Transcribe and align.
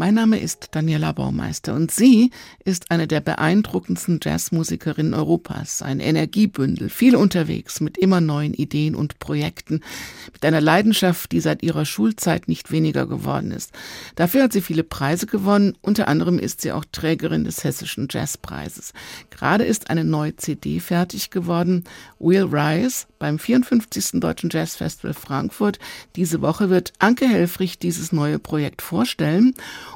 mein 0.00 0.14
Name 0.14 0.38
ist 0.38 0.68
Daniela 0.70 1.12
Baumeister 1.12 1.74
und 1.74 1.90
sie 1.90 2.30
ist 2.64 2.90
eine 2.90 3.06
der 3.06 3.20
beeindruckendsten 3.20 4.18
Jazzmusikerinnen 4.22 5.12
Europas. 5.12 5.82
Ein 5.82 6.00
Energiebündel, 6.00 6.88
viel 6.88 7.14
unterwegs 7.14 7.82
mit 7.82 7.98
immer 7.98 8.22
neuen 8.22 8.54
Ideen 8.54 8.94
und 8.94 9.18
Projekten, 9.18 9.82
mit 10.32 10.42
einer 10.42 10.62
Leidenschaft, 10.62 11.32
die 11.32 11.40
seit 11.40 11.62
ihrer 11.62 11.84
Schulzeit 11.84 12.48
nicht 12.48 12.72
weniger 12.72 13.06
geworden 13.06 13.50
ist. 13.50 13.72
Dafür 14.14 14.44
hat 14.44 14.54
sie 14.54 14.62
viele 14.62 14.84
Preise 14.84 15.26
gewonnen, 15.26 15.76
unter 15.82 16.08
anderem 16.08 16.38
ist 16.38 16.62
sie 16.62 16.72
auch 16.72 16.86
Trägerin 16.90 17.44
des 17.44 17.62
Hessischen 17.62 18.08
Jazzpreises. 18.10 18.94
Gerade 19.28 19.64
ist 19.64 19.90
eine 19.90 20.04
neue 20.04 20.34
CD 20.34 20.80
fertig 20.80 21.28
geworden, 21.28 21.84
Will 22.18 22.44
Rise, 22.50 23.04
beim 23.18 23.38
54. 23.38 24.18
Deutschen 24.20 24.48
Jazzfestival 24.48 25.12
Frankfurt. 25.12 25.78
Diese 26.16 26.40
Woche 26.40 26.70
wird 26.70 26.94
Anke 26.98 27.28
Helfrich 27.28 27.78
dieses 27.78 28.12
neue 28.12 28.38
Projekt 28.38 28.80
vorstellen 28.80 29.52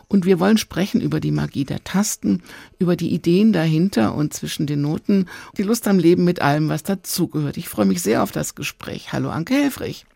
und 0.09 0.25
wir 0.25 0.41
wollen 0.41 0.59
sprechen 0.59 1.01
über 1.01 1.21
die 1.21 1.31
Magie 1.31 1.65
der 1.65 1.85
Tasten, 1.85 2.43
über 2.79 2.97
die 2.97 3.13
Ideen 3.13 3.53
dahinter 3.53 4.15
und 4.15 4.33
zwischen 4.35 4.67
den 4.67 4.83
Noten, 4.83 5.27
die 5.57 5.63
Lust 5.63 5.89
am 5.89 5.99
Leben 5.99 6.25
mit 6.25 6.41
allem, 6.41 6.69
was 6.69 6.83
dazugehört. 6.83 7.57
Ich 7.57 7.69
freue 7.69 7.87
mich 7.87 8.03
sehr 8.03 8.23
auf 8.23 8.33
das 8.33 8.55
Gespräch. 8.55 9.13
Hallo 9.13 9.31
Anke 9.31 9.55
Helfrich. 9.55 10.07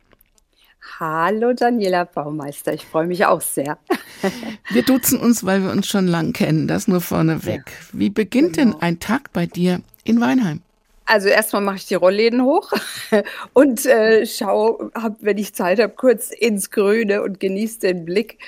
Hallo 0.98 1.52
Daniela 1.52 2.04
Baumeister, 2.04 2.72
ich 2.72 2.84
freue 2.84 3.06
mich 3.06 3.24
auch 3.26 3.40
sehr. 3.40 3.78
wir 4.70 4.82
duzen 4.82 5.20
uns, 5.20 5.44
weil 5.44 5.62
wir 5.62 5.70
uns 5.70 5.86
schon 5.86 6.06
lang 6.06 6.32
kennen, 6.32 6.66
das 6.66 6.88
nur 6.88 7.00
vorneweg. 7.00 7.62
Ja, 7.66 7.88
Wie 7.92 8.10
beginnt 8.10 8.56
genau. 8.56 8.72
denn 8.72 8.82
ein 8.82 9.00
Tag 9.00 9.32
bei 9.32 9.46
dir 9.46 9.80
in 10.04 10.20
Weinheim? 10.20 10.62
Also 11.10 11.28
erstmal 11.30 11.62
mache 11.62 11.76
ich 11.76 11.86
die 11.86 11.94
Rollläden 11.94 12.44
hoch 12.44 12.70
und 13.54 13.86
äh, 13.86 14.26
schaue, 14.26 14.90
hab, 14.94 15.16
wenn 15.22 15.38
ich 15.38 15.54
Zeit 15.54 15.80
habe, 15.80 15.94
kurz 15.94 16.30
ins 16.30 16.70
Grüne 16.70 17.22
und 17.22 17.40
genieße 17.40 17.78
den 17.78 18.04
Blick. 18.04 18.38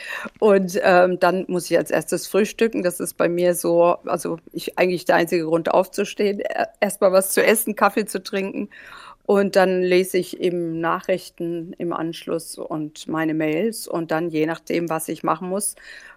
Und 0.40 0.78
ähm, 0.82 1.18
dann 1.18 1.46
muss 1.48 1.70
ich 1.70 1.78
als 1.78 1.90
erstes 1.90 2.26
frühstücken. 2.26 2.82
Das 2.82 3.00
ist 3.00 3.16
bei 3.16 3.30
mir 3.30 3.54
so, 3.54 3.96
also 4.04 4.38
ich 4.52 4.78
eigentlich 4.78 5.06
der 5.06 5.16
einzige 5.16 5.44
Grund 5.46 5.70
aufzustehen, 5.70 6.42
erstmal 6.80 7.12
was 7.12 7.30
zu 7.30 7.42
essen, 7.42 7.76
Kaffee 7.76 8.04
zu 8.04 8.22
trinken. 8.22 8.68
Und 9.30 9.54
dann 9.54 9.80
lese 9.80 10.18
ich 10.18 10.40
eben 10.40 10.80
Nachrichten 10.80 11.72
im 11.78 11.92
Anschluss 11.92 12.58
und 12.58 13.06
meine 13.06 13.32
Mails. 13.32 13.86
Und 13.86 14.10
dann, 14.10 14.28
je 14.28 14.44
nachdem, 14.44 14.90
was 14.90 15.08
ich 15.08 15.22
machen 15.22 15.48
muss, 15.48 15.76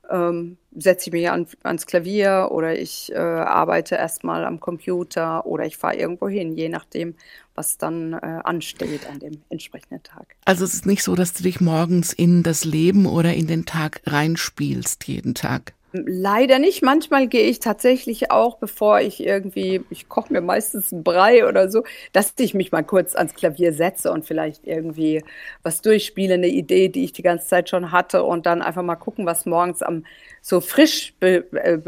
ähm, 0.09 0.57
setze 0.75 1.09
ich 1.09 1.13
mich 1.13 1.29
an, 1.29 1.45
ans 1.61 1.85
Klavier 1.85 2.47
oder 2.49 2.75
ich 2.75 3.11
äh, 3.11 3.17
arbeite 3.17 3.97
erstmal 3.97 4.45
am 4.45 4.59
Computer 4.59 5.45
oder 5.45 5.63
ich 5.63 5.77
fahre 5.77 5.95
irgendwo 5.95 6.27
hin, 6.27 6.53
je 6.53 6.69
nachdem, 6.69 7.13
was 7.53 7.77
dann 7.77 8.13
äh, 8.13 8.39
ansteht 8.45 9.07
an 9.07 9.19
dem 9.19 9.43
entsprechenden 9.51 10.01
Tag. 10.01 10.35
Also 10.45 10.65
es 10.65 10.73
ist 10.73 10.87
nicht 10.87 11.03
so, 11.03 11.13
dass 11.13 11.33
du 11.33 11.43
dich 11.43 11.61
morgens 11.61 12.13
in 12.13 12.41
das 12.41 12.65
Leben 12.65 13.05
oder 13.05 13.35
in 13.35 13.45
den 13.45 13.67
Tag 13.67 14.01
reinspielst 14.07 15.07
jeden 15.07 15.35
Tag. 15.35 15.73
Leider 15.93 16.57
nicht. 16.57 16.81
Manchmal 16.81 17.27
gehe 17.27 17.47
ich 17.47 17.59
tatsächlich 17.59 18.31
auch, 18.31 18.57
bevor 18.57 18.99
ich 18.99 19.23
irgendwie, 19.23 19.85
ich 19.91 20.09
koche 20.09 20.33
mir 20.33 20.41
meistens 20.41 20.91
einen 20.91 21.03
Brei 21.03 21.47
oder 21.47 21.69
so, 21.69 21.83
dass 22.13 22.33
ich 22.39 22.55
mich 22.55 22.71
mal 22.71 22.83
kurz 22.83 23.15
ans 23.15 23.35
Klavier 23.35 23.73
setze 23.73 24.11
und 24.11 24.25
vielleicht 24.25 24.65
irgendwie 24.65 25.23
was 25.61 25.81
durchspiele, 25.81 26.33
eine 26.33 26.47
Idee, 26.47 26.89
die 26.89 27.03
ich 27.03 27.13
die 27.13 27.21
ganze 27.21 27.45
Zeit 27.45 27.69
schon 27.69 27.91
hatte 27.91 28.23
und 28.23 28.47
dann 28.47 28.63
einfach 28.63 28.81
mal 28.81 28.95
gucken, 28.95 29.27
was 29.27 29.45
morgens 29.45 29.83
am 29.83 30.03
so 30.41 30.61
frisch 30.61 31.13
be 31.19 31.45
äh. 31.53 31.79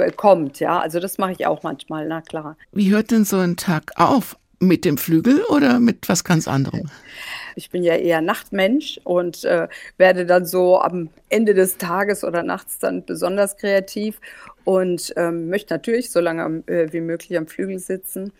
Ja, 0.59 0.79
also 0.79 0.99
das 0.99 1.17
mache 1.17 1.31
ich 1.31 1.47
auch 1.47 1.63
manchmal, 1.63 2.07
na 2.07 2.21
klar. 2.21 2.57
Wie 2.71 2.91
hört 2.91 3.09
denn 3.09 3.25
so 3.25 3.39
ein 3.39 3.57
Tag 3.57 3.91
auf? 3.95 4.37
Mit 4.59 4.85
dem 4.85 4.97
Flügel 4.97 5.43
oder 5.49 5.79
mit 5.79 6.07
was 6.07 6.23
ganz 6.23 6.47
anderem? 6.47 6.89
Ich 7.55 7.69
bin 7.69 7.83
ja 7.83 7.95
eher 7.95 8.21
Nachtmensch 8.21 8.99
und 9.03 9.43
äh, 9.43 9.67
werde 9.97 10.25
dann 10.25 10.45
so 10.45 10.79
am 10.79 11.09
Ende 11.29 11.53
des 11.53 11.77
Tages 11.77 12.23
oder 12.23 12.43
nachts 12.43 12.79
dann 12.79 13.05
besonders 13.05 13.57
kreativ 13.57 14.19
und 14.63 15.13
ähm, 15.17 15.49
möchte 15.49 15.73
natürlich 15.73 16.11
so 16.11 16.19
lange 16.19 16.63
äh, 16.67 16.91
wie 16.91 17.01
möglich 17.01 17.37
am 17.37 17.47
Flügel 17.47 17.79
sitzen. 17.79 18.31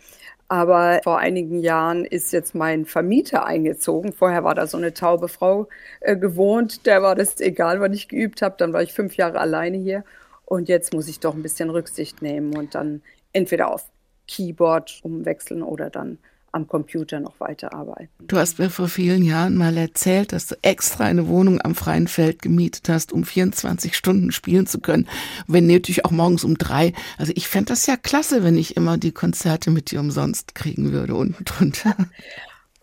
Aber 0.48 1.00
vor 1.02 1.18
einigen 1.18 1.58
Jahren 1.58 2.04
ist 2.04 2.32
jetzt 2.32 2.54
mein 2.54 2.84
Vermieter 2.84 3.46
eingezogen. 3.46 4.12
Vorher 4.12 4.44
war 4.44 4.54
da 4.54 4.66
so 4.66 4.76
eine 4.76 4.94
taube 4.94 5.28
Frau 5.28 5.68
äh, 6.00 6.16
gewohnt. 6.16 6.86
Der 6.86 7.02
war 7.02 7.16
das 7.16 7.40
egal, 7.40 7.80
wann 7.80 7.92
ich 7.92 8.08
geübt 8.08 8.42
habe. 8.42 8.54
Dann 8.56 8.72
war 8.72 8.82
ich 8.82 8.92
fünf 8.92 9.16
Jahre 9.16 9.40
alleine 9.40 9.76
hier. 9.76 10.04
Und 10.44 10.68
jetzt 10.68 10.94
muss 10.94 11.08
ich 11.08 11.18
doch 11.18 11.34
ein 11.34 11.42
bisschen 11.42 11.70
Rücksicht 11.70 12.22
nehmen 12.22 12.56
und 12.56 12.76
dann 12.76 13.02
entweder 13.32 13.72
auf 13.72 13.86
Keyboard 14.26 15.00
umwechseln 15.02 15.62
oder 15.62 15.90
dann 15.90 16.18
am 16.56 16.66
Computer 16.66 17.20
noch 17.20 17.38
weiterarbeiten. 17.38 18.08
Du 18.26 18.38
hast 18.38 18.58
mir 18.58 18.70
vor 18.70 18.88
vielen 18.88 19.22
Jahren 19.22 19.56
mal 19.56 19.76
erzählt, 19.76 20.32
dass 20.32 20.46
du 20.46 20.56
extra 20.62 21.04
eine 21.04 21.28
Wohnung 21.28 21.60
am 21.60 21.74
freien 21.74 22.08
Feld 22.08 22.40
gemietet 22.40 22.88
hast, 22.88 23.12
um 23.12 23.24
24 23.24 23.94
Stunden 23.94 24.32
spielen 24.32 24.66
zu 24.66 24.80
können, 24.80 25.06
wenn 25.46 25.66
nötig 25.66 26.04
auch 26.04 26.10
morgens 26.10 26.44
um 26.44 26.56
drei. 26.56 26.94
Also 27.18 27.32
ich 27.36 27.46
fände 27.46 27.68
das 27.68 27.86
ja 27.86 27.96
klasse, 27.96 28.42
wenn 28.42 28.56
ich 28.56 28.76
immer 28.76 28.96
die 28.96 29.12
Konzerte 29.12 29.70
mit 29.70 29.90
dir 29.90 30.00
umsonst 30.00 30.54
kriegen 30.54 30.92
würde 30.92 31.14
unten 31.14 31.44
drunter. 31.44 31.94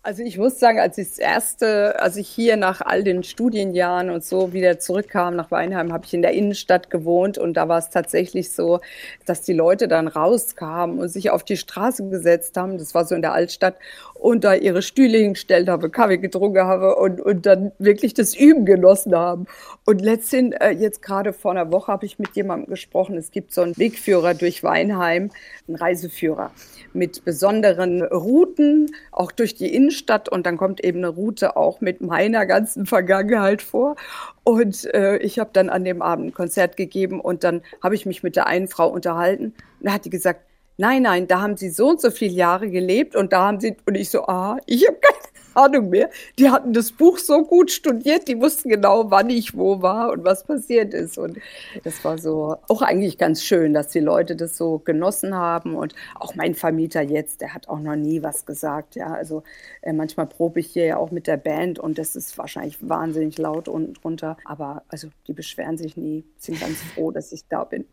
Also 0.06 0.22
ich 0.22 0.38
muss 0.38 0.60
sagen, 0.60 0.82
als 0.82 0.98
ich 0.98 1.08
das 1.08 1.18
erste, 1.18 1.98
als 2.02 2.18
ich 2.18 2.28
hier 2.28 2.58
nach 2.58 2.82
all 2.82 3.06
den 3.06 3.24
Studienjahren 3.24 4.10
und 4.10 4.22
so 4.26 4.52
wieder 4.52 4.78
zurückkam 4.78 5.38
nach 5.38 5.50
Weinheim, 5.50 5.94
habe 5.94 6.06
ich 6.06 6.14
in 6.14 6.22
der 6.22 6.34
Innenstadt 6.34 6.90
gewohnt 6.90 7.38
und 7.38 7.54
da 7.54 7.70
war 7.70 7.78
es 7.78 7.90
tatsächlich 7.90 8.52
so, 8.52 8.82
dass 9.26 9.44
die 9.44 9.54
Leute 9.54 9.88
dann 9.88 10.10
rauskamen 10.10 11.00
und 11.00 11.08
sich 11.08 11.30
auf 11.32 11.46
die 11.46 11.56
Straße 11.56 12.10
gesetzt 12.10 12.58
haben. 12.58 12.78
Das 12.78 12.94
war 12.94 13.06
so 13.06 13.16
in 13.16 13.22
der 13.22 13.32
Altstadt 13.32 13.78
und 14.24 14.46
da 14.46 14.54
ihre 14.54 14.82
Stühle 14.82 15.18
hingestellt 15.18 15.68
haben, 15.68 15.92
Kaffee 15.92 16.18
getrunken 16.18 16.64
haben 16.64 16.94
und, 16.94 17.20
und 17.20 17.46
dann 17.46 17.74
wirklich 17.78 18.14
das 18.14 18.34
Üben 18.34 18.64
genossen 18.64 19.14
haben. 19.14 19.48
Und 19.84 20.00
letztendlich, 20.00 20.62
äh, 20.62 20.72
jetzt 20.72 21.02
gerade 21.02 21.34
vor 21.34 21.52
einer 21.52 21.74
Woche 21.74 21.92
habe 21.92 22.06
ich 22.06 22.20
mit 22.20 22.34
jemandem 22.34 22.70
gesprochen. 22.70 23.18
Es 23.18 23.32
gibt 23.32 23.54
so 23.54 23.64
einen 23.64 23.78
Wegführer 23.78 24.34
durch 24.34 24.64
Weinheim, 24.64 25.30
einen 25.68 25.76
Reiseführer 25.76 26.52
mit 26.94 27.26
besonderen 27.26 28.02
Routen, 28.02 28.96
auch 29.12 29.34
durch 29.34 29.56
die 29.56 29.76
Innenstadt. 29.76 30.30
Und 30.30 30.46
dann 30.46 30.56
kommt 30.56 30.82
eben 30.82 31.00
eine 31.00 31.10
Route 31.10 31.58
auch 31.58 31.82
mit 31.82 32.00
meiner 32.00 32.46
ganzen 32.46 32.86
Vergangenheit 32.86 33.62
vor. 33.62 33.98
Und 34.46 34.86
äh, 34.94 35.18
ich 35.18 35.38
habe 35.38 35.50
dann 35.52 35.68
an 35.68 35.84
dem 35.84 36.02
Abend 36.02 36.28
ein 36.28 36.34
Konzert 36.34 36.78
gegeben 36.78 37.20
und 37.20 37.44
dann 37.44 37.62
habe 37.82 37.96
ich 37.96 38.06
mich 38.06 38.24
mit 38.24 38.38
der 38.38 38.48
einen 38.48 38.70
Frau 38.70 38.88
unterhalten. 38.88 39.48
Und 39.82 39.86
da 39.88 39.92
hat 39.92 40.06
die 40.06 40.10
gesagt, 40.10 40.46
nein, 40.78 41.04
nein, 41.04 41.28
da 41.28 41.42
haben 41.42 41.58
sie 41.58 41.70
so 41.70 41.90
und 41.90 42.02
so 42.02 42.12
viele 42.12 42.34
Jahre 42.34 42.70
gelebt 42.70 43.16
und 43.16 43.34
da 43.34 43.48
haben 43.48 43.60
sie, 43.60 43.78
und 43.86 43.96
ich 43.96 44.10
so, 44.10 44.26
ah, 44.28 44.58
ich 44.66 44.88
habe 44.88 44.98
keine 45.02 45.23
Ahnung 45.56 45.90
mehr. 45.90 46.10
Die 46.40 46.50
hatten 46.50 46.74
das 46.74 46.92
Buch 46.92 47.18
so 47.18 47.44
gut 47.44 47.72
studiert, 47.72 48.28
die 48.28 48.40
wussten 48.40 48.70
genau, 48.70 49.12
wann 49.12 49.30
ich 49.30 49.56
wo 49.56 49.82
war 49.82 50.12
und 50.12 50.24
was 50.24 50.44
passiert 50.44 50.94
ist. 50.94 51.18
Und 51.18 51.38
das 51.84 52.04
war 52.04 52.18
so 52.18 52.58
auch 52.68 52.82
eigentlich 52.82 53.18
ganz 53.18 53.44
schön, 53.44 53.74
dass 53.74 53.90
die 53.90 54.00
Leute 54.00 54.36
das 54.36 54.58
so 54.58 54.80
genossen 54.80 55.36
haben. 55.36 55.76
Und 55.76 55.94
auch 56.16 56.36
mein 56.36 56.56
Vermieter 56.56 57.02
jetzt, 57.02 57.42
der 57.42 57.54
hat 57.54 57.70
auch 57.70 57.80
noch 57.80 57.96
nie 57.96 58.24
was 58.24 58.46
gesagt. 58.46 58.96
Ja, 58.96 59.14
also 59.14 59.44
äh, 59.82 59.94
manchmal 59.94 60.28
probe 60.28 60.60
ich 60.60 60.68
hier 60.68 60.86
ja 60.86 60.98
auch 60.98 61.12
mit 61.12 61.28
der 61.28 61.38
Band 61.38 61.80
und 61.80 61.98
das 61.98 62.16
ist 62.16 62.38
wahrscheinlich 62.38 62.78
wahnsinnig 62.82 63.38
laut 63.38 63.68
unten 63.68 63.94
drunter. 63.94 64.38
Aber 64.46 64.84
also 64.88 65.10
die 65.28 65.34
beschweren 65.34 65.78
sich 65.78 65.98
nie, 65.98 66.24
sind 66.38 66.60
ganz 66.60 66.78
froh, 66.94 67.12
dass 67.12 67.32
ich 67.32 67.46
da 67.48 67.64
bin. 67.64 67.86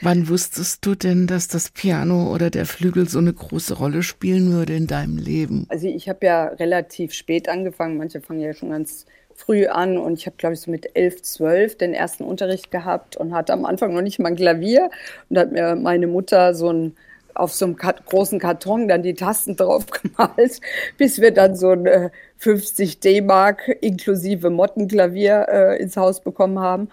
Wann 0.00 0.28
wusstest 0.28 0.84
du 0.84 0.94
denn, 0.94 1.26
dass 1.26 1.48
das 1.48 1.70
Piano 1.70 2.32
oder 2.32 2.50
der 2.50 2.66
Flügel 2.66 3.08
so 3.08 3.18
eine 3.18 3.32
große 3.32 3.74
Rolle 3.74 4.02
spielen 4.02 4.52
würde 4.52 4.74
in 4.74 4.86
deinem 4.86 5.18
Leben? 5.18 5.66
Also 5.68 5.86
ich 5.86 6.08
habe 6.08 6.26
ja 6.26 6.44
relativ 6.48 6.87
relativ 6.88 7.12
spät 7.12 7.48
angefangen. 7.48 7.98
Manche 7.98 8.20
fangen 8.20 8.40
ja 8.40 8.54
schon 8.54 8.70
ganz 8.70 9.04
früh 9.34 9.66
an 9.66 9.98
und 9.98 10.14
ich 10.14 10.26
habe, 10.26 10.36
glaube 10.36 10.54
ich, 10.54 10.60
so 10.60 10.70
mit 10.70 10.96
elf, 10.96 11.22
zwölf 11.22 11.76
den 11.76 11.94
ersten 11.94 12.24
Unterricht 12.24 12.70
gehabt 12.70 13.16
und 13.16 13.34
hatte 13.34 13.52
am 13.52 13.64
Anfang 13.64 13.94
noch 13.94 14.02
nicht 14.02 14.18
mal 14.18 14.30
ein 14.30 14.36
Klavier 14.36 14.90
und 15.28 15.38
hat 15.38 15.52
mir 15.52 15.76
meine 15.76 16.06
Mutter 16.06 16.54
so 16.54 16.72
ein 16.72 16.96
auf 17.34 17.52
so 17.52 17.66
einem 17.66 17.76
großen 17.76 18.40
Karton 18.40 18.88
dann 18.88 19.04
die 19.04 19.14
Tasten 19.14 19.54
drauf 19.54 19.86
gemalt, 20.02 20.60
bis 20.96 21.20
wir 21.20 21.30
dann 21.30 21.54
so 21.54 21.70
ein 21.70 21.86
äh, 21.86 22.10
50 22.38 22.98
D-Mark 22.98 23.68
inklusive 23.80 24.50
Mottenklavier 24.50 25.46
äh, 25.48 25.80
ins 25.80 25.96
Haus 25.96 26.20
bekommen 26.20 26.58
haben. 26.58 26.88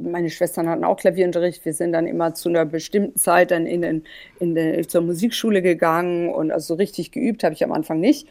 Meine 0.00 0.30
Schwestern 0.30 0.68
hatten 0.68 0.84
auch 0.84 0.98
Klavierunterricht. 0.98 1.64
Wir 1.64 1.72
sind 1.72 1.92
dann 1.92 2.06
immer 2.06 2.32
zu 2.34 2.48
einer 2.48 2.64
bestimmten 2.64 3.18
Zeit 3.18 3.50
dann 3.50 3.66
in 3.66 3.82
den, 3.82 4.04
in 4.38 4.54
den, 4.54 4.88
zur 4.88 5.00
Musikschule 5.00 5.62
gegangen 5.62 6.28
und 6.28 6.52
also 6.52 6.74
richtig 6.74 7.10
geübt 7.10 7.42
habe 7.42 7.54
ich 7.54 7.64
am 7.64 7.72
Anfang 7.72 7.98
nicht. 7.98 8.28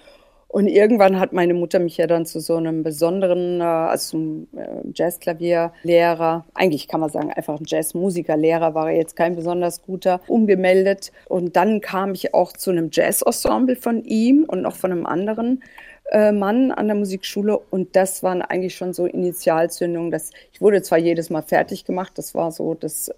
Und 0.50 0.68
irgendwann 0.68 1.20
hat 1.20 1.34
meine 1.34 1.54
Mutter 1.54 1.80
mich 1.80 1.98
ja 1.98 2.08
dann 2.08 2.26
zu 2.26 2.40
so 2.40 2.56
einem 2.56 2.82
besonderen, 2.82 3.60
äh, 3.60 3.64
also 3.64 4.12
zum 4.12 4.48
äh, 4.56 4.68
Jazzklavierlehrer, 4.94 6.46
eigentlich 6.54 6.88
kann 6.88 7.02
man 7.02 7.10
sagen, 7.10 7.32
einfach 7.32 7.60
ein 7.60 7.66
Jazzmusikerlehrer, 7.66 8.74
war 8.74 8.90
jetzt 8.92 9.16
kein 9.16 9.36
besonders 9.36 9.82
guter, 9.82 10.22
umgemeldet. 10.28 11.12
Und 11.28 11.56
dann 11.58 11.82
kam 11.82 12.14
ich 12.14 12.34
auch 12.34 12.54
zu 12.54 12.72
einem 12.72 12.90
Jazzensemble 12.92 13.76
von 13.76 14.04
ihm 14.06 14.46
und 14.48 14.62
noch 14.62 14.76
von 14.76 14.92
einem 14.92 15.06
anderen 15.06 15.64
äh, 16.12 16.32
Mann 16.32 16.72
an 16.72 16.88
der 16.88 16.96
Musikschule. 16.96 17.58
Und 17.58 17.98
das 17.98 18.24
waren 18.24 18.42
eigentlich 18.42 18.76
schon 18.76 18.94
so 18.94 19.06
Initialzündungen. 19.06 20.12
Dass, 20.12 20.32
ich 20.54 20.62
wurde 20.62 20.82
zwar 20.82 20.98
jedes 20.98 21.30
Mal 21.30 21.42
fertig 21.42 21.84
gemacht, 21.84 22.14
das 22.16 22.34
war 22.34 22.54
so 22.54 22.74
das 22.74 23.10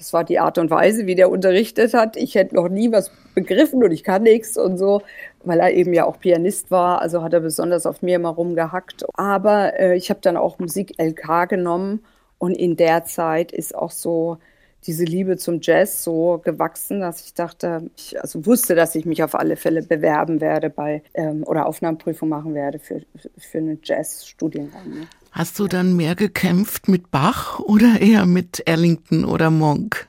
Das 0.00 0.14
war 0.14 0.24
die 0.24 0.38
Art 0.38 0.56
und 0.56 0.70
Weise, 0.70 1.04
wie 1.04 1.14
der 1.14 1.30
unterrichtet 1.30 1.92
hat. 1.92 2.16
Ich 2.16 2.34
hätte 2.34 2.54
noch 2.54 2.70
nie 2.70 2.90
was 2.90 3.10
begriffen 3.34 3.84
und 3.84 3.90
ich 3.90 4.02
kann 4.02 4.22
nichts 4.22 4.56
und 4.56 4.78
so, 4.78 5.02
weil 5.44 5.60
er 5.60 5.74
eben 5.74 5.92
ja 5.92 6.06
auch 6.06 6.18
Pianist 6.18 6.70
war. 6.70 7.02
Also 7.02 7.22
hat 7.22 7.34
er 7.34 7.40
besonders 7.40 7.84
auf 7.84 8.00
mir 8.00 8.16
immer 8.16 8.30
rumgehackt. 8.30 9.04
Aber 9.12 9.78
äh, 9.78 9.94
ich 9.98 10.08
habe 10.08 10.20
dann 10.22 10.38
auch 10.38 10.58
Musik 10.58 10.94
LK 10.98 11.50
genommen 11.50 12.00
und 12.38 12.54
in 12.54 12.76
der 12.76 13.04
Zeit 13.04 13.52
ist 13.52 13.74
auch 13.74 13.90
so 13.90 14.38
diese 14.86 15.04
Liebe 15.04 15.36
zum 15.36 15.58
Jazz 15.60 16.02
so 16.02 16.40
gewachsen, 16.42 17.00
dass 17.00 17.22
ich 17.26 17.34
dachte, 17.34 17.90
ich 17.94 18.18
also 18.22 18.46
wusste, 18.46 18.74
dass 18.74 18.94
ich 18.94 19.04
mich 19.04 19.22
auf 19.22 19.34
alle 19.34 19.56
Fälle 19.56 19.82
bewerben 19.82 20.40
werde 20.40 20.70
bei 20.70 21.02
ähm, 21.12 21.44
oder 21.44 21.66
Aufnahmeprüfung 21.66 22.30
machen 22.30 22.54
werde 22.54 22.78
für, 22.78 23.02
für 23.36 23.58
einen 23.58 23.80
Jazzstudiengang. 23.82 24.88
Ne? 24.88 25.06
Hast 25.32 25.58
du 25.58 25.68
dann 25.68 25.96
mehr 25.96 26.16
gekämpft 26.16 26.88
mit 26.88 27.10
Bach 27.10 27.60
oder 27.60 28.00
eher 28.00 28.26
mit 28.26 28.62
Ellington 28.66 29.24
oder 29.24 29.50
Monk? 29.50 30.08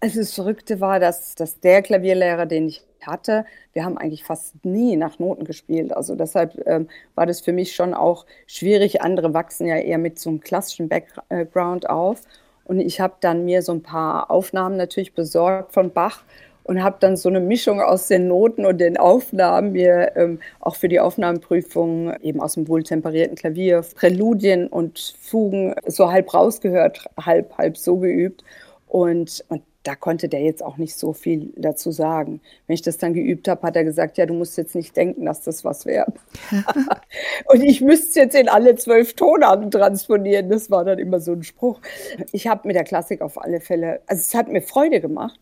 Also 0.00 0.20
das 0.20 0.34
Verrückte 0.34 0.80
war, 0.80 1.00
dass, 1.00 1.34
dass 1.34 1.60
der 1.60 1.80
Klavierlehrer, 1.80 2.44
den 2.44 2.68
ich 2.68 2.84
hatte, 3.06 3.46
wir 3.72 3.84
haben 3.84 3.96
eigentlich 3.96 4.24
fast 4.24 4.64
nie 4.64 4.96
nach 4.96 5.18
Noten 5.18 5.44
gespielt. 5.44 5.96
Also 5.96 6.14
deshalb 6.14 6.62
ähm, 6.66 6.88
war 7.14 7.26
das 7.26 7.40
für 7.40 7.52
mich 7.52 7.74
schon 7.74 7.94
auch 7.94 8.26
schwierig. 8.46 9.00
Andere 9.00 9.32
wachsen 9.32 9.66
ja 9.66 9.76
eher 9.76 9.98
mit 9.98 10.18
so 10.18 10.30
einem 10.30 10.40
klassischen 10.40 10.88
Background 10.88 11.88
auf. 11.88 12.22
Und 12.64 12.80
ich 12.80 13.00
habe 13.00 13.14
dann 13.20 13.44
mir 13.44 13.62
so 13.62 13.72
ein 13.72 13.82
paar 13.82 14.30
Aufnahmen 14.30 14.76
natürlich 14.76 15.14
besorgt 15.14 15.72
von 15.72 15.90
Bach 15.90 16.22
und 16.64 16.82
habe 16.82 16.96
dann 16.98 17.16
so 17.16 17.28
eine 17.28 17.40
Mischung 17.40 17.80
aus 17.80 18.08
den 18.08 18.26
Noten 18.26 18.66
und 18.66 18.78
den 18.78 18.96
Aufnahmen 18.96 19.72
mir 19.72 20.12
ähm, 20.16 20.40
auch 20.60 20.76
für 20.76 20.88
die 20.88 21.00
Aufnahmeprüfung 21.00 22.14
eben 22.22 22.40
aus 22.40 22.54
dem 22.54 22.66
wohltemperierten 22.68 23.36
Klavier 23.36 23.84
Präludien 23.94 24.66
und 24.66 25.14
Fugen 25.20 25.74
so 25.86 26.10
halb 26.10 26.32
rausgehört, 26.34 27.06
halb, 27.20 27.56
halb 27.56 27.76
so 27.76 27.98
geübt. 27.98 28.44
Und, 28.88 29.44
und 29.48 29.62
da 29.82 29.94
konnte 29.94 30.30
der 30.30 30.40
jetzt 30.40 30.62
auch 30.62 30.78
nicht 30.78 30.96
so 30.96 31.12
viel 31.12 31.52
dazu 31.56 31.90
sagen. 31.90 32.40
Wenn 32.66 32.74
ich 32.74 32.82
das 32.82 32.96
dann 32.96 33.12
geübt 33.12 33.46
habe, 33.48 33.62
hat 33.62 33.76
er 33.76 33.84
gesagt, 33.84 34.16
ja, 34.16 34.24
du 34.24 34.32
musst 34.32 34.56
jetzt 34.56 34.74
nicht 34.74 34.96
denken, 34.96 35.26
dass 35.26 35.42
das 35.42 35.62
was 35.62 35.84
wäre. 35.84 36.12
und 37.46 37.62
ich 37.62 37.82
müsste 37.82 38.08
es 38.08 38.14
jetzt 38.14 38.34
in 38.34 38.48
alle 38.48 38.76
zwölf 38.76 39.12
Tonarten 39.12 39.70
transponieren. 39.70 40.48
Das 40.48 40.70
war 40.70 40.86
dann 40.86 40.98
immer 40.98 41.20
so 41.20 41.32
ein 41.32 41.42
Spruch. 41.42 41.80
Ich 42.32 42.46
habe 42.46 42.66
mit 42.66 42.76
der 42.76 42.84
Klassik 42.84 43.20
auf 43.20 43.40
alle 43.40 43.60
Fälle, 43.60 44.00
also 44.06 44.20
es 44.20 44.34
hat 44.34 44.48
mir 44.48 44.62
Freude 44.62 45.02
gemacht, 45.02 45.38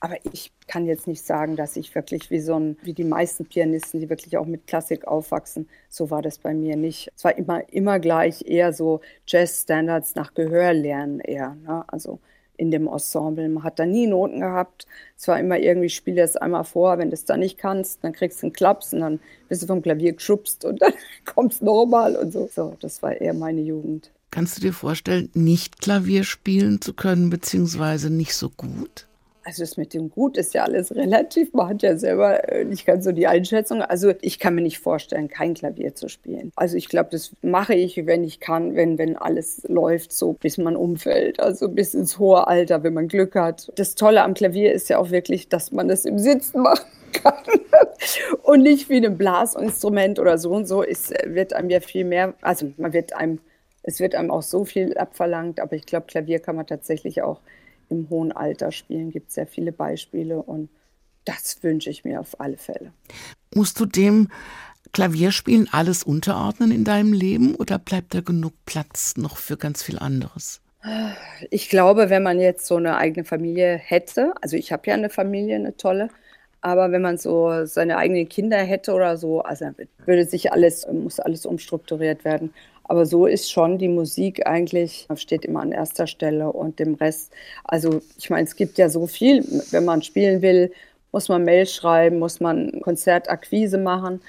aber 0.00 0.16
ich 0.32 0.52
kann 0.66 0.86
jetzt 0.86 1.06
nicht 1.06 1.24
sagen, 1.24 1.56
dass 1.56 1.76
ich 1.76 1.94
wirklich 1.94 2.30
wie 2.30 2.40
so 2.40 2.58
ein, 2.58 2.76
wie 2.82 2.92
die 2.92 3.04
meisten 3.04 3.46
Pianisten, 3.46 4.00
die 4.00 4.10
wirklich 4.10 4.36
auch 4.36 4.46
mit 4.46 4.66
Klassik 4.66 5.06
aufwachsen, 5.06 5.68
so 5.88 6.10
war 6.10 6.22
das 6.22 6.38
bei 6.38 6.54
mir 6.54 6.76
nicht. 6.76 7.10
Es 7.16 7.24
war 7.24 7.36
immer, 7.36 7.68
immer 7.72 7.98
gleich 7.98 8.44
eher 8.46 8.72
so 8.72 9.00
Jazz-Standards 9.26 10.14
nach 10.14 10.34
Gehör 10.34 10.72
lernen 10.72 11.20
eher. 11.20 11.56
Ne? 11.64 11.84
Also 11.88 12.20
in 12.56 12.70
dem 12.70 12.86
Ensemble. 12.86 13.48
Man 13.48 13.64
hat 13.64 13.78
da 13.78 13.86
nie 13.86 14.06
Noten 14.06 14.40
gehabt. 14.40 14.86
Es 15.16 15.28
war 15.28 15.38
immer 15.38 15.58
irgendwie, 15.58 15.88
spiel 15.88 16.14
das 16.14 16.36
einmal 16.36 16.64
vor, 16.64 16.98
wenn 16.98 17.10
du 17.10 17.14
es 17.14 17.24
da 17.24 17.36
nicht 17.36 17.58
kannst, 17.58 18.02
dann 18.02 18.12
kriegst 18.12 18.42
du 18.42 18.46
einen 18.46 18.52
Klaps 18.52 18.92
und 18.92 19.00
dann 19.00 19.20
bist 19.48 19.62
du 19.62 19.66
vom 19.66 19.82
Klavier 19.82 20.12
geschubst 20.12 20.64
und 20.64 20.80
dann 20.82 20.92
kommst 21.24 21.62
normal 21.62 22.16
und 22.16 22.32
so. 22.32 22.48
So, 22.52 22.76
das 22.80 23.02
war 23.02 23.20
eher 23.20 23.34
meine 23.34 23.60
Jugend. 23.60 24.10
Kannst 24.30 24.58
du 24.58 24.60
dir 24.60 24.72
vorstellen, 24.72 25.30
nicht 25.34 25.80
Klavier 25.80 26.24
spielen 26.24 26.80
zu 26.80 26.92
können, 26.92 27.30
beziehungsweise 27.30 28.10
nicht 28.10 28.34
so 28.34 28.50
gut? 28.50 29.06
Also 29.46 29.62
das 29.62 29.76
mit 29.76 29.94
dem 29.94 30.10
Gut 30.10 30.36
ist 30.36 30.54
ja 30.54 30.64
alles 30.64 30.92
relativ. 30.96 31.52
Man 31.52 31.68
hat 31.68 31.82
ja 31.82 31.96
selber 31.96 32.48
äh, 32.48 32.64
nicht 32.64 32.84
ganz 32.84 33.04
so 33.04 33.12
die 33.12 33.28
Einschätzung. 33.28 33.80
Also 33.80 34.12
ich 34.20 34.40
kann 34.40 34.56
mir 34.56 34.60
nicht 34.60 34.80
vorstellen, 34.80 35.28
kein 35.28 35.54
Klavier 35.54 35.94
zu 35.94 36.08
spielen. 36.08 36.50
Also 36.56 36.76
ich 36.76 36.88
glaube, 36.88 37.10
das 37.12 37.30
mache 37.42 37.74
ich, 37.74 38.06
wenn 38.06 38.24
ich 38.24 38.40
kann, 38.40 38.74
wenn, 38.74 38.98
wenn 38.98 39.16
alles 39.16 39.62
läuft, 39.68 40.12
so 40.12 40.32
bis 40.32 40.58
man 40.58 40.74
umfällt. 40.74 41.38
Also 41.38 41.68
bis 41.68 41.94
ins 41.94 42.18
hohe 42.18 42.48
Alter, 42.48 42.82
wenn 42.82 42.92
man 42.92 43.06
Glück 43.06 43.36
hat. 43.36 43.70
Das 43.76 43.94
Tolle 43.94 44.24
am 44.24 44.34
Klavier 44.34 44.72
ist 44.72 44.88
ja 44.88 44.98
auch 44.98 45.12
wirklich, 45.12 45.48
dass 45.48 45.70
man 45.70 45.86
das 45.86 46.06
im 46.06 46.18
Sitzen 46.18 46.62
machen 46.62 46.90
kann. 47.12 47.34
und 48.42 48.64
nicht 48.64 48.88
wie 48.88 48.96
ein 48.96 49.16
Blasinstrument 49.16 50.18
oder 50.18 50.38
so 50.38 50.50
und 50.50 50.66
so. 50.66 50.82
Es 50.82 51.12
wird 51.24 51.52
einem 51.52 51.70
ja 51.70 51.78
viel 51.78 52.04
mehr, 52.04 52.34
also 52.40 52.72
man 52.78 52.92
wird 52.92 53.12
einem, 53.12 53.38
es 53.84 54.00
wird 54.00 54.16
einem 54.16 54.32
auch 54.32 54.42
so 54.42 54.64
viel 54.64 54.98
abverlangt, 54.98 55.60
aber 55.60 55.76
ich 55.76 55.86
glaube, 55.86 56.06
Klavier 56.08 56.40
kann 56.40 56.56
man 56.56 56.66
tatsächlich 56.66 57.22
auch 57.22 57.38
im 57.88 58.08
hohen 58.10 58.32
Alter 58.32 58.72
spielen. 58.72 59.10
Gibt 59.10 59.30
sehr 59.30 59.46
viele 59.46 59.72
Beispiele 59.72 60.42
und 60.42 60.68
das 61.24 61.62
wünsche 61.62 61.90
ich 61.90 62.04
mir 62.04 62.20
auf 62.20 62.40
alle 62.40 62.56
Fälle. 62.56 62.92
Musst 63.54 63.80
du 63.80 63.86
dem 63.86 64.28
Klavierspielen 64.92 65.68
alles 65.72 66.04
unterordnen 66.04 66.70
in 66.70 66.84
deinem 66.84 67.12
Leben 67.12 67.54
oder 67.54 67.78
bleibt 67.78 68.14
da 68.14 68.20
genug 68.20 68.54
Platz 68.64 69.16
noch 69.16 69.36
für 69.36 69.56
ganz 69.56 69.82
viel 69.82 69.98
anderes? 69.98 70.62
Ich 71.50 71.68
glaube, 71.68 72.10
wenn 72.10 72.22
man 72.22 72.38
jetzt 72.38 72.66
so 72.66 72.76
eine 72.76 72.96
eigene 72.96 73.24
Familie 73.24 73.76
hätte, 73.76 74.32
also 74.40 74.56
ich 74.56 74.72
habe 74.72 74.82
ja 74.86 74.94
eine 74.94 75.10
Familie, 75.10 75.56
eine 75.56 75.76
tolle, 75.76 76.08
aber 76.60 76.92
wenn 76.92 77.02
man 77.02 77.18
so 77.18 77.64
seine 77.64 77.96
eigenen 77.96 78.28
Kinder 78.28 78.58
hätte 78.58 78.92
oder 78.92 79.16
so, 79.16 79.42
also 79.42 79.66
würde 80.04 80.24
sich 80.24 80.52
alles, 80.52 80.86
muss 80.90 81.20
alles 81.20 81.44
umstrukturiert 81.44 82.24
werden. 82.24 82.52
Aber 82.88 83.06
so 83.06 83.26
ist 83.26 83.50
schon 83.50 83.78
die 83.78 83.88
Musik 83.88 84.46
eigentlich, 84.46 85.08
steht 85.16 85.44
immer 85.44 85.60
an 85.60 85.72
erster 85.72 86.06
Stelle 86.06 86.52
und 86.52 86.78
dem 86.78 86.94
Rest. 86.94 87.32
Also 87.64 88.00
ich 88.18 88.30
meine, 88.30 88.44
es 88.44 88.56
gibt 88.56 88.78
ja 88.78 88.88
so 88.88 89.06
viel, 89.06 89.44
wenn 89.70 89.84
man 89.84 90.02
spielen 90.02 90.40
will, 90.42 90.72
muss 91.12 91.28
man 91.28 91.44
Mail 91.44 91.66
schreiben, 91.66 92.18
muss 92.18 92.40
man 92.40 92.80
Konzertakquise 92.82 93.78
machen. 93.78 94.20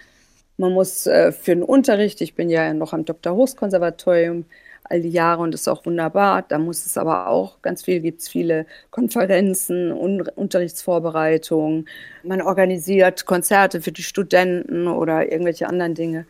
Man 0.57 0.73
muss 0.73 1.05
äh, 1.05 1.31
für 1.31 1.53
den 1.53 1.63
Unterricht, 1.63 2.21
ich 2.21 2.33
bin 2.33 2.49
ja 2.49 2.73
noch 2.73 2.93
am 2.93 3.05
Dr. 3.05 3.35
Hochs 3.35 3.55
Konservatorium 3.55 4.45
all 4.89 5.01
die 5.01 5.09
Jahre 5.09 5.43
und 5.43 5.53
das 5.53 5.61
ist 5.61 5.67
auch 5.67 5.85
wunderbar. 5.85 6.43
Da 6.47 6.57
muss 6.59 6.85
es 6.85 6.97
aber 6.97 7.27
auch 7.27 7.61
ganz 7.61 7.83
viel, 7.83 7.99
gibt 7.99 8.21
es 8.21 8.29
viele 8.29 8.65
Konferenzen, 8.89 9.91
Un 9.91 10.21
Unterrichtsvorbereitungen. 10.35 11.87
Man 12.23 12.41
organisiert 12.41 13.25
Konzerte 13.25 13.81
für 13.81 13.91
die 13.91 14.03
Studenten 14.03 14.87
oder 14.87 15.31
irgendwelche 15.31 15.67
anderen 15.67 15.93
Dinge. 15.93 16.25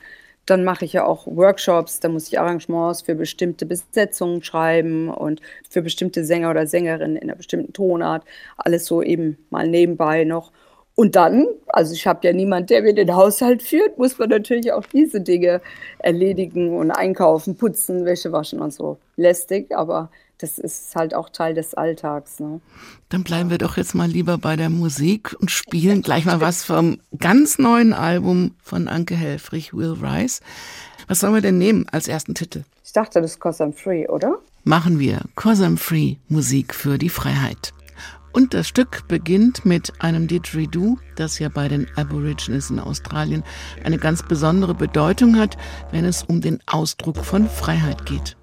Dann 0.47 0.63
mache 0.63 0.85
ich 0.85 0.93
ja 0.93 1.05
auch 1.05 1.27
Workshops, 1.27 1.99
da 1.99 2.09
muss 2.09 2.29
ich 2.29 2.39
Arrangements 2.39 3.01
für 3.03 3.15
bestimmte 3.15 3.65
Besetzungen 3.65 4.41
schreiben 4.41 5.09
und 5.09 5.41
für 5.69 5.81
bestimmte 5.83 6.25
Sänger 6.25 6.49
oder 6.49 6.65
Sängerinnen 6.65 7.17
in 7.17 7.23
einer 7.23 7.35
bestimmten 7.35 7.73
Tonart. 7.73 8.23
Alles 8.57 8.85
so 8.85 9.03
eben 9.03 9.37
mal 9.51 9.67
nebenbei 9.67 10.23
noch. 10.23 10.51
Und 10.95 11.15
dann, 11.15 11.45
also 11.67 11.93
ich 11.93 12.07
habe 12.07 12.25
ja 12.25 12.33
niemand, 12.33 12.71
der 12.71 12.81
mir 12.81 12.95
den 12.95 13.15
Haushalt 13.15 13.61
führt, 13.61 13.99
muss 13.99 14.17
man 14.17 14.29
natürlich 14.29 14.71
auch 14.71 14.85
diese 14.87 15.21
Dinge 15.21 15.61
erledigen 15.99 16.75
und 16.75 16.89
einkaufen, 16.89 17.55
putzen, 17.55 18.05
Wäsche 18.05 18.31
waschen 18.31 18.61
und 18.61 18.73
so. 18.73 18.97
Lästig, 19.15 19.75
aber 19.75 20.09
das 20.39 20.59
ist 20.59 20.95
halt 20.95 21.13
auch 21.13 21.29
Teil 21.29 21.53
des 21.53 21.73
Alltags. 21.73 22.39
Ne? 22.39 22.61
Dann 23.09 23.23
bleiben 23.23 23.49
wir 23.49 23.57
doch 23.57 23.77
jetzt 23.77 23.95
mal 23.95 24.07
lieber 24.07 24.37
bei 24.37 24.55
der 24.55 24.69
Musik 24.69 25.35
und 25.39 25.51
spielen 25.51 26.01
gleich 26.03 26.25
mal 26.25 26.41
was 26.41 26.63
vom 26.63 26.99
ganz 27.17 27.57
neuen 27.57 27.93
Album 27.93 28.55
von 28.61 28.87
Anke 28.87 29.15
Helfrich, 29.15 29.73
Will 29.73 29.97
Rise. 30.01 30.41
Was 31.07 31.21
sollen 31.21 31.33
wir 31.33 31.41
denn 31.41 31.57
nehmen 31.57 31.87
als 31.91 32.07
ersten 32.07 32.35
Titel? 32.35 32.63
Ich 32.83 32.93
dachte, 32.93 33.21
das 33.21 33.31
ist 33.31 33.39
Cause 33.39 33.63
I'm 33.63 33.73
Free, 33.73 34.07
oder? 34.07 34.39
Machen 34.63 34.99
wir 34.99 35.21
Cause 35.35 35.65
I'm 35.65 35.77
Free, 35.77 36.17
Musik 36.27 36.75
für 36.75 36.97
die 36.97 37.09
Freiheit. 37.09 37.73
Und 38.33 38.53
das 38.53 38.67
Stück 38.67 39.07
beginnt 39.07 39.65
mit 39.65 39.93
einem 39.99 40.27
Didgeridoo, 40.27 40.99
das 41.15 41.39
ja 41.39 41.49
bei 41.49 41.67
den 41.69 41.87
Aborigines 41.95 42.69
in 42.69 42.79
Australien 42.79 43.43
eine 43.83 43.97
ganz 43.97 44.21
besondere 44.21 44.75
Bedeutung 44.75 45.39
hat, 45.39 45.57
wenn 45.91 46.05
es 46.05 46.23
um 46.23 46.41
den 46.41 46.59
Ausdruck 46.67 47.17
von 47.25 47.49
Freiheit 47.49 48.05
geht. 48.05 48.37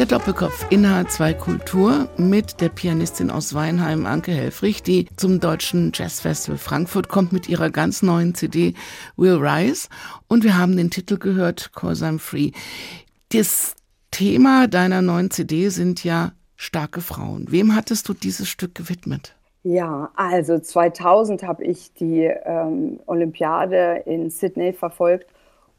Der 0.00 0.06
Doppelkopf 0.06 0.64
in 0.70 0.86
H2 0.86 1.34
Kultur 1.34 2.08
mit 2.16 2.62
der 2.62 2.70
Pianistin 2.70 3.30
aus 3.30 3.52
Weinheim, 3.54 4.06
Anke 4.06 4.32
Helfrich, 4.32 4.82
die 4.82 5.06
zum 5.16 5.40
Deutschen 5.40 5.92
Jazzfestival 5.94 6.56
Frankfurt 6.56 7.10
kommt 7.10 7.34
mit 7.34 7.50
ihrer 7.50 7.68
ganz 7.68 8.00
neuen 8.02 8.34
CD 8.34 8.72
Will 9.18 9.34
Rise. 9.34 9.90
Und 10.26 10.42
wir 10.42 10.56
haben 10.56 10.78
den 10.78 10.88
Titel 10.88 11.18
gehört, 11.18 11.72
Cause 11.74 12.02
I'm 12.02 12.18
Free. 12.18 12.52
Das 13.30 13.76
Thema 14.10 14.68
deiner 14.68 15.02
neuen 15.02 15.30
CD 15.30 15.68
sind 15.68 16.02
ja 16.02 16.32
starke 16.56 17.02
Frauen. 17.02 17.48
Wem 17.50 17.76
hattest 17.76 18.08
du 18.08 18.14
dieses 18.14 18.48
Stück 18.48 18.74
gewidmet? 18.74 19.36
Ja, 19.64 20.10
also 20.16 20.58
2000 20.58 21.42
habe 21.42 21.62
ich 21.62 21.92
die 21.92 22.22
ähm, 22.22 23.00
Olympiade 23.04 24.02
in 24.06 24.30
Sydney 24.30 24.72
verfolgt 24.72 25.26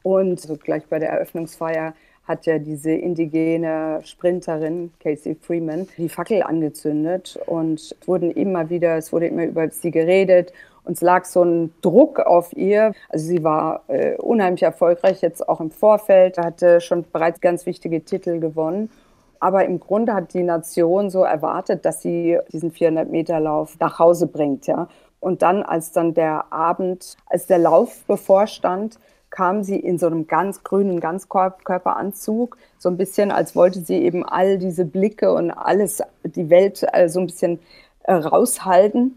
und 0.04 0.40
so 0.40 0.56
gleich 0.56 0.86
bei 0.86 1.00
der 1.00 1.10
Eröffnungsfeier 1.10 1.94
hat 2.32 2.46
ja 2.46 2.58
diese 2.58 2.92
indigene 2.92 4.00
Sprinterin 4.04 4.92
Casey 5.00 5.36
Freeman 5.40 5.86
die 5.96 6.08
Fackel 6.08 6.42
angezündet 6.42 7.38
und 7.46 7.94
wurden 8.06 8.30
immer 8.30 8.70
wieder, 8.70 8.96
es 8.96 9.12
wurde 9.12 9.26
immer 9.26 9.44
über 9.44 9.68
sie 9.70 9.90
geredet 9.90 10.52
und 10.84 10.94
es 10.94 11.00
lag 11.00 11.24
so 11.24 11.44
ein 11.44 11.72
Druck 11.82 12.18
auf 12.18 12.52
ihr. 12.56 12.92
Also 13.08 13.26
sie 13.26 13.44
war 13.44 13.82
äh, 13.88 14.16
unheimlich 14.16 14.62
erfolgreich, 14.62 15.20
jetzt 15.22 15.48
auch 15.48 15.60
im 15.60 15.70
Vorfeld, 15.70 16.38
hatte 16.38 16.80
schon 16.80 17.04
bereits 17.12 17.40
ganz 17.40 17.66
wichtige 17.66 18.04
Titel 18.04 18.40
gewonnen. 18.40 18.90
Aber 19.38 19.64
im 19.64 19.80
Grunde 19.80 20.14
hat 20.14 20.34
die 20.34 20.42
Nation 20.42 21.10
so 21.10 21.24
erwartet, 21.24 21.84
dass 21.84 22.00
sie 22.00 22.38
diesen 22.52 22.70
400 22.70 23.10
Meter 23.10 23.40
Lauf 23.40 23.76
nach 23.80 23.98
Hause 23.98 24.26
bringt, 24.26 24.66
ja. 24.66 24.88
Und 25.20 25.42
dann, 25.42 25.62
als 25.62 25.92
dann 25.92 26.14
der 26.14 26.52
Abend, 26.52 27.16
als 27.26 27.46
der 27.46 27.58
Lauf 27.58 28.02
bevorstand, 28.06 28.98
kam 29.32 29.64
sie 29.64 29.80
in 29.80 29.98
so 29.98 30.06
einem 30.06 30.28
ganz 30.28 30.62
grünen 30.62 31.00
Ganzkörperanzug, 31.00 32.58
so 32.78 32.90
ein 32.90 32.98
bisschen, 32.98 33.32
als 33.32 33.56
wollte 33.56 33.80
sie 33.80 33.96
eben 33.96 34.24
all 34.24 34.58
diese 34.58 34.84
Blicke 34.84 35.32
und 35.32 35.50
alles, 35.50 36.02
die 36.22 36.50
Welt 36.50 36.84
äh, 36.92 37.08
so 37.08 37.18
ein 37.18 37.26
bisschen 37.26 37.58
äh, 38.04 38.12
raushalten 38.12 39.16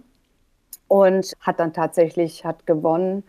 und 0.87 1.33
hat 1.41 1.59
dann 1.59 1.73
tatsächlich, 1.73 2.45
hat 2.45 2.65
gewonnen 2.65 3.23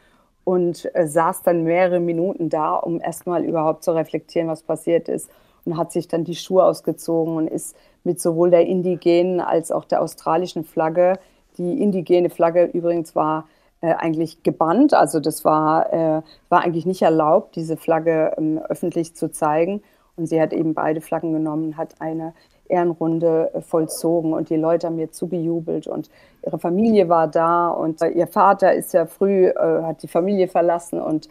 und 0.45 0.89
äh, 0.95 1.09
saß 1.09 1.43
dann 1.43 1.65
mehrere 1.65 1.99
Minuten 1.99 2.51
da, 2.51 2.77
um 2.77 3.01
erstmal 3.01 3.45
überhaupt 3.45 3.83
zu 3.83 3.91
reflektieren, 3.91 4.49
was 4.49 4.63
passiert 4.63 5.09
ist 5.09 5.29
und 5.65 5.77
hat 5.77 5.91
sich 5.91 6.07
dann 6.07 6.23
die 6.23 6.37
Schuhe 6.37 6.65
ausgezogen 6.65 7.35
und 7.35 7.49
ist 7.49 7.77
mit 8.05 8.21
sowohl 8.21 8.51
der 8.51 8.65
indigenen 8.65 9.41
als 9.41 9.73
auch 9.73 9.85
der 9.85 10.01
australischen 10.01 10.65
Flagge, 10.65 11.19
die 11.59 11.83
indigene 11.83 12.31
Flagge 12.31 12.65
übrigens 12.67 13.17
war 13.17 13.49
äh, 13.83 13.93
eigentlich 13.93 14.43
gebannt. 14.43 14.95
Also 14.95 15.21
das 15.21 15.45
war, 15.45 15.93
äh, 15.93 16.23
war 16.49 16.65
eigentlich 16.65 16.87
nicht 16.87 17.03
erlaubt, 17.03 17.57
diese 17.57 17.77
Flagge 17.77 18.33
ähm, 18.39 18.59
öffentlich 18.71 19.15
zu 19.15 19.31
zeigen. 19.31 19.83
Und 20.17 20.27
sie 20.27 20.41
hat 20.41 20.55
eben 20.55 20.73
beide 20.73 21.03
Flaggen 21.03 21.35
genommen, 21.35 21.77
hat 21.77 22.01
eine 22.01 22.33
Ehrenrunde 22.71 23.51
äh, 23.53 23.61
vollzogen 23.61 24.33
und 24.33 24.49
die 24.49 24.57
Leute 24.57 24.87
haben 24.87 24.99
ihr 24.99 25.13
zugejubelt 25.13 25.89
und 25.89 26.09
ihre 26.43 26.59
Familie 26.59 27.11
war 27.11 27.29
da 27.29 27.69
und 27.69 28.01
äh, 28.01 28.09
ihr 28.09 28.27
Vater 28.27 28.73
ist 28.73 28.95
ja 28.95 29.05
früh, 29.05 29.53
hat 29.55 30.03
die 30.03 30.09
Familie 30.09 30.49
verlassen 30.49 31.01
und 31.01 31.29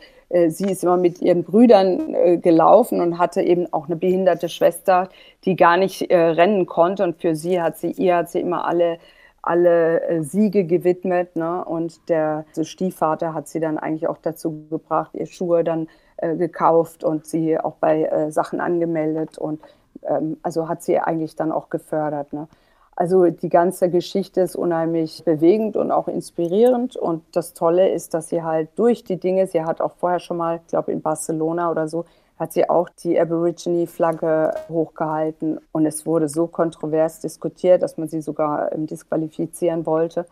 sie 0.47 0.65
ist 0.65 0.83
immer 0.83 0.97
mit 0.97 1.21
ihren 1.21 1.43
Brüdern 1.43 2.41
gelaufen 2.41 2.99
und 2.99 3.19
hatte 3.19 3.43
eben 3.43 3.71
auch 3.71 3.85
eine 3.85 3.95
behinderte 3.95 4.49
Schwester, 4.49 5.09
die 5.45 5.55
gar 5.55 5.77
nicht 5.77 6.11
rennen 6.11 6.65
konnte 6.65 7.03
und 7.03 7.21
für 7.21 7.35
sie 7.35 7.61
hat 7.61 7.77
sie, 7.77 7.91
ihr 7.91 8.15
hat 8.17 8.31
sie 8.31 8.39
immer 8.39 8.65
alle 8.65 8.97
alle 9.45 10.01
äh, 10.01 10.23
Siege 10.23 10.65
gewidmet. 10.65 11.35
Ne? 11.35 11.63
Und 11.63 12.09
der 12.09 12.45
also 12.49 12.63
Stiefvater 12.63 13.33
hat 13.33 13.47
sie 13.47 13.59
dann 13.59 13.77
eigentlich 13.77 14.07
auch 14.07 14.17
dazu 14.17 14.65
gebracht, 14.69 15.11
ihr 15.13 15.25
Schuhe 15.25 15.63
dann 15.63 15.87
äh, 16.17 16.35
gekauft 16.35 17.03
und 17.03 17.25
sie 17.25 17.59
auch 17.59 17.75
bei 17.75 18.03
äh, 18.03 18.31
Sachen 18.31 18.59
angemeldet. 18.59 19.37
Und 19.37 19.61
ähm, 20.03 20.37
also 20.43 20.67
hat 20.67 20.83
sie 20.83 20.99
eigentlich 20.99 21.35
dann 21.35 21.51
auch 21.51 21.69
gefördert. 21.69 22.33
Ne? 22.33 22.47
Also 22.95 23.25
die 23.25 23.49
ganze 23.49 23.89
Geschichte 23.89 24.41
ist 24.41 24.55
unheimlich 24.55 25.23
bewegend 25.25 25.75
und 25.75 25.91
auch 25.91 26.07
inspirierend. 26.07 26.95
Und 26.95 27.23
das 27.33 27.53
Tolle 27.53 27.89
ist, 27.89 28.13
dass 28.13 28.29
sie 28.29 28.41
halt 28.41 28.69
durch 28.75 29.03
die 29.03 29.17
Dinge, 29.17 29.47
sie 29.47 29.63
hat 29.63 29.81
auch 29.81 29.93
vorher 29.97 30.19
schon 30.19 30.37
mal, 30.37 30.57
ich 30.57 30.67
glaube 30.67 30.91
in 30.91 31.01
Barcelona 31.01 31.69
oder 31.69 31.87
so, 31.87 32.05
hat 32.37 32.53
sie 32.53 32.69
auch 32.69 32.89
die 32.89 33.19
Aborigine-Flagge 33.19 34.53
hochgehalten. 34.69 35.59
Und 35.71 35.85
es 35.85 36.05
wurde 36.05 36.27
so 36.27 36.47
kontrovers 36.47 37.19
diskutiert, 37.21 37.81
dass 37.81 37.97
man 37.97 38.07
sie 38.07 38.21
sogar 38.21 38.71
ähm, 38.73 38.87
disqualifizieren 38.87 39.85
wollte. 39.85 40.25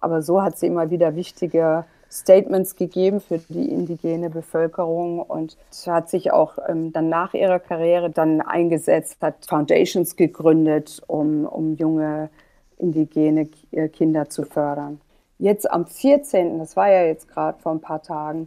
Aber 0.00 0.22
so 0.22 0.42
hat 0.42 0.58
sie 0.58 0.68
immer 0.68 0.90
wieder 0.90 1.16
wichtige 1.16 1.84
Statements 2.10 2.76
gegeben 2.76 3.20
für 3.20 3.38
die 3.38 3.70
indigene 3.70 4.30
Bevölkerung 4.30 5.20
und 5.20 5.58
hat 5.86 6.08
sich 6.08 6.32
auch 6.32 6.58
ähm, 6.66 6.92
dann 6.92 7.08
nach 7.08 7.34
ihrer 7.34 7.58
Karriere 7.58 8.08
dann 8.08 8.40
eingesetzt, 8.40 9.18
hat 9.20 9.46
Foundations 9.46 10.16
gegründet, 10.16 11.02
um, 11.06 11.44
um 11.44 11.74
junge 11.76 12.30
indigene 12.78 13.48
äh, 13.72 13.88
Kinder 13.88 14.30
zu 14.30 14.44
fördern. 14.44 15.00
Jetzt 15.38 15.70
am 15.70 15.86
14., 15.86 16.58
das 16.58 16.76
war 16.76 16.90
ja 16.90 17.02
jetzt 17.04 17.28
gerade 17.28 17.58
vor 17.58 17.72
ein 17.72 17.80
paar 17.80 18.02
Tagen, 18.02 18.46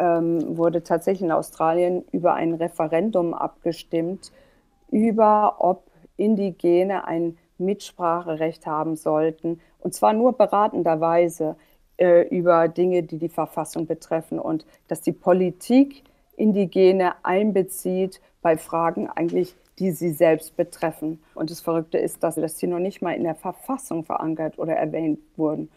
ähm, 0.00 0.56
wurde 0.56 0.82
tatsächlich 0.82 1.22
in 1.22 1.32
Australien 1.32 2.04
über 2.10 2.34
ein 2.34 2.54
Referendum 2.54 3.34
abgestimmt, 3.34 4.32
über 4.90 5.56
ob 5.58 5.84
Indigene 6.16 7.06
ein 7.06 7.38
Mitspracherecht 7.58 8.66
haben 8.66 8.96
sollten, 8.96 9.60
und 9.78 9.94
zwar 9.94 10.14
nur 10.14 10.32
beratenderweise 10.32 11.56
äh, 11.98 12.26
über 12.28 12.68
Dinge, 12.68 13.02
die 13.02 13.18
die 13.18 13.28
Verfassung 13.28 13.86
betreffen 13.86 14.38
und 14.38 14.64
dass 14.88 15.02
die 15.02 15.12
Politik 15.12 16.02
Indigene 16.36 17.12
einbezieht 17.22 18.20
bei 18.40 18.56
Fragen 18.56 19.08
eigentlich, 19.10 19.54
die 19.78 19.90
sie 19.90 20.10
selbst 20.10 20.56
betreffen. 20.56 21.22
Und 21.34 21.50
das 21.50 21.60
Verrückte 21.60 21.98
ist, 21.98 22.22
dass, 22.22 22.36
dass 22.36 22.58
sie 22.58 22.66
noch 22.66 22.78
nicht 22.78 23.02
mal 23.02 23.12
in 23.12 23.24
der 23.24 23.34
Verfassung 23.34 24.04
verankert 24.04 24.58
oder 24.58 24.74
erwähnt 24.74 25.20
wurden. 25.36 25.70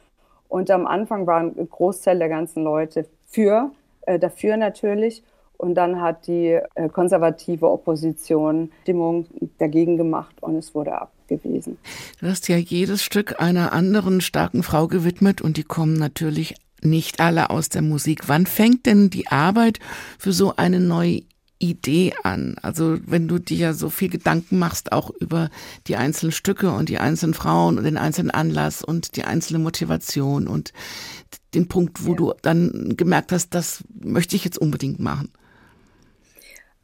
Und 0.48 0.72
am 0.72 0.88
Anfang 0.88 1.27
waren 1.27 1.58
ein 1.58 1.70
Großteil 1.70 2.20
der 2.20 2.30
ganzen 2.30 2.63
Leute 2.63 3.08
für 3.27 3.72
äh, 4.05 4.19
dafür 4.19 4.57
natürlich. 4.57 5.24
Und 5.57 5.75
dann 5.75 6.01
hat 6.01 6.27
die 6.27 6.60
äh, 6.75 6.89
konservative 6.89 7.69
Opposition 7.69 8.72
Stimmung 8.81 9.27
dagegen 9.60 9.98
gemacht 9.98 10.36
und 10.41 10.57
es 10.57 10.75
wurde 10.75 11.00
abgewiesen. 11.00 11.77
Du 12.19 12.27
hast 12.27 12.50
ja 12.50 12.57
jedes 12.57 13.03
Stück 13.03 13.39
einer 13.39 13.72
anderen 13.72 14.19
starken 14.19 14.63
Frau 14.63 14.88
gewidmet 14.88 15.41
und 15.41 15.57
die 15.57 15.63
kommen 15.63 15.93
natürlich 15.93 16.55
nicht 16.81 17.22
alle 17.22 17.50
aus 17.50 17.69
der 17.69 17.81
Musik. 17.81 18.27
Wann 18.27 18.45
fängt 18.45 18.86
denn 18.86 19.10
die 19.10 19.27
Arbeit 19.27 19.79
für 20.19 20.33
so 20.33 20.53
eine 20.57 20.79
neue 20.79 21.22
Idee 21.60 22.13
an? 22.24 22.55
Also 22.62 22.98
wenn 23.05 23.27
du 23.27 23.39
dir 23.39 23.57
ja 23.57 23.74
so 23.74 23.89
viel 23.89 24.10
Gedanken 24.10 24.60
machst, 24.60 24.91
auch 24.91 25.11
über 25.11 25.50
die 25.87 25.96
einzelnen 25.96 26.33
Stücke 26.33 26.72
und 26.72 26.89
die 26.89 26.98
einzelnen 26.98 27.33
Frauen 27.33 27.77
und 27.77 27.85
den 27.85 27.98
einzelnen 27.98 28.31
Anlass 28.31 28.83
und 28.83 29.16
die 29.16 29.24
einzelne 29.24 29.59
Motivation 29.59 30.48
und 30.48 30.74
den 31.55 31.68
Punkt, 31.68 32.05
wo 32.05 32.11
ja. 32.11 32.18
du 32.18 32.33
dann 32.42 32.96
gemerkt 32.98 33.31
hast, 33.31 33.53
das 33.53 33.83
möchte 34.00 34.35
ich 34.35 34.46
jetzt 34.46 34.57
unbedingt 34.57 35.00
machen? 35.00 35.31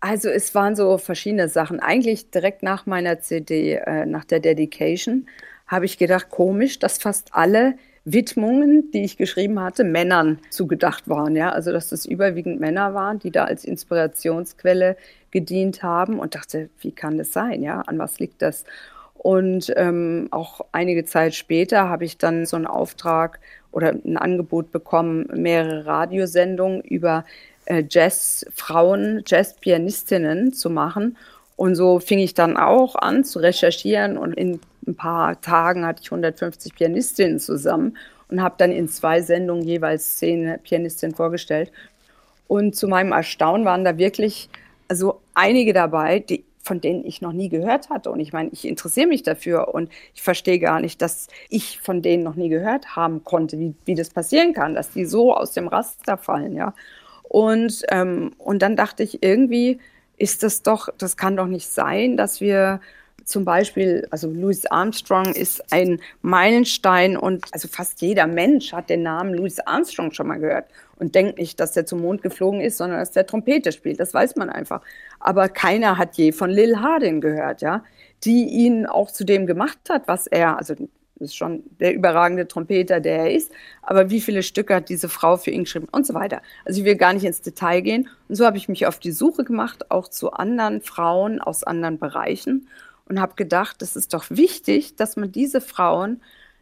Also 0.02 0.30
es 0.30 0.56
waren 0.56 0.76
so 0.76 0.98
verschiedene 0.98 1.50
Sachen. 1.50 1.80
Eigentlich 1.80 2.32
direkt 2.32 2.64
nach 2.64 2.86
meiner 2.86 3.20
CD, 3.20 3.74
äh, 3.74 4.06
nach 4.06 4.24
der 4.24 4.40
Dedication, 4.40 5.28
habe 5.68 5.86
ich 5.86 5.98
gedacht, 5.98 6.30
komisch, 6.30 6.80
dass 6.80 6.98
fast 6.98 7.36
alle 7.36 7.76
Widmungen, 8.06 8.92
die 8.92 9.04
ich 9.04 9.18
geschrieben 9.18 9.60
hatte, 9.60 9.84
Männern 9.84 10.40
zugedacht 10.50 11.10
waren. 11.10 11.36
Ja? 11.36 11.52
Also 11.52 11.72
dass 11.72 11.90
das 11.90 12.06
überwiegend 12.06 12.60
Männer 12.60 12.94
waren, 12.94 13.20
die 13.20 13.30
da 13.30 13.46
als 13.46 13.66
Inspirationsquelle 13.66 14.96
gedient 15.32 15.84
haben 15.84 16.18
und 16.18 16.34
dachte, 16.34 16.70
wie 16.80 16.92
kann 16.92 17.18
das 17.18 17.34
sein? 17.34 17.62
Ja? 17.62 17.82
An 17.82 18.00
was 18.00 18.20
liegt 18.20 18.42
das? 18.42 18.64
Und 19.14 19.74
ähm, 19.76 20.30
auch 20.32 20.62
einige 20.72 21.04
Zeit 21.04 21.36
später 21.36 21.90
habe 21.90 22.06
ich 22.06 22.18
dann 22.18 22.46
so 22.46 22.56
einen 22.56 22.68
Auftrag 22.68 23.42
oder 23.72 23.90
ein 23.90 24.18
Angebot 24.18 24.72
bekommen, 24.72 25.28
mehrere 25.34 25.86
Radiosendungen 25.86 26.82
über 26.82 27.26
äh, 27.66 27.84
Jazzfrauen, 27.88 29.24
Jazzpianistinnen 29.26 30.54
zu 30.54 30.70
machen. 30.70 31.18
Und 31.56 31.76
so 31.76 32.00
fing 32.00 32.20
ich 32.20 32.34
dann 32.34 32.58
auch 32.58 32.96
an 32.96 33.24
zu 33.24 33.40
recherchieren 33.40 34.18
und 34.18 34.34
in 34.34 34.60
ein 34.88 34.96
paar 34.96 35.40
Tagen 35.42 35.86
hatte 35.86 36.02
ich 36.02 36.12
150 36.12 36.74
Pianistinnen 36.74 37.40
zusammen 37.40 37.98
und 38.30 38.42
habe 38.42 38.56
dann 38.58 38.72
in 38.72 38.88
zwei 38.88 39.22
Sendungen 39.22 39.64
jeweils 39.64 40.16
zehn 40.16 40.58
Pianistinnen 40.64 41.16
vorgestellt. 41.16 41.72
Und 42.48 42.76
zu 42.76 42.88
meinem 42.88 43.12
Erstaunen 43.12 43.66
waren 43.66 43.84
da 43.84 43.98
wirklich 43.98 44.50
also 44.88 45.22
einige 45.36 45.72
dabei, 45.72 46.20
die 46.20 46.44
von 46.70 46.82
denen 46.82 47.04
ich 47.04 47.20
noch 47.20 47.34
nie 47.34 47.50
gehört 47.50 47.90
hatte. 47.90 48.12
Und 48.12 48.20
ich 48.20 48.32
meine, 48.32 48.52
ich 48.52 48.64
interessiere 48.68 49.08
mich 49.08 49.24
dafür 49.24 49.74
und 49.74 49.90
ich 50.14 50.22
verstehe 50.22 50.60
gar 50.60 50.80
nicht, 50.80 51.02
dass 51.02 51.28
ich 51.50 51.80
von 51.80 52.04
denen 52.04 52.22
noch 52.22 52.36
nie 52.36 52.48
gehört 52.48 52.96
haben 52.96 53.24
konnte, 53.24 53.58
wie, 53.58 53.74
wie 53.86 53.96
das 53.96 54.12
passieren 54.12 54.54
kann, 54.54 54.76
dass 54.76 54.92
die 54.92 55.06
so 55.06 55.36
aus 55.36 55.52
dem 55.54 55.68
Raster 55.68 56.16
fallen, 56.16 56.56
ja. 56.56 56.76
Und, 57.24 57.82
ähm, 57.90 58.34
und 58.38 58.62
dann 58.62 58.76
dachte 58.76 59.02
ich, 59.02 59.24
irgendwie 59.24 59.80
ist 60.18 60.44
das 60.44 60.62
doch, 60.62 60.90
das 61.00 61.18
kann 61.18 61.36
doch 61.36 61.48
nicht 61.48 61.70
sein, 61.70 62.18
dass 62.18 62.40
wir 62.40 62.82
zum 63.26 63.46
Beispiel, 63.46 64.08
also 64.12 64.30
Louis 64.30 64.68
Armstrong 64.68 65.34
ist 65.34 65.74
ein 65.74 66.00
Meilenstein 66.22 67.18
und 67.18 67.46
also 67.52 67.68
fast 67.68 68.00
jeder 68.02 68.28
Mensch 68.28 68.74
hat 68.74 68.92
den 68.92 69.02
Namen 69.02 69.34
Louis 69.34 69.60
Armstrong 69.60 70.12
schon 70.12 70.28
mal 70.28 70.40
gehört 70.40 70.66
und 71.00 71.16
denkt 71.16 71.40
nicht, 71.40 71.60
dass 71.60 71.72
der 71.72 71.86
zum 71.86 72.02
Mond 72.02 72.22
geflogen 72.22 72.62
ist, 72.62 72.78
sondern 72.78 73.00
dass 73.00 73.12
der 73.12 73.26
Trompete 73.26 73.72
spielt. 73.72 74.00
Das 74.00 74.14
weiß 74.14 74.36
man 74.36 74.50
einfach. 74.50 74.82
Aber 75.20 75.50
keiner 75.50 75.98
hat 75.98 76.16
je 76.16 76.32
von 76.32 76.50
Lil 76.50 76.78
Hardin 76.78 77.22
gehört, 77.22 77.62
ja, 77.62 77.84
die 78.24 78.46
ihn 78.46 78.86
auch 78.86 79.10
zu 79.10 79.24
dem 79.24 79.48
gemacht 79.48 79.80
hat, 79.90 80.08
was 80.08 80.28
er, 80.28 80.58
also 80.58 80.76
ist 81.20 81.36
schon 81.36 81.64
der 81.80 81.94
überragende 81.94 82.48
Trompeter, 82.48 83.00
der 83.00 83.20
er 83.20 83.32
ist. 83.34 83.52
Aber 83.82 84.10
wie 84.10 84.22
viele 84.22 84.44
Stücke 84.44 84.76
hat 84.76 84.90
diese 84.90 85.10
Frau 85.10 85.38
für 85.38 85.52
ihn 85.52 85.64
geschrieben 85.64 85.88
und 85.92 86.06
so 86.06 86.14
weiter. 86.14 86.42
Also 86.66 86.80
ich 86.80 86.86
will 86.86 86.96
gar 86.96 87.14
nicht 87.14 87.26
ins 87.26 87.42
Detail 87.42 87.82
gehen. 87.82 88.10
Und 88.28 88.36
so 88.36 88.46
habe 88.46 88.58
ich 88.58 88.70
mich 88.70 88.86
auf 88.86 89.00
die 89.00 89.12
Suche 89.12 89.44
gemacht, 89.44 89.92
auch 89.92 90.08
zu 90.08 90.32
anderen 90.32 90.82
Frauen 90.82 91.42
aus 91.42 91.64
anderen 91.64 92.00
Bereichen 92.00 92.68
und 93.06 93.20
habe 93.20 93.36
gedacht, 93.36 93.82
es 93.82 93.96
ist 93.96 94.14
doch 94.14 94.26
wichtig, 94.30 94.96
dass 94.96 95.18
man 95.18 95.32
diese 95.32 95.62
Frauen 95.62 96.22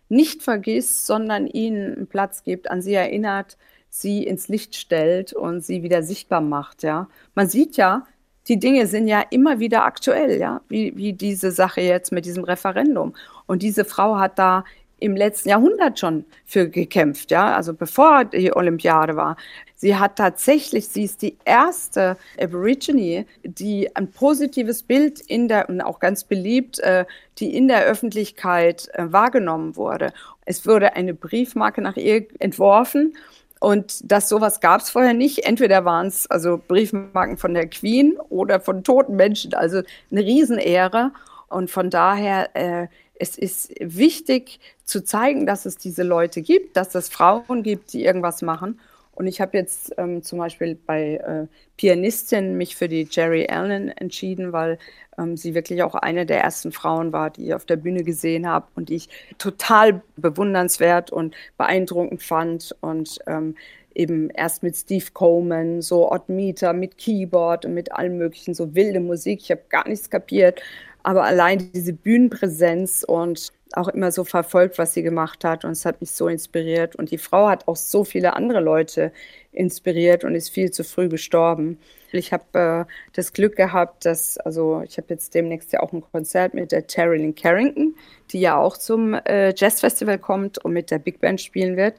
nicht 0.10 0.42
vergisst, 0.42 1.06
sondern 1.06 1.48
ihnen 1.48 1.96
einen 1.96 2.08
Platz 2.08 2.44
gibt, 2.44 2.72
an 2.72 2.82
sie 2.82 2.94
erinnert, 2.94 3.58
sie 4.02 4.24
ins 4.24 4.48
Licht 4.48 4.76
stellt 4.76 5.34
und 5.34 5.64
sie 5.64 5.84
wieder 5.84 6.04
sichtbar 6.04 6.42
macht. 6.42 6.84
Ja, 6.84 7.08
man 7.36 7.48
sieht 7.48 7.78
ja, 7.78 8.06
die 8.48 8.60
Dinge 8.60 8.88
sind 8.88 9.08
ja 9.08 9.24
immer 9.30 9.60
wieder 9.60 9.84
aktuell, 9.84 10.40
ja, 10.40 10.62
wie, 10.70 10.96
wie 10.96 11.14
diese 11.14 11.52
Sache 11.52 11.82
jetzt 11.82 12.12
mit 12.12 12.26
diesem 12.26 12.44
Referendum. 12.44 13.14
Und 13.46 13.62
diese 13.62 13.84
Frau 13.84 14.18
hat 14.18 14.40
da 14.40 14.64
im 15.00 15.16
letzten 15.16 15.50
Jahrhundert 15.50 16.00
schon 16.00 16.26
für 16.46 16.70
gekämpft, 16.70 17.30
ja, 17.30 17.56
also 17.56 17.74
bevor 17.74 18.26
die 18.26 18.56
Olympiade 18.56 19.16
war. 19.16 19.38
Sie 19.76 19.96
hat 19.96 20.16
tatsächlich, 20.16 20.88
sie 20.88 21.04
ist 21.04 21.22
die 21.22 21.38
erste 21.46 22.18
Aborigine, 22.42 23.28
die 23.44 23.96
ein 23.96 24.10
positives 24.10 24.82
Bild 24.82 25.20
in 25.20 25.48
der, 25.48 25.70
und 25.70 25.82
auch 25.82 26.00
ganz 26.00 26.24
beliebt, 26.24 26.80
äh, 26.80 27.06
die 27.38 27.56
in 27.56 27.68
der 27.68 27.84
Öffentlichkeit 27.84 28.90
äh, 28.94 29.12
wahrgenommen 29.12 29.76
wurde. 29.76 30.14
Es 30.46 30.66
wurde 30.66 30.96
eine 30.96 31.14
Briefmarke 31.14 31.82
nach 31.82 31.98
ihr 31.98 32.26
entworfen 32.40 33.14
und 33.60 34.12
das 34.12 34.30
sowas 34.30 34.60
gab 34.60 34.82
es 34.82 34.90
vorher 34.90 35.14
nicht. 35.14 35.46
Entweder 35.46 35.86
waren 35.86 36.08
es 36.08 36.30
also 36.30 36.62
Briefmarken 36.68 37.38
von 37.38 37.54
der 37.54 37.68
Queen 37.68 38.18
oder 38.30 38.60
von 38.60 38.84
toten 38.84 39.16
Menschen. 39.16 39.54
Also 39.54 39.82
eine 40.12 40.22
Riesenehre. 40.22 41.12
Und 41.50 41.72
von 41.72 41.90
daher, 41.90 42.56
äh, 42.56 42.88
es 43.16 43.38
ist 43.38 43.74
wichtig 43.80 44.60
zu 44.84 45.04
zeigen, 45.04 45.46
dass 45.46 45.66
es 45.66 45.78
diese 45.78 46.04
Leute 46.04 46.42
gibt, 46.42 46.78
dass 46.78 46.94
es 46.94 47.10
Frauen 47.10 47.64
gibt, 47.64 47.94
die 47.94 48.06
irgendwas 48.06 48.42
machen. 48.42 48.80
Und 49.18 49.26
ich 49.26 49.42
habe 49.42 49.58
jetzt 49.58 49.96
ähm, 49.98 50.22
zum 50.22 50.38
Beispiel 50.38 50.76
bei 50.76 51.16
äh, 51.16 51.48
Pianistin 51.76 52.56
mich 52.56 52.76
für 52.76 52.88
die 52.88 53.08
Jerry 53.10 53.48
Allen 53.50 53.90
entschieden, 53.90 54.54
weil 54.54 54.78
ähm, 55.18 55.36
sie 55.36 55.56
wirklich 55.56 55.82
auch 55.82 55.96
eine 55.96 56.28
der 56.28 56.42
ersten 56.42 56.72
Frauen 56.72 57.12
war, 57.12 57.32
die 57.32 57.48
ich 57.48 57.56
auf 57.56 57.66
der 57.66 57.78
Bühne 57.78 58.04
gesehen 58.04 58.48
habe 58.48 58.68
und 58.76 58.90
die 58.90 58.96
ich 58.96 59.10
total 59.40 60.04
bewundernswert 60.18 61.12
und 61.12 61.34
beeindruckend 61.58 62.22
fand. 62.22 62.76
Und 62.82 63.18
ähm, 63.26 63.56
eben 63.96 64.30
erst 64.30 64.62
mit 64.62 64.76
Steve 64.76 65.06
Coleman, 65.14 65.82
so 65.82 66.12
Odd 66.12 66.32
Meter 66.32 66.74
mit 66.74 67.00
Keyboard 67.00 67.66
und 67.66 67.74
mit 67.74 67.92
allem 67.92 68.20
möglichen, 68.20 68.54
so 68.54 68.76
wilde 68.76 69.00
Musik. 69.00 69.40
Ich 69.42 69.50
habe 69.50 69.64
gar 69.70 69.88
nichts 69.90 70.12
kapiert. 70.12 70.62
Aber 71.02 71.24
allein 71.24 71.72
diese 71.74 71.94
Bühnenpräsenz 71.94 73.04
und 73.04 73.52
auch 73.74 73.88
immer 73.88 74.12
so 74.12 74.24
verfolgt, 74.24 74.78
was 74.78 74.94
sie 74.94 75.04
gemacht 75.04 75.44
hat. 75.44 75.66
Und 75.66 75.72
es 75.72 75.86
hat 75.86 76.02
mich 76.02 76.12
so 76.12 76.28
inspiriert. 76.28 76.96
Und 76.96 77.12
die 77.12 77.18
Frau 77.18 77.48
hat 77.48 77.68
auch 77.68 77.76
so 77.76 78.04
viele 78.04 78.36
andere 78.36 78.60
Leute 78.60 79.12
inspiriert 79.52 80.24
und 80.24 80.36
ist 80.36 80.50
viel 80.50 80.72
zu 80.72 80.84
früh 80.84 81.10
gestorben. 81.10 81.80
Ich 82.12 82.32
habe 82.32 82.88
äh, 82.88 82.94
das 83.14 83.34
Glück 83.34 83.56
gehabt, 83.56 84.06
dass, 84.06 84.38
also 84.38 84.82
ich 84.86 84.98
habe 84.98 85.08
jetzt 85.10 85.34
demnächst 85.34 85.74
ja 85.74 85.82
auch 85.82 85.92
ein 85.92 86.02
Konzert 86.02 86.54
mit 86.54 86.72
der 86.72 86.88
Terrell 86.88 87.34
Carrington, 87.34 87.96
die 88.32 88.40
ja 88.40 88.58
auch 88.58 88.78
zum 88.78 89.14
äh, 89.14 89.54
Jazzfestival 89.56 90.20
kommt 90.20 90.58
und 90.60 90.74
mit 90.74 90.92
der 90.92 91.00
Big 91.00 91.20
Band 91.20 91.42
spielen 91.42 91.76
wird. 91.76 91.96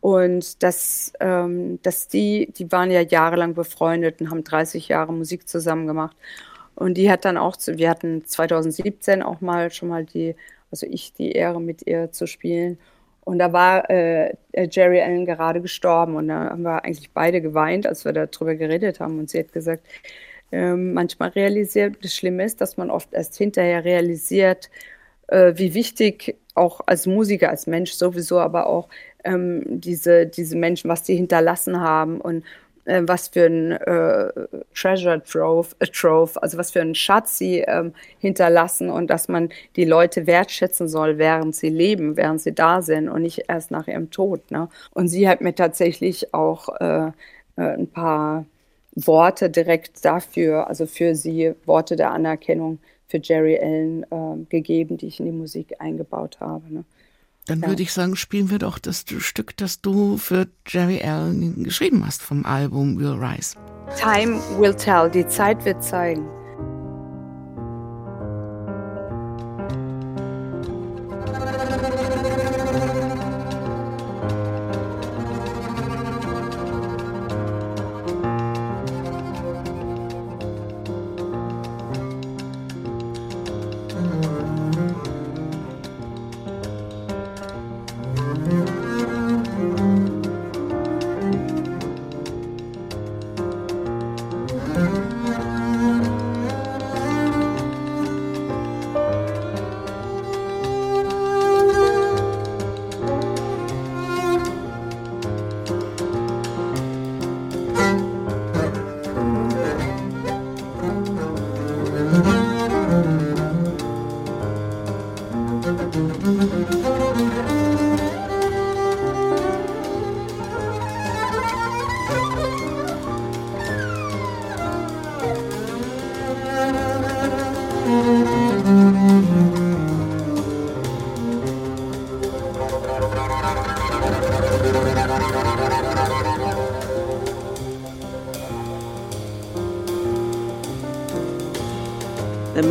Und 0.00 0.62
dass, 0.62 1.12
ähm, 1.20 1.80
dass 1.82 2.08
die, 2.08 2.52
die 2.56 2.70
waren 2.70 2.90
ja 2.90 3.00
jahrelang 3.00 3.54
befreundet 3.54 4.20
und 4.20 4.30
haben 4.30 4.44
30 4.44 4.88
Jahre 4.88 5.12
Musik 5.12 5.48
zusammen 5.48 5.86
gemacht. 5.86 6.16
Und 6.78 6.94
die 6.94 7.10
hat 7.10 7.24
dann 7.24 7.36
auch, 7.36 7.56
zu, 7.56 7.76
wir 7.78 7.90
hatten 7.90 8.24
2017 8.24 9.22
auch 9.22 9.40
mal 9.40 9.72
schon 9.72 9.88
mal 9.88 10.04
die 10.04 10.36
also 10.70 10.86
ich 10.88 11.12
die 11.12 11.32
Ehre, 11.32 11.60
mit 11.60 11.86
ihr 11.86 12.12
zu 12.12 12.26
spielen. 12.26 12.78
Und 13.24 13.38
da 13.38 13.52
war 13.52 13.90
äh, 13.90 14.34
Jerry 14.70 15.02
Allen 15.02 15.26
gerade 15.26 15.60
gestorben 15.60 16.16
und 16.16 16.28
da 16.28 16.50
haben 16.50 16.62
wir 16.62 16.84
eigentlich 16.84 17.10
beide 17.10 17.42
geweint, 17.42 17.86
als 17.86 18.04
wir 18.06 18.12
darüber 18.12 18.54
geredet 18.54 19.00
haben. 19.00 19.18
Und 19.18 19.28
sie 19.28 19.40
hat 19.40 19.52
gesagt, 19.52 19.86
äh, 20.50 20.72
manchmal 20.74 21.30
realisiert, 21.30 21.96
das 22.02 22.14
Schlimme 22.14 22.44
ist, 22.44 22.60
dass 22.60 22.78
man 22.78 22.90
oft 22.90 23.12
erst 23.12 23.36
hinterher 23.36 23.84
realisiert, 23.84 24.70
äh, 25.26 25.52
wie 25.56 25.74
wichtig 25.74 26.36
auch 26.54 26.80
als 26.86 27.06
Musiker, 27.06 27.50
als 27.50 27.66
Mensch 27.66 27.92
sowieso, 27.92 28.40
aber 28.40 28.66
auch 28.66 28.88
ähm, 29.24 29.62
diese, 29.66 30.26
diese 30.26 30.56
Menschen, 30.56 30.88
was 30.88 31.04
sie 31.04 31.16
hinterlassen 31.16 31.80
haben 31.80 32.20
und 32.20 32.44
äh, 32.88 33.02
was 33.06 33.28
für 33.28 33.46
ein 33.46 33.72
äh, 33.72 34.32
Treasure 34.74 35.22
Trove, 35.22 35.68
äh, 35.78 35.86
Trove, 35.86 36.40
also 36.42 36.58
was 36.58 36.70
für 36.70 36.80
einen 36.80 36.94
Schatz 36.94 37.38
sie 37.38 37.60
ähm, 37.60 37.92
hinterlassen 38.18 38.90
und 38.90 39.08
dass 39.08 39.28
man 39.28 39.50
die 39.76 39.84
Leute 39.84 40.26
wertschätzen 40.26 40.88
soll, 40.88 41.18
während 41.18 41.54
sie 41.54 41.68
leben, 41.68 42.16
während 42.16 42.40
sie 42.40 42.54
da 42.54 42.82
sind 42.82 43.08
und 43.08 43.22
nicht 43.22 43.44
erst 43.48 43.70
nach 43.70 43.88
ihrem 43.88 44.10
Tod. 44.10 44.50
Ne? 44.50 44.68
Und 44.92 45.08
sie 45.08 45.28
hat 45.28 45.40
mir 45.40 45.54
tatsächlich 45.54 46.32
auch 46.34 46.68
äh, 46.80 47.08
äh 47.08 47.12
ein 47.56 47.88
paar 47.88 48.46
Worte 48.94 49.50
direkt 49.50 50.04
dafür, 50.04 50.68
also 50.68 50.86
für 50.86 51.14
sie 51.14 51.54
Worte 51.66 51.94
der 51.96 52.10
Anerkennung 52.10 52.78
für 53.06 53.18
Jerry 53.22 53.58
Allen 53.58 54.04
äh, 54.04 54.44
gegeben, 54.48 54.96
die 54.96 55.08
ich 55.08 55.20
in 55.20 55.26
die 55.26 55.32
Musik 55.32 55.76
eingebaut 55.78 56.38
habe. 56.40 56.72
Ne? 56.72 56.84
Dann 57.48 57.62
ja. 57.62 57.68
würde 57.68 57.82
ich 57.82 57.92
sagen, 57.92 58.14
spielen 58.14 58.50
wir 58.50 58.58
doch 58.58 58.78
das 58.78 59.04
Stück, 59.18 59.56
das 59.56 59.80
du 59.80 60.18
für 60.18 60.46
Jerry 60.66 61.02
Allen 61.02 61.64
geschrieben 61.64 62.06
hast 62.06 62.22
vom 62.22 62.44
Album 62.44 62.98
Will 62.98 63.18
Rise. 63.18 63.56
Time 63.96 64.38
will 64.58 64.74
tell, 64.74 65.10
die 65.10 65.26
Zeit 65.26 65.64
wird 65.64 65.82
zeigen. 65.82 66.28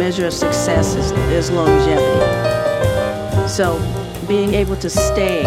Measure 0.08 0.28
of 0.28 0.34
success 0.34 0.96
is, 0.96 1.12
is 1.36 1.52
longevity. 1.52 2.00
So 3.46 3.78
being 4.26 4.54
able 4.54 4.78
to 4.78 4.90
stay 4.90 5.42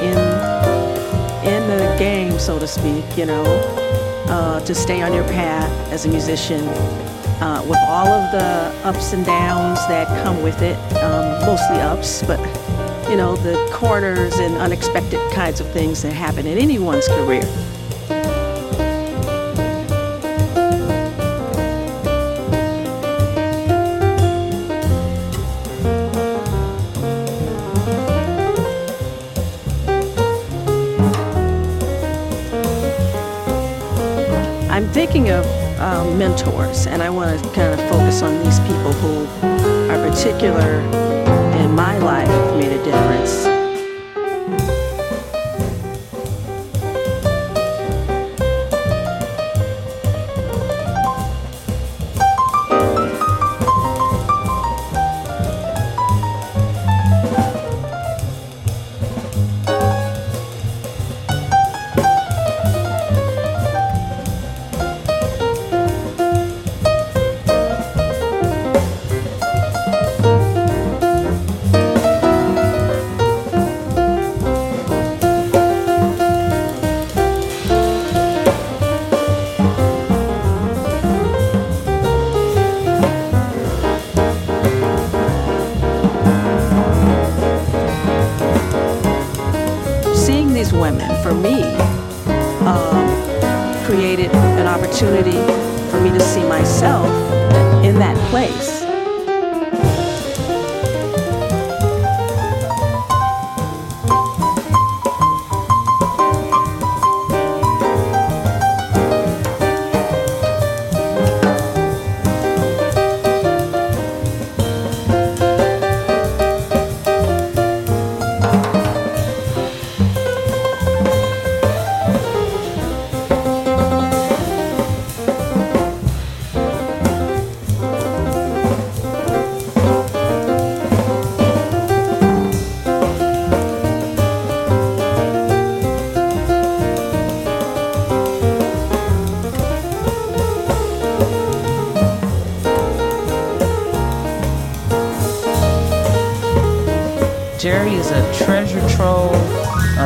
in 0.00 0.16
in 1.46 1.68
the 1.68 1.94
game, 1.98 2.38
so 2.38 2.58
to 2.58 2.66
speak, 2.66 3.04
you 3.18 3.26
know, 3.26 3.44
uh, 4.30 4.60
to 4.60 4.74
stay 4.74 5.02
on 5.02 5.12
your 5.12 5.24
path 5.24 5.70
as 5.92 6.06
a 6.06 6.08
musician, 6.08 6.62
uh, 7.44 7.62
with 7.68 7.76
all 7.86 8.08
of 8.08 8.32
the 8.32 8.88
ups 8.88 9.12
and 9.12 9.26
downs 9.26 9.78
that 9.88 10.06
come 10.24 10.42
with 10.42 10.62
it, 10.62 10.78
um, 11.04 11.44
mostly 11.44 11.76
ups, 11.76 12.22
but 12.22 12.40
you 13.10 13.16
know, 13.18 13.36
the 13.36 13.56
corners 13.74 14.38
and 14.38 14.54
unexpected 14.56 15.20
kinds 15.32 15.60
of 15.60 15.70
things 15.70 16.00
that 16.00 16.14
happen 16.14 16.46
in 16.46 16.56
anyone's 16.56 17.08
career. 17.08 17.44
Thinking 35.10 35.30
of 35.32 35.46
uh, 35.80 36.04
mentors, 36.16 36.86
and 36.86 37.02
I 37.02 37.08
want 37.08 37.42
to 37.42 37.50
kind 37.52 37.72
of 37.72 37.88
focus 37.88 38.20
on 38.20 38.44
these 38.44 38.60
people 38.60 38.92
who 38.92 39.24
are 39.90 40.10
particular 40.10 40.80
in 41.62 41.74
my 41.74 41.96
life, 41.96 42.28
made 42.58 42.72
a 42.72 42.84
difference. 42.84 43.57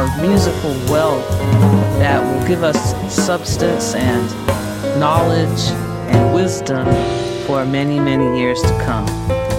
Of 0.02 0.20
musical 0.20 0.70
wealth 0.90 1.28
that 2.00 2.20
will 2.20 2.48
give 2.48 2.64
us 2.64 2.76
substance 3.14 3.94
and 3.94 4.28
knowledge 4.98 5.70
and 6.10 6.34
wisdom 6.34 6.84
for 7.46 7.64
many, 7.64 8.00
many 8.00 8.36
years 8.36 8.60
to 8.62 8.78
come. 8.84 9.51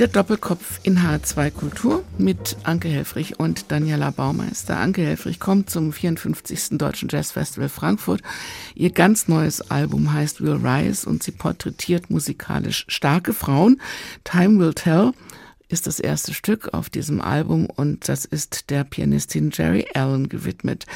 Der 0.00 0.08
Doppelkopf 0.08 0.80
in 0.82 1.00
H2 1.00 1.50
Kultur 1.50 2.02
mit 2.16 2.56
Anke 2.62 2.88
Helfrich 2.88 3.38
und 3.38 3.70
Daniela 3.70 4.10
Baumeister. 4.10 4.78
Anke 4.78 5.02
Helfrich 5.02 5.38
kommt 5.38 5.68
zum 5.68 5.92
54. 5.92 6.78
Deutschen 6.78 7.10
Jazz 7.10 7.32
Festival 7.32 7.68
Frankfurt. 7.68 8.22
Ihr 8.74 8.92
ganz 8.92 9.28
neues 9.28 9.70
Album 9.70 10.10
heißt 10.14 10.40
Will 10.40 10.66
Rise 10.66 11.06
und 11.06 11.22
sie 11.22 11.32
porträtiert 11.32 12.08
musikalisch 12.08 12.86
starke 12.88 13.34
Frauen. 13.34 13.78
Time 14.24 14.58
Will 14.58 14.72
Tell 14.72 15.12
ist 15.68 15.86
das 15.86 16.00
erste 16.00 16.32
Stück 16.32 16.72
auf 16.72 16.88
diesem 16.88 17.20
Album 17.20 17.66
und 17.66 18.08
das 18.08 18.24
ist 18.24 18.70
der 18.70 18.84
Pianistin 18.84 19.50
Jerry 19.52 19.86
Allen 19.92 20.30
gewidmet. 20.30 20.86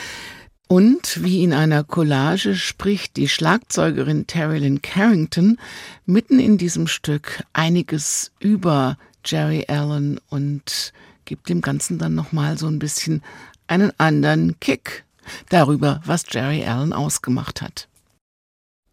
Und 0.66 1.22
wie 1.22 1.42
in 1.44 1.52
einer 1.52 1.84
Collage 1.84 2.54
spricht 2.54 3.16
die 3.16 3.28
Schlagzeugerin 3.28 4.26
Terry 4.26 4.58
Lynn 4.58 4.80
Carrington 4.80 5.58
mitten 6.06 6.38
in 6.38 6.56
diesem 6.56 6.86
Stück 6.86 7.44
einiges 7.52 8.32
über 8.40 8.96
Jerry 9.24 9.66
Allen 9.68 10.20
und 10.30 10.92
gibt 11.26 11.48
dem 11.48 11.60
Ganzen 11.60 11.98
dann 11.98 12.14
nochmal 12.14 12.58
so 12.58 12.66
ein 12.66 12.78
bisschen 12.78 13.22
einen 13.66 13.92
anderen 13.98 14.58
Kick 14.60 15.04
darüber, 15.48 16.00
was 16.04 16.24
Jerry 16.30 16.64
Allen 16.64 16.92
ausgemacht 16.92 17.62
hat. 17.62 17.88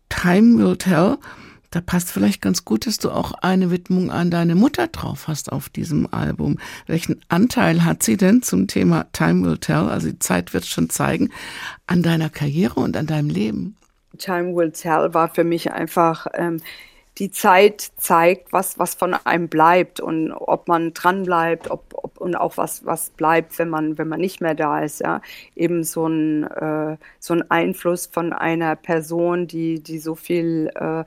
Time 0.10 0.58
Will 0.58 0.78
Tell 0.78 1.18
da 1.72 1.80
passt 1.80 2.12
vielleicht 2.12 2.42
ganz 2.42 2.66
gut, 2.66 2.86
dass 2.86 2.98
du 2.98 3.12
auch 3.12 3.32
eine 3.32 3.72
Widmung 3.72 4.12
an 4.12 4.30
deine 4.30 4.56
Mutter 4.56 4.88
drauf 4.88 5.28
hast 5.28 5.52
auf 5.52 5.70
diesem 5.70 6.14
Album. 6.14 6.60
Welchen 6.86 7.22
Anteil 7.30 7.86
hat 7.86 8.04
sie 8.04 8.18
denn 8.18 8.44
zum 8.44 8.68
Thema 8.68 9.06
Time 9.14 9.46
Will 9.46 9.58
Tell, 9.58 9.90
also 9.90 10.10
die 10.10 10.20
Zeit 10.20 10.54
wird 10.54 10.66
schon 10.66 10.90
zeigen, 10.90 11.32
an 11.88 12.04
deiner 12.04 12.30
Karriere 12.30 12.80
und 12.82 12.98
an 12.98 13.08
deinem 13.08 13.30
Leben? 13.30 13.78
Time 14.18 14.54
Will 14.54 14.72
Tell 14.72 15.14
war 15.14 15.30
für 15.30 15.46
mich 15.46 15.72
einfach 15.72 16.28
ähm, 16.34 16.62
die 17.18 17.30
Zeit 17.30 17.92
zeigt, 17.98 18.52
was, 18.52 18.80
was 18.80 18.96
von 18.96 19.14
einem 19.14 19.50
bleibt 19.50 20.00
und 20.00 20.32
ob 20.32 20.68
man 20.68 20.94
dran 20.94 21.24
bleibt, 21.24 21.70
ob, 21.70 21.94
ob, 21.94 22.20
und 22.20 22.36
auch 22.36 22.58
was, 22.58 22.86
was 22.86 23.10
bleibt, 23.12 23.60
wenn 23.60 23.70
man, 23.70 23.98
wenn 23.98 24.08
man 24.08 24.20
nicht 24.20 24.42
mehr 24.42 24.56
da 24.56 24.80
ist. 24.80 25.02
Ja? 25.02 25.22
Eben 25.56 25.84
so 25.84 26.08
ein, 26.08 26.44
äh, 26.44 26.98
so 27.20 27.34
ein 27.34 27.50
Einfluss 27.52 28.08
von 28.08 28.32
einer 28.34 28.76
Person, 28.76 29.48
die, 29.48 29.82
die 29.84 30.00
so 30.00 30.16
viel 30.16 30.72
äh, 30.74 31.04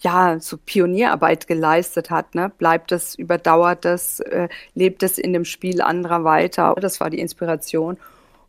ja, 0.00 0.38
so 0.40 0.58
Pionierarbeit 0.58 1.46
geleistet 1.46 2.10
hat. 2.10 2.34
Ne? 2.34 2.52
Bleibt 2.58 2.92
es, 2.92 3.14
überdauert 3.14 3.84
es, 3.84 4.20
äh, 4.20 4.48
lebt 4.74 5.02
es 5.02 5.18
in 5.18 5.32
dem 5.32 5.44
Spiel 5.44 5.80
anderer 5.80 6.24
weiter? 6.24 6.74
Das 6.80 7.00
war 7.00 7.10
die 7.10 7.20
Inspiration. 7.20 7.96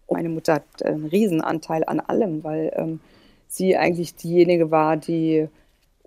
Und 0.07 0.17
meine 0.17 0.29
Mutter 0.29 0.55
hat 0.55 0.83
einen 0.83 1.05
Riesenanteil 1.05 1.83
an 1.85 1.99
allem, 1.99 2.43
weil 2.43 2.71
ähm, 2.75 2.99
sie 3.47 3.77
eigentlich 3.77 4.15
diejenige 4.15 4.71
war, 4.71 4.97
die 4.97 5.47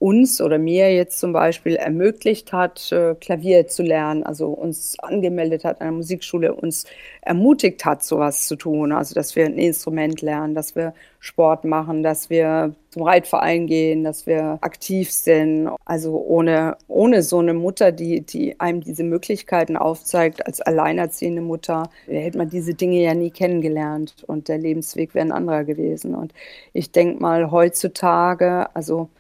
uns 0.01 0.41
oder 0.41 0.59
mir 0.59 0.95
jetzt 0.95 1.21
zum 1.21 1.35
Beispiel 1.35 1.77
ermöglicht 1.77 2.55
hat, 2.55 2.91
äh, 2.91 3.15
Klavier 3.15 3.67
zu 3.69 3.83
lernen, 3.83 4.23
also 4.23 4.49
uns 4.49 4.99
angemeldet 4.99 5.63
hat 5.65 5.83
an 5.83 5.89
der 5.89 5.93
Musikschule, 5.93 6.55
uns 6.55 6.87
ermutigt 7.21 7.85
hat, 7.85 8.03
sowas 8.03 8.49
zu 8.49 8.57
tun, 8.57 8.93
also 8.93 9.15
dass 9.15 9.37
wir 9.37 9.45
ein 9.45 9.59
Instrument 9.59 10.23
lernen, 10.23 10.55
dass 10.55 10.75
wir 10.75 10.95
Sport 11.19 11.67
machen, 11.67 12.03
dass 12.03 12.31
wir 12.31 12.75
zum 12.89 13.03
Reitverein 13.03 13.67
gehen, 13.67 14.03
dass 14.03 14.27
wir 14.27 14.57
aktiv 14.63 15.11
sind. 15.13 15.69
Also 15.85 16.17
ohne, 16.17 16.79
ohne 16.89 17.23
so 17.23 17.39
eine 17.39 17.53
Mutter, 17.53 17.93
die, 17.93 18.23
die 18.23 18.59
einem 18.59 18.81
diese 18.81 19.05
Möglichkeiten 19.05 19.77
aufzeigt, 19.77 20.47
als 20.47 20.63
alleinerziehende 20.63 21.43
Mutter, 21.43 21.91
hätte 22.07 22.39
man 22.39 22.49
diese 22.49 22.73
Dinge 22.73 23.03
ja 23.03 23.13
nie 23.13 23.31
kennengelernt 23.31 24.25
und 24.27 24.49
der 24.49 24.57
Lebensweg 24.57 25.15
wäre 25.15 25.27
ein 25.27 25.33
anderer 25.33 25.65
gewesen. 25.65 26.15
Und 26.15 26.33
ich 26.73 26.91
denke 26.91 27.21
mal, 27.21 27.51
heutzutage, 27.51 28.75
also 28.75 29.11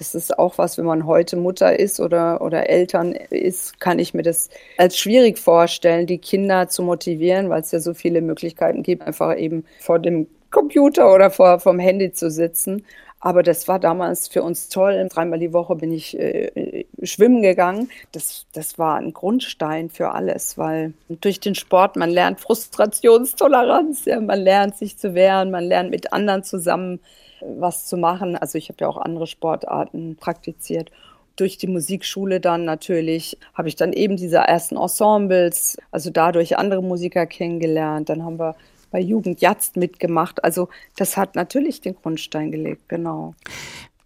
das 0.00 0.14
ist 0.14 0.38
auch 0.38 0.56
was, 0.56 0.78
wenn 0.78 0.86
man 0.86 1.04
heute 1.04 1.36
Mutter 1.36 1.78
ist 1.78 2.00
oder, 2.00 2.40
oder 2.40 2.70
Eltern 2.70 3.12
ist, 3.12 3.80
kann 3.80 3.98
ich 3.98 4.14
mir 4.14 4.22
das 4.22 4.48
als 4.78 4.96
schwierig 4.98 5.38
vorstellen, 5.38 6.06
die 6.06 6.16
Kinder 6.16 6.68
zu 6.68 6.82
motivieren, 6.82 7.50
weil 7.50 7.60
es 7.60 7.70
ja 7.70 7.80
so 7.80 7.92
viele 7.92 8.22
Möglichkeiten 8.22 8.82
gibt, 8.82 9.02
einfach 9.02 9.36
eben 9.36 9.66
vor 9.78 9.98
dem 9.98 10.26
Computer 10.50 11.14
oder 11.14 11.30
vor 11.30 11.60
vom 11.60 11.78
Handy 11.78 12.12
zu 12.12 12.30
sitzen. 12.30 12.86
Aber 13.22 13.42
das 13.42 13.68
war 13.68 13.78
damals 13.78 14.28
für 14.28 14.42
uns 14.42 14.70
toll. 14.70 15.06
Dreimal 15.10 15.38
die 15.38 15.52
Woche 15.52 15.76
bin 15.76 15.92
ich 15.92 16.18
äh, 16.18 16.86
schwimmen 17.02 17.42
gegangen. 17.42 17.90
Das, 18.12 18.46
das 18.54 18.78
war 18.78 18.96
ein 18.96 19.12
Grundstein 19.12 19.90
für 19.90 20.12
alles, 20.12 20.56
weil 20.56 20.94
durch 21.10 21.40
den 21.40 21.54
Sport 21.54 21.96
man 21.96 22.08
lernt 22.08 22.40
Frustrationstoleranz, 22.40 24.06
ja, 24.06 24.18
man 24.18 24.40
lernt 24.40 24.78
sich 24.78 24.96
zu 24.96 25.12
wehren, 25.12 25.50
man 25.50 25.64
lernt 25.64 25.90
mit 25.90 26.14
anderen 26.14 26.42
zusammen 26.42 27.00
was 27.44 27.86
zu 27.86 27.96
machen. 27.96 28.36
Also 28.36 28.58
ich 28.58 28.68
habe 28.68 28.78
ja 28.80 28.88
auch 28.88 28.98
andere 28.98 29.26
Sportarten 29.26 30.16
praktiziert. 30.16 30.90
Durch 31.36 31.56
die 31.58 31.68
Musikschule 31.68 32.40
dann 32.40 32.64
natürlich 32.64 33.38
habe 33.54 33.68
ich 33.68 33.76
dann 33.76 33.92
eben 33.92 34.16
diese 34.16 34.38
ersten 34.38 34.76
Ensembles, 34.76 35.78
also 35.90 36.10
dadurch 36.10 36.58
andere 36.58 36.82
Musiker 36.82 37.26
kennengelernt. 37.26 38.08
Dann 38.08 38.24
haben 38.24 38.38
wir 38.38 38.56
bei 38.90 39.00
Jugend 39.00 39.40
Jatzt 39.40 39.76
mitgemacht. 39.76 40.44
Also 40.44 40.68
das 40.96 41.16
hat 41.16 41.36
natürlich 41.36 41.80
den 41.80 41.94
Grundstein 41.94 42.50
gelegt, 42.50 42.88
genau. 42.88 43.34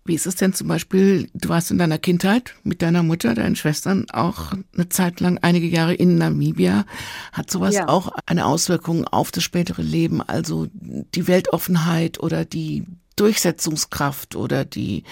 Wie 0.06 0.14
ist 0.14 0.26
es 0.26 0.36
denn 0.36 0.52
zum 0.52 0.68
Beispiel, 0.68 1.30
du 1.32 1.48
warst 1.48 1.70
in 1.70 1.78
deiner 1.78 1.96
Kindheit 1.96 2.54
mit 2.62 2.82
deiner 2.82 3.02
Mutter, 3.02 3.34
deinen 3.34 3.56
Schwestern 3.56 4.04
auch 4.12 4.52
eine 4.74 4.90
Zeit 4.90 5.20
lang, 5.20 5.38
einige 5.40 5.66
Jahre 5.66 5.94
in 5.94 6.18
Namibia. 6.18 6.84
Hat 7.32 7.50
sowas 7.50 7.74
ja. 7.74 7.88
auch 7.88 8.12
eine 8.26 8.44
Auswirkung 8.44 9.06
auf 9.06 9.32
das 9.32 9.44
spätere 9.44 9.80
Leben, 9.80 10.20
also 10.20 10.66
die 10.72 11.26
Weltoffenheit 11.26 12.20
oder 12.20 12.44
die 12.44 12.84
Durchsetzungskraft 13.16 14.36
oder 14.36 14.64
die 14.64 15.04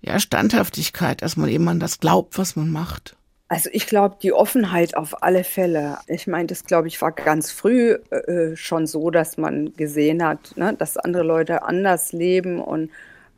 ja, 0.00 0.18
Standhaftigkeit, 0.18 1.22
dass 1.22 1.36
man 1.36 1.48
eben 1.48 1.68
an 1.68 1.80
das 1.80 2.00
glaubt, 2.00 2.38
was 2.38 2.56
man 2.56 2.70
macht? 2.70 3.16
Also 3.48 3.68
ich 3.72 3.86
glaube, 3.86 4.16
die 4.22 4.32
Offenheit 4.32 4.96
auf 4.96 5.24
alle 5.24 5.42
Fälle. 5.42 5.98
Ich 6.06 6.28
meine, 6.28 6.46
das 6.46 6.64
glaube 6.64 6.86
ich 6.86 7.02
war 7.02 7.10
ganz 7.10 7.50
früh 7.50 7.94
äh, 8.10 8.54
schon 8.54 8.86
so, 8.86 9.10
dass 9.10 9.38
man 9.38 9.74
gesehen 9.74 10.24
hat, 10.24 10.56
ne, 10.56 10.72
dass 10.78 10.96
andere 10.96 11.24
Leute 11.24 11.64
anders 11.64 12.12
leben 12.12 12.60
und 12.60 12.90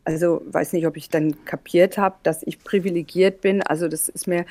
also 0.04 0.42
weiß 0.44 0.74
nicht, 0.74 0.86
ob 0.86 0.96
ich 0.96 1.08
dann 1.08 1.44
kapiert 1.44 1.96
habe, 1.96 2.16
dass 2.24 2.42
ich 2.42 2.58
privilegiert 2.62 3.40
bin. 3.40 3.62
Also 3.62 3.88
das 3.88 4.08
ist 4.08 4.26
mir 4.26 4.44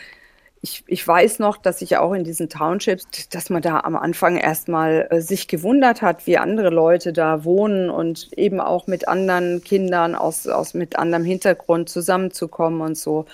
ich, 0.63 0.84
ich 0.86 1.08
weiß 1.08 1.39
noch, 1.39 1.58
dass 1.58 1.82
ich 1.82 1.97
auch 1.97 2.13
in 2.13 2.24
diesen 2.24 2.47
Townships, 2.47 3.08
dass 3.32 3.50
man 3.50 3.63
da 3.63 3.80
am 3.80 3.95
Anfang 3.95 4.38
erstmal 4.38 5.08
äh, 5.10 5.19
sich 5.19 5.47
gewundert 5.47 6.04
hat, 6.04 6.28
wie 6.28 6.38
andere 6.38 6.69
Leute 6.69 7.13
da 7.13 7.43
wohnen 7.43 7.89
und 7.89 8.32
eben 8.38 8.60
auch 8.60 8.86
mit 8.86 9.08
anderen 9.08 9.63
Kindern 9.63 10.13
aus, 10.13 10.47
aus 10.47 10.76
mit 10.76 11.00
anderem 11.00 11.26
Hintergrund 11.26 11.89
zusammenzukommen 11.89 12.82
und 12.82 12.95
so. 12.95 13.26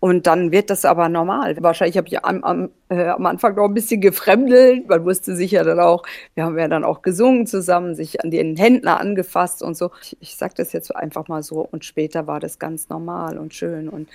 Und 0.00 0.26
dann 0.26 0.50
wird 0.50 0.70
das 0.70 0.86
aber 0.86 1.10
normal. 1.10 1.54
Wahrscheinlich 1.60 1.98
habe 1.98 2.08
ich 2.08 2.24
am, 2.24 2.42
am, 2.42 2.70
äh, 2.88 3.08
am 3.08 3.26
Anfang 3.26 3.54
noch 3.56 3.66
ein 3.66 3.74
bisschen 3.74 4.00
gefremdelt. 4.00 4.88
Man 4.88 5.04
wusste 5.04 5.36
sich 5.36 5.50
ja 5.50 5.62
dann 5.62 5.78
auch, 5.78 6.02
wir 6.34 6.44
haben 6.44 6.58
ja 6.58 6.68
dann 6.68 6.84
auch 6.84 7.02
gesungen 7.02 7.46
zusammen, 7.46 7.94
sich 7.94 8.24
an 8.24 8.30
den 8.30 8.56
Händen 8.56 8.88
angefasst 8.88 9.62
und 9.62 9.76
so. 9.76 9.90
Ich, 10.00 10.16
ich 10.20 10.36
sage 10.36 10.54
das 10.56 10.72
jetzt 10.72 10.96
einfach 10.96 11.28
mal 11.28 11.42
so. 11.42 11.60
Und 11.60 11.84
später 11.84 12.26
war 12.26 12.40
das 12.40 12.58
ganz 12.58 12.88
normal 12.88 13.36
und 13.36 13.52
schön. 13.52 13.90
Und 13.90 14.08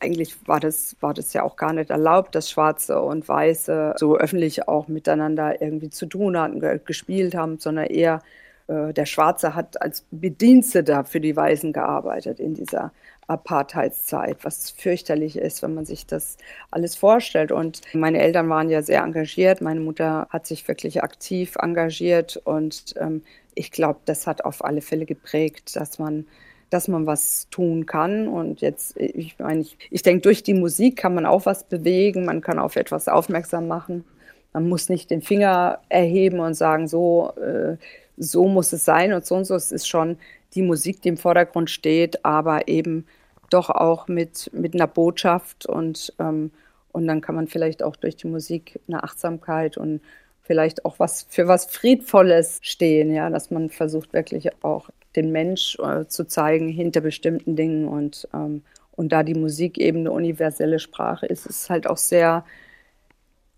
eigentlich 0.00 0.36
war 0.46 0.60
das, 0.60 0.96
war 1.00 1.14
das 1.14 1.32
ja 1.32 1.42
auch 1.42 1.56
gar 1.56 1.72
nicht 1.72 1.90
erlaubt, 1.90 2.34
dass 2.34 2.50
Schwarze 2.50 3.00
und 3.00 3.28
Weiße 3.28 3.94
so 3.98 4.16
öffentlich 4.16 4.68
auch 4.68 4.88
miteinander 4.88 5.60
irgendwie 5.60 5.90
zu 5.90 6.06
tun 6.06 6.38
hatten, 6.38 6.60
gespielt 6.84 7.34
haben, 7.34 7.58
sondern 7.58 7.86
eher 7.86 8.22
äh, 8.68 8.92
der 8.92 9.06
Schwarze 9.06 9.54
hat 9.54 9.80
als 9.80 10.04
Bediensteter 10.10 11.04
für 11.04 11.20
die 11.20 11.36
Weißen 11.36 11.72
gearbeitet 11.72 12.40
in 12.40 12.54
dieser 12.54 12.92
Apartheidszeit, 13.28 14.44
was 14.44 14.70
fürchterlich 14.70 15.36
ist, 15.36 15.62
wenn 15.62 15.74
man 15.74 15.84
sich 15.84 16.06
das 16.06 16.36
alles 16.70 16.94
vorstellt. 16.94 17.52
Und 17.52 17.80
meine 17.92 18.20
Eltern 18.20 18.48
waren 18.48 18.70
ja 18.70 18.82
sehr 18.82 19.02
engagiert. 19.02 19.60
Meine 19.60 19.80
Mutter 19.80 20.28
hat 20.30 20.46
sich 20.46 20.66
wirklich 20.68 21.02
aktiv 21.02 21.56
engagiert 21.60 22.36
und 22.44 22.94
ähm, 22.98 23.22
ich 23.54 23.72
glaube, 23.72 24.00
das 24.04 24.26
hat 24.26 24.44
auf 24.44 24.64
alle 24.64 24.82
Fälle 24.82 25.06
geprägt, 25.06 25.76
dass 25.76 25.98
man 25.98 26.26
dass 26.70 26.88
man 26.88 27.06
was 27.06 27.48
tun 27.50 27.86
kann. 27.86 28.28
Und 28.28 28.60
jetzt, 28.60 28.96
ich 28.96 29.38
meine, 29.38 29.60
ich, 29.60 29.78
ich 29.90 30.02
denke, 30.02 30.22
durch 30.22 30.42
die 30.42 30.54
Musik 30.54 30.96
kann 30.96 31.14
man 31.14 31.26
auch 31.26 31.46
was 31.46 31.64
bewegen, 31.64 32.24
man 32.24 32.40
kann 32.40 32.58
auf 32.58 32.76
etwas 32.76 33.08
aufmerksam 33.08 33.68
machen. 33.68 34.04
Man 34.52 34.68
muss 34.68 34.88
nicht 34.88 35.10
den 35.10 35.22
Finger 35.22 35.80
erheben 35.88 36.40
und 36.40 36.54
sagen, 36.54 36.88
so, 36.88 37.32
äh, 37.36 37.76
so 38.16 38.48
muss 38.48 38.72
es 38.72 38.84
sein 38.84 39.12
und 39.12 39.26
so 39.26 39.36
und 39.36 39.44
so. 39.44 39.54
Es 39.54 39.70
ist 39.70 39.86
schon 39.86 40.18
die 40.54 40.62
Musik, 40.62 41.02
die 41.02 41.10
im 41.10 41.18
Vordergrund 41.18 41.70
steht, 41.70 42.24
aber 42.24 42.66
eben 42.68 43.06
doch 43.50 43.70
auch 43.70 44.08
mit, 44.08 44.50
mit 44.52 44.74
einer 44.74 44.86
Botschaft 44.86 45.66
und, 45.66 46.12
ähm, 46.18 46.50
und 46.92 47.06
dann 47.06 47.20
kann 47.20 47.34
man 47.34 47.46
vielleicht 47.46 47.82
auch 47.82 47.96
durch 47.96 48.16
die 48.16 48.26
Musik 48.26 48.80
eine 48.88 49.04
Achtsamkeit 49.04 49.76
und 49.76 50.00
vielleicht 50.42 50.84
auch 50.84 50.98
was 50.98 51.26
für 51.28 51.46
was 51.48 51.66
Friedvolles 51.66 52.58
stehen, 52.62 53.12
ja, 53.12 53.30
dass 53.30 53.50
man 53.50 53.68
versucht 53.68 54.12
wirklich 54.12 54.50
auch 54.64 54.88
den 55.16 55.32
Mensch 55.32 55.78
äh, 55.78 56.06
zu 56.06 56.26
zeigen 56.26 56.68
hinter 56.68 57.00
bestimmten 57.00 57.56
Dingen 57.56 57.88
und, 57.88 58.28
ähm, 58.34 58.62
und 58.92 59.10
da 59.12 59.22
die 59.22 59.34
Musik 59.34 59.78
eben 59.78 60.00
eine 60.00 60.12
universelle 60.12 60.78
Sprache 60.78 61.26
ist, 61.26 61.46
ist 61.46 61.62
es 61.62 61.70
halt 61.70 61.86
auch 61.86 61.96
sehr, 61.96 62.44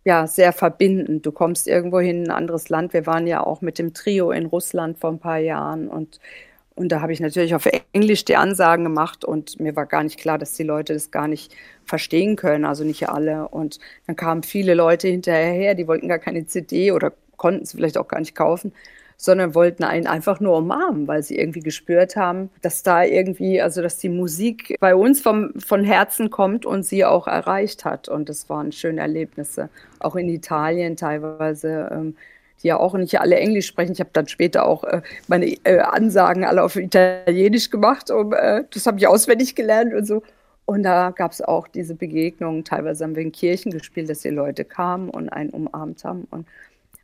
ja, 0.05 0.27
sehr 0.27 0.53
verbindend. 0.53 1.27
Du 1.27 1.33
kommst 1.33 1.69
irgendwo 1.69 2.01
hin, 2.01 2.25
in 2.25 2.31
ein 2.31 2.37
anderes 2.37 2.69
Land. 2.69 2.93
Wir 2.93 3.07
waren 3.07 3.27
ja 3.27 3.45
auch 3.45 3.61
mit 3.61 3.79
dem 3.79 3.95
Trio 3.95 4.31
in 4.31 4.47
Russland 4.47 4.99
vor 4.99 5.11
ein 5.11 5.19
paar 5.19 5.39
Jahren 5.39 5.89
und 5.89 6.21
und 6.75 6.91
da 6.93 7.01
habe 7.01 7.13
ich 7.13 7.19
natürlich 7.19 7.57
auf 7.57 7.69
Englisch 7.93 8.25
die 8.25 8.37
Ansagen 8.37 8.85
gemacht 8.85 9.25
und 9.25 9.59
mir 9.59 9.75
war 9.75 9.85
gar 9.85 10.05
nicht 10.05 10.17
klar, 10.17 10.39
dass 10.39 10.53
die 10.53 10.63
Leute 10.63 10.93
das 10.93 11.11
gar 11.11 11.27
nicht 11.27 11.53
verstehen 11.85 12.37
können, 12.37 12.65
also 12.65 12.85
nicht 12.85 13.09
alle. 13.09 13.49
Und 13.49 13.81
dann 14.07 14.15
kamen 14.15 14.45
viele 14.45 14.75
Leute 14.75 15.09
hinterher, 15.09 15.75
die 15.75 15.89
wollten 15.89 16.07
gar 16.07 16.21
keine 16.21 16.47
CD 16.47 16.93
oder 16.93 17.13
konnten 17.37 17.65
es 17.65 17.73
vielleicht 17.73 17.99
auch 17.99 18.07
gar 18.07 18.21
nicht 18.21 18.37
kaufen 18.37 18.73
sondern 19.21 19.55
wollten 19.55 19.83
einen 19.83 20.07
einfach 20.07 20.39
nur 20.39 20.57
umarmen, 20.57 21.09
weil 21.09 21.25
sie 21.25 21.37
irgendwie 21.37 21.61
gespürt 21.61 22.15
haben, 22.15 22.51
dass 22.63 22.85
da 22.85 23.03
irgendwie, 23.03 23.61
also 23.61 23.83
dass 23.83 23.99
die 23.99 24.09
Musik 24.09 24.77
bei 24.79 24.95
uns 24.95 25.21
vom, 25.21 25.53
von 25.59 25.83
Herzen 25.83 26.31
kommt 26.31 26.65
und 26.65 26.85
sie 26.85 27.05
auch 27.05 27.27
erreicht 27.27 27.85
hat. 27.85 28.09
Und 28.09 28.29
das 28.29 28.49
waren 28.49 28.71
schöne 28.71 29.01
Erlebnisse. 29.01 29.71
Auch 29.99 30.15
in 30.15 30.29
Italien 30.29 30.97
teilweise. 30.97 31.91
Ähm, 31.93 32.17
die 32.63 32.69
ja 32.69 32.77
auch 32.77 32.95
nicht 32.95 33.21
alle 33.21 33.37
Englisch 33.37 33.67
sprechen. 33.67 33.93
Ich 33.93 34.01
habe 34.01 34.11
dann 34.13 34.27
später 34.27 34.67
auch 34.67 34.85
äh, 34.85 35.03
meine 35.29 35.47
äh, 35.65 35.79
Ansagen 35.79 36.45
alle 36.45 36.65
auf 36.65 36.75
Italienisch 36.75 37.71
gemacht. 37.71 38.11
Um, 38.11 38.33
äh, 38.33 38.65
das 38.73 38.87
habe 38.87 38.99
ich 38.99 39.07
auswendig 39.07 39.55
gelernt 39.55 39.95
und 39.95 40.07
so. 40.07 40.23
Und 40.65 40.83
da 40.83 41.11
gab 41.11 41.33
es 41.33 41.41
auch 41.41 41.69
diese 41.69 41.95
Begegnungen. 41.95 42.65
Teilweise 42.65 43.05
haben 43.05 43.15
wir 43.15 43.23
in 43.23 43.33
Kirchen 43.33 43.71
gespielt, 43.71 44.11
dass 44.11 44.21
die 44.21 44.31
Leute 44.31 44.65
kamen 44.65 45.09
und 45.09 45.29
einen 45.29 45.51
umarmt 45.51 46.05
haben. 46.05 46.27
Und 46.31 46.47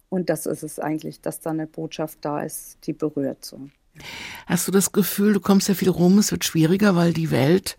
und 0.08 0.30
das 0.30 0.46
ist 0.46 0.62
es 0.62 0.78
eigentlich, 0.78 1.20
dass 1.20 1.40
da 1.40 1.50
eine 1.50 1.66
Botschaft 1.66 2.18
da 2.22 2.42
ist, 2.42 2.78
die 2.86 2.92
berührt 2.92 3.44
so. 3.44 3.68
Hast 4.46 4.66
du 4.66 4.72
das 4.72 4.92
Gefühl, 4.92 5.34
du 5.34 5.40
kommst 5.40 5.68
ja 5.68 5.74
viel 5.74 5.90
rum, 5.90 6.18
es 6.18 6.32
wird 6.32 6.44
schwieriger, 6.44 6.96
weil 6.96 7.12
die 7.12 7.30
Welt 7.30 7.76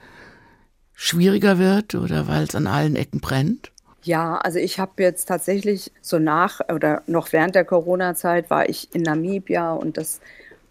schwieriger 0.93 1.59
wird 1.59 1.95
oder 1.95 2.27
weil 2.27 2.43
es 2.43 2.55
an 2.55 2.67
allen 2.67 2.95
Ecken 2.95 3.19
brennt? 3.19 3.71
Ja, 4.03 4.38
also 4.38 4.59
ich 4.59 4.79
habe 4.79 5.01
jetzt 5.01 5.25
tatsächlich 5.25 5.91
so 6.01 6.19
nach 6.19 6.61
oder 6.71 7.01
noch 7.07 7.33
während 7.33 7.55
der 7.55 7.65
Corona-Zeit 7.65 8.49
war 8.49 8.69
ich 8.69 8.93
in 8.93 9.01
Namibia 9.01 9.73
und 9.73 9.97
das 9.97 10.21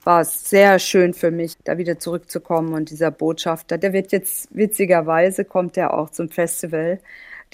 war 0.05 0.25
sehr 0.25 0.79
schön 0.79 1.15
für 1.15 1.31
mich, 1.31 1.57
da 1.65 1.79
wieder 1.79 1.99
zurückzukommen 1.99 2.75
und 2.75 2.91
dieser 2.91 3.11
Botschafter, 3.11 3.77
der 3.77 3.93
wird 3.93 4.13
jetzt 4.13 4.49
witzigerweise 4.55 5.45
kommt 5.45 5.77
er 5.77 5.95
auch 5.95 6.11
zum 6.11 6.29
Festival 6.29 7.01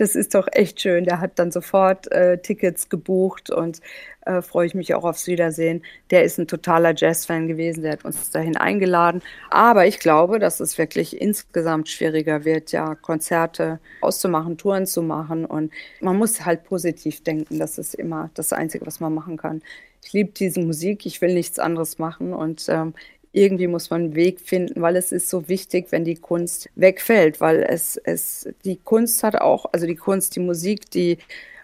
das 0.00 0.14
ist 0.14 0.34
doch 0.34 0.48
echt 0.52 0.80
schön. 0.80 1.04
Der 1.04 1.20
hat 1.20 1.38
dann 1.38 1.52
sofort 1.52 2.10
äh, 2.10 2.38
Tickets 2.38 2.88
gebucht 2.88 3.50
und 3.50 3.80
äh, 4.24 4.40
freue 4.40 4.66
ich 4.66 4.74
mich 4.74 4.94
auch 4.94 5.04
aufs 5.04 5.26
Wiedersehen. 5.26 5.82
Der 6.10 6.24
ist 6.24 6.38
ein 6.38 6.46
totaler 6.46 6.94
Jazz-Fan 6.96 7.48
gewesen, 7.48 7.82
der 7.82 7.92
hat 7.92 8.04
uns 8.06 8.30
dahin 8.30 8.56
eingeladen. 8.56 9.22
Aber 9.50 9.86
ich 9.86 9.98
glaube, 9.98 10.38
dass 10.38 10.60
es 10.60 10.78
wirklich 10.78 11.20
insgesamt 11.20 11.88
schwieriger 11.90 12.46
wird, 12.46 12.72
ja, 12.72 12.94
Konzerte 12.94 13.78
auszumachen, 14.00 14.56
Touren 14.56 14.86
zu 14.86 15.02
machen. 15.02 15.44
Und 15.44 15.70
man 16.00 16.16
muss 16.16 16.46
halt 16.46 16.64
positiv 16.64 17.22
denken. 17.22 17.58
Das 17.58 17.76
ist 17.76 17.94
immer 17.94 18.30
das 18.34 18.54
Einzige, 18.54 18.86
was 18.86 19.00
man 19.00 19.12
machen 19.12 19.36
kann. 19.36 19.60
Ich 20.02 20.14
liebe 20.14 20.30
diese 20.30 20.60
Musik, 20.60 21.04
ich 21.04 21.20
will 21.20 21.34
nichts 21.34 21.58
anderes 21.58 21.98
machen 21.98 22.32
und 22.32 22.64
ähm, 22.70 22.94
irgendwie 23.32 23.66
muss 23.68 23.90
man 23.90 24.02
einen 24.02 24.14
Weg 24.14 24.40
finden, 24.40 24.82
weil 24.82 24.96
es 24.96 25.12
ist 25.12 25.30
so 25.30 25.48
wichtig, 25.48 25.86
wenn 25.90 26.04
die 26.04 26.16
Kunst 26.16 26.68
wegfällt, 26.74 27.40
weil 27.40 27.62
es, 27.62 27.96
es, 27.96 28.48
die 28.64 28.76
Kunst 28.76 29.22
hat 29.22 29.36
auch, 29.36 29.66
also 29.72 29.86
die 29.86 29.96
Kunst, 29.96 30.34
die 30.36 30.40
Musik, 30.40 30.90
die 30.90 31.18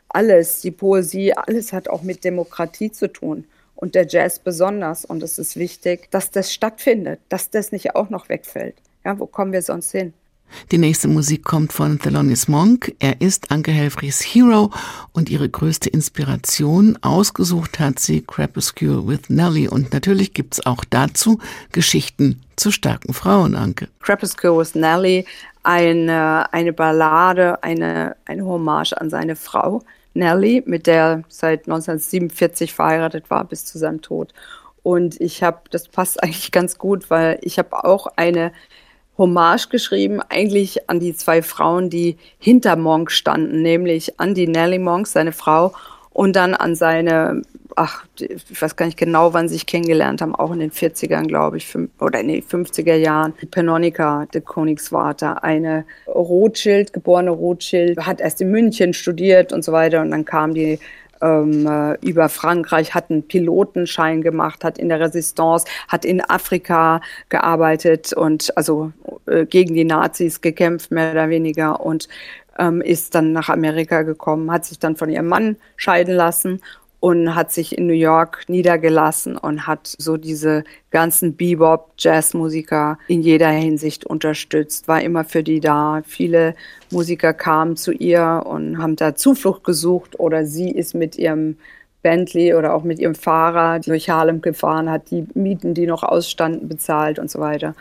alles, 0.08 0.60
die 0.60 0.70
Poesie, 0.70 1.32
alles 1.32 1.72
hat 1.72 1.88
auch 1.88 2.02
mit 2.02 2.24
Demokratie 2.24 2.92
zu 2.92 3.12
tun. 3.12 3.44
Und 3.74 3.94
der 3.94 4.06
Jazz 4.06 4.38
besonders. 4.38 5.04
Und 5.04 5.22
es 5.22 5.38
ist 5.38 5.56
wichtig, 5.56 6.10
dass 6.10 6.30
das 6.30 6.52
stattfindet, 6.52 7.20
dass 7.28 7.50
das 7.50 7.72
nicht 7.72 7.94
auch 7.94 8.08
noch 8.08 8.30
wegfällt. 8.30 8.76
Ja, 9.04 9.18
wo 9.18 9.26
kommen 9.26 9.52
wir 9.52 9.60
sonst 9.60 9.90
hin? 9.90 10.14
Die 10.72 10.78
nächste 10.78 11.08
Musik 11.08 11.44
kommt 11.44 11.72
von 11.72 11.98
Thelonious 11.98 12.48
Monk. 12.48 12.94
Er 12.98 13.20
ist 13.20 13.50
Anke 13.50 13.70
Helfrichs 13.70 14.20
Hero 14.22 14.70
und 15.12 15.30
ihre 15.30 15.48
größte 15.48 15.88
Inspiration. 15.90 16.98
Ausgesucht 17.02 17.78
hat 17.78 17.98
sie 17.98 18.22
Crepuscule 18.22 19.06
with 19.06 19.28
Nelly. 19.28 19.68
Und 19.68 19.92
natürlich 19.92 20.34
gibt's 20.34 20.64
auch 20.64 20.84
dazu 20.84 21.38
Geschichten 21.72 22.42
zu 22.56 22.70
starken 22.70 23.14
Frauen, 23.14 23.54
Anke. 23.54 23.88
Crepuscule 24.00 24.58
with 24.58 24.74
Nelly, 24.74 25.24
eine, 25.62 26.52
eine 26.52 26.72
Ballade, 26.72 27.62
eine, 27.62 28.16
eine 28.24 28.44
Hommage 28.44 28.92
an 28.92 29.10
seine 29.10 29.36
Frau 29.36 29.82
Nelly, 30.14 30.62
mit 30.66 30.86
der 30.86 30.96
er 30.96 31.22
seit 31.28 31.60
1947 31.68 32.72
verheiratet 32.72 33.30
war 33.30 33.44
bis 33.44 33.64
zu 33.64 33.78
seinem 33.78 34.02
Tod. 34.02 34.32
Und 34.82 35.20
ich 35.20 35.42
habe, 35.42 35.60
das 35.70 35.88
passt 35.88 36.22
eigentlich 36.22 36.52
ganz 36.52 36.78
gut, 36.78 37.10
weil 37.10 37.38
ich 37.42 37.58
habe 37.58 37.84
auch 37.84 38.06
eine 38.16 38.52
Hommage 39.18 39.68
geschrieben, 39.68 40.20
eigentlich 40.28 40.88
an 40.88 41.00
die 41.00 41.14
zwei 41.14 41.42
Frauen, 41.42 41.90
die 41.90 42.16
hinter 42.38 42.76
Monk 42.76 43.10
standen, 43.10 43.62
nämlich 43.62 44.18
an 44.20 44.34
die 44.34 44.46
Nellie 44.46 44.78
Monk, 44.78 45.06
seine 45.06 45.32
Frau, 45.32 45.72
und 46.16 46.34
dann 46.34 46.54
an 46.54 46.74
seine, 46.74 47.42
ach, 47.74 48.06
ich 48.18 48.62
weiß 48.62 48.76
gar 48.76 48.86
nicht 48.86 48.96
genau, 48.96 49.34
wann 49.34 49.48
sie 49.48 49.54
sich 49.54 49.66
kennengelernt 49.66 50.22
haben, 50.22 50.34
auch 50.34 50.50
in 50.50 50.60
den 50.60 50.70
40ern, 50.70 51.26
glaube 51.26 51.58
ich, 51.58 51.76
oder 52.00 52.20
in 52.20 52.28
den 52.28 52.42
50er 52.42 52.94
Jahren. 52.94 53.34
Penonica, 53.50 54.24
der 54.32 54.40
Königsvater, 54.40 55.44
eine 55.44 55.84
Rothschild, 56.06 56.94
geborene 56.94 57.32
Rothschild, 57.32 57.98
hat 57.98 58.22
erst 58.22 58.40
in 58.40 58.50
München 58.50 58.94
studiert 58.94 59.52
und 59.52 59.62
so 59.62 59.72
weiter 59.72 60.00
und 60.00 60.10
dann 60.10 60.24
kam 60.24 60.54
die 60.54 60.78
ähm, 61.22 61.66
äh, 61.66 61.94
über 62.06 62.28
Frankreich, 62.28 62.94
hat 62.94 63.10
einen 63.10 63.26
Pilotenschein 63.26 64.22
gemacht, 64.22 64.64
hat 64.64 64.78
in 64.78 64.88
der 64.88 65.00
Resistance, 65.00 65.66
hat 65.88 66.04
in 66.04 66.20
Afrika 66.20 67.00
gearbeitet 67.28 68.12
und 68.12 68.56
also 68.56 68.92
äh, 69.26 69.46
gegen 69.46 69.74
die 69.74 69.84
Nazis 69.84 70.40
gekämpft, 70.40 70.90
mehr 70.90 71.12
oder 71.12 71.28
weniger 71.28 71.80
und 71.80 72.08
ähm, 72.58 72.80
ist 72.80 73.14
dann 73.14 73.32
nach 73.32 73.48
Amerika 73.48 74.02
gekommen, 74.02 74.50
hat 74.50 74.64
sich 74.64 74.78
dann 74.78 74.96
von 74.96 75.10
ihrem 75.10 75.28
Mann 75.28 75.56
scheiden 75.76 76.14
lassen 76.14 76.60
und 77.00 77.34
hat 77.34 77.52
sich 77.52 77.76
in 77.76 77.86
New 77.86 77.92
York 77.92 78.44
niedergelassen 78.48 79.36
und 79.36 79.66
hat 79.66 79.94
so 79.98 80.16
diese 80.16 80.64
ganzen 80.90 81.36
Bebop, 81.36 81.92
Jazzmusiker 81.98 82.98
in 83.08 83.22
jeder 83.22 83.50
Hinsicht 83.50 84.06
unterstützt, 84.06 84.88
war 84.88 85.02
immer 85.02 85.24
für 85.24 85.42
die 85.42 85.60
da. 85.60 86.02
Viele 86.06 86.54
Musiker 86.90 87.34
kamen 87.34 87.76
zu 87.76 87.92
ihr 87.92 88.44
und 88.46 88.78
haben 88.78 88.96
da 88.96 89.14
Zuflucht 89.14 89.64
gesucht 89.64 90.18
oder 90.18 90.46
sie 90.46 90.70
ist 90.70 90.94
mit 90.94 91.16
ihrem 91.16 91.56
Bentley 92.02 92.54
oder 92.54 92.74
auch 92.74 92.84
mit 92.84 92.98
ihrem 92.98 93.16
Fahrer 93.16 93.80
durch 93.80 94.08
Harlem 94.08 94.40
gefahren, 94.40 94.88
hat 94.90 95.10
die 95.10 95.26
Mieten, 95.34 95.74
die 95.74 95.86
noch 95.86 96.04
ausstanden, 96.04 96.68
bezahlt 96.68 97.18
und 97.18 97.30
so 97.30 97.40
weiter. 97.40 97.74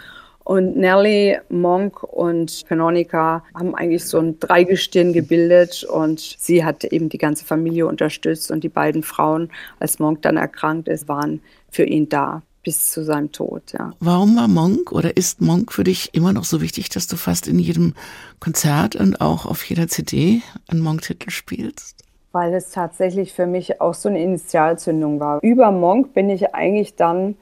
Und 0.46 0.78
Nelly, 0.78 1.39
Monk 1.50 2.04
und 2.04 2.66
Canonica 2.70 3.43
haben 3.56 3.74
eigentlich 3.74 4.06
so 4.06 4.20
ein 4.20 4.39
Dreigestirn 4.39 5.12
gebildet 5.12 5.84
und 5.84 6.20
sie 6.20 6.64
hat 6.64 6.84
eben 6.84 7.10
die 7.10 7.18
ganze 7.18 7.46
Familie 7.46 7.88
unterstützt 7.88 8.52
und 8.52 8.64
die 8.64 8.70
beiden 8.70 9.02
Frauen, 9.02 9.50
als 9.80 9.98
Monk 9.98 10.22
dann 10.22 10.38
erkrankt 10.38 10.88
ist, 10.88 11.08
waren 11.08 11.41
für 11.72 11.84
ihn 11.84 12.10
da 12.10 12.43
bis 12.62 12.91
zu 12.91 13.04
seinem 13.04 13.32
Tod, 13.32 13.74
ja. 13.74 13.91
Warum 14.00 14.36
war 14.36 14.48
Monk 14.48 14.91
oder 14.91 15.18
ist 15.18 15.41
Monk 15.41 15.74
für 15.74 15.84
dich 15.84 16.14
immer 16.14 16.32
noch 16.32 16.43
so 16.43 16.62
wichtig, 16.62 16.89
dass 16.89 17.08
du 17.08 17.16
fast 17.16 17.48
in 17.48 17.58
jedem 17.58 17.96
Konzert 18.39 18.96
und 18.96 19.22
auch 19.22 19.48
auf 19.48 19.64
jeder 19.64 19.88
CD 19.88 20.43
einen 20.68 20.82
Monk-Titel 20.82 21.32
spielst? 21.32 22.04
Weil 22.34 22.54
es 22.54 22.70
tatsächlich 22.70 23.34
für 23.34 23.48
mich 23.48 23.82
auch 23.82 23.96
so 23.96 24.10
eine 24.10 24.22
Initialzündung 24.22 25.20
war. 25.20 25.39
Über 25.41 25.72
Monk 25.72 26.14
bin 26.14 26.30
ich 26.30 26.54
eigentlich 26.54 26.96
dann 26.96 27.36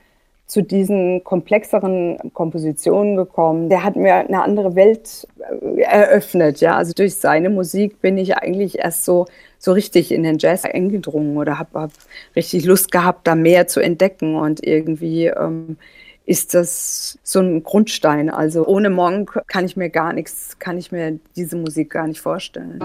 zu 0.46 0.62
diesen 0.62 1.24
komplexeren 1.24 2.32
Kompositionen 2.34 3.16
gekommen. 3.16 3.70
Der 3.70 3.84
hat 3.84 3.96
mir 3.96 4.14
eine 4.16 4.44
andere 4.44 4.76
Welt 4.76 5.28
äh, 5.40 5.82
eröffnet. 5.82 6.60
Ja, 6.60 6.76
also 6.78 6.94
durch 6.94 7.16
seine 7.16 7.50
Musik 7.50 8.02
bin 8.02 8.18
ich 8.18 8.36
eigentlich 8.38 8.80
erst 8.80 9.06
so 9.06 9.26
so 9.58 9.72
richtig 9.72 10.12
in 10.12 10.24
den 10.24 10.40
Jazz 10.40 10.66
eingedrungen 10.66 11.38
oder 11.38 11.58
habe 11.58 11.80
hab 11.80 11.92
richtig 12.36 12.66
Lust 12.66 12.92
gehabt, 12.92 13.26
da 13.28 13.34
mehr 13.34 13.66
zu 13.66 13.80
entdecken 13.80 14.36
und 14.36 14.62
irgendwie 14.62 15.28
ähm, 15.28 15.78
ist 16.26 16.54
das 16.54 17.18
so 17.24 17.40
ein 17.40 17.64
Grundstein. 17.64 18.30
Also 18.30 18.66
ohne 18.66 18.90
Monk 18.90 19.42
kann 19.48 19.66
ich 19.66 19.78
mir 19.78 19.90
gar 19.90 20.14
nichts, 20.14 20.60
kann 20.60 20.78
ich 20.78 20.92
mir 20.92 21.20
diese 21.36 21.56
Musik 21.56 21.92
gar 21.92 22.08
nicht 22.08 22.20
vorstellen. 22.20 22.80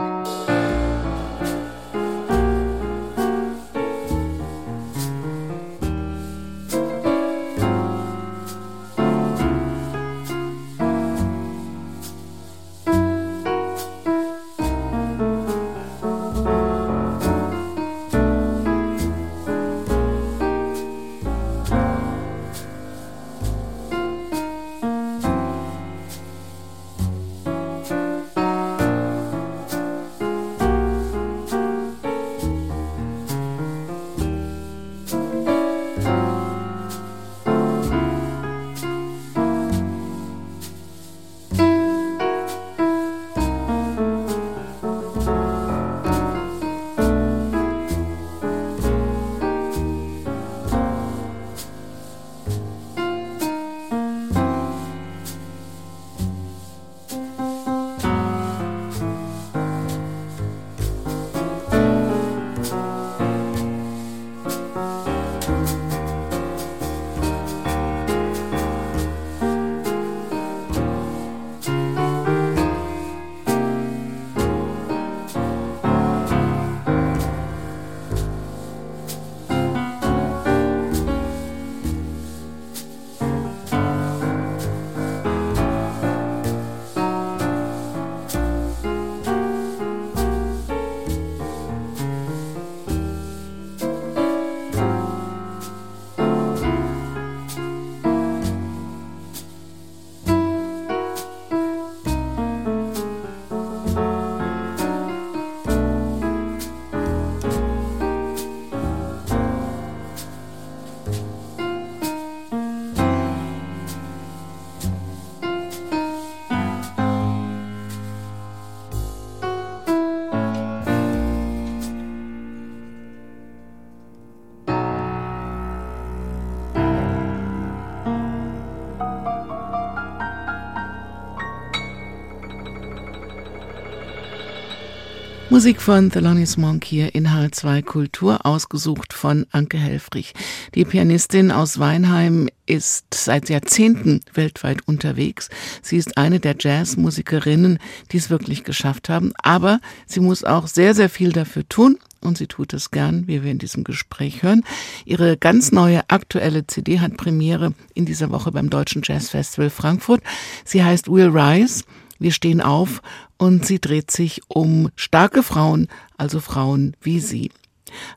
Musik 135.58 135.82
von 135.82 136.08
Thelonious 136.08 136.56
Monk 136.56 136.84
hier 136.84 137.16
in 137.16 137.26
H2 137.26 137.82
Kultur, 137.82 138.46
ausgesucht 138.46 139.12
von 139.12 139.44
Anke 139.50 139.76
Helfrich. 139.76 140.32
Die 140.76 140.84
Pianistin 140.84 141.50
aus 141.50 141.80
Weinheim 141.80 142.48
ist 142.66 143.12
seit 143.12 143.48
Jahrzehnten 143.48 144.20
weltweit 144.34 144.86
unterwegs. 144.86 145.48
Sie 145.82 145.96
ist 145.96 146.16
eine 146.16 146.38
der 146.38 146.54
Jazzmusikerinnen, 146.56 147.80
die 148.12 148.18
es 148.18 148.30
wirklich 148.30 148.62
geschafft 148.62 149.08
haben. 149.08 149.32
Aber 149.42 149.80
sie 150.06 150.20
muss 150.20 150.44
auch 150.44 150.68
sehr, 150.68 150.94
sehr 150.94 151.08
viel 151.08 151.32
dafür 151.32 151.68
tun. 151.68 151.98
Und 152.20 152.38
sie 152.38 152.46
tut 152.46 152.72
es 152.72 152.92
gern, 152.92 153.26
wie 153.26 153.42
wir 153.42 153.50
in 153.50 153.58
diesem 153.58 153.82
Gespräch 153.82 154.44
hören. 154.44 154.62
Ihre 155.06 155.36
ganz 155.36 155.72
neue 155.72 156.08
aktuelle 156.08 156.68
CD 156.68 157.00
hat 157.00 157.16
Premiere 157.16 157.74
in 157.94 158.04
dieser 158.04 158.30
Woche 158.30 158.52
beim 158.52 158.70
Deutschen 158.70 159.02
Jazz 159.04 159.30
Festival 159.30 159.70
Frankfurt. 159.70 160.22
Sie 160.64 160.84
heißt 160.84 161.08
Will 161.10 161.36
Rise. 161.36 161.82
Wir 162.18 162.32
stehen 162.32 162.60
auf 162.60 163.02
und 163.38 163.64
sie 163.64 163.80
dreht 163.80 164.10
sich 164.10 164.42
um 164.48 164.90
starke 164.96 165.42
Frauen, 165.42 165.88
also 166.16 166.40
Frauen 166.40 166.96
wie 167.00 167.20
Sie. 167.20 167.50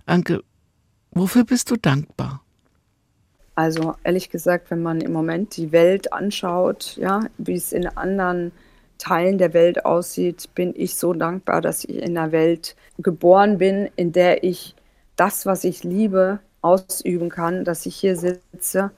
Anke, 0.06 0.44
wofür 1.12 1.44
bist 1.44 1.70
du 1.72 1.76
dankbar? 1.76 2.42
Also 3.56 3.96
ehrlich 4.04 4.30
gesagt, 4.30 4.72
wenn 4.72 4.82
man 4.82 5.02
im 5.02 5.12
Moment 5.12 5.56
die 5.58 5.72
Welt 5.72 6.14
anschaut, 6.14 6.98
ja, 6.98 7.22
wie 7.38 7.56
es 7.56 7.74
in 7.74 7.86
anderen 7.88 8.52
Teilen 8.98 9.38
der 9.38 9.54
Welt 9.54 9.86
aussieht, 9.86 10.50
bin 10.56 10.74
ich 10.76 10.96
so 10.96 11.14
dankbar, 11.14 11.62
dass 11.62 11.84
ich 11.84 11.96
in 11.98 12.18
einer 12.18 12.32
Welt 12.32 12.76
geboren 12.98 13.58
bin, 13.58 13.90
in 13.96 14.12
der 14.12 14.44
ich 14.44 14.76
das, 15.16 15.46
was 15.46 15.64
ich 15.64 15.84
liebe, 15.84 16.40
ausüben 16.62 17.30
kann, 17.30 17.66
dass 17.66 17.86
ich 17.86 17.96
hier 17.96 18.16
sitze, 18.16 18.92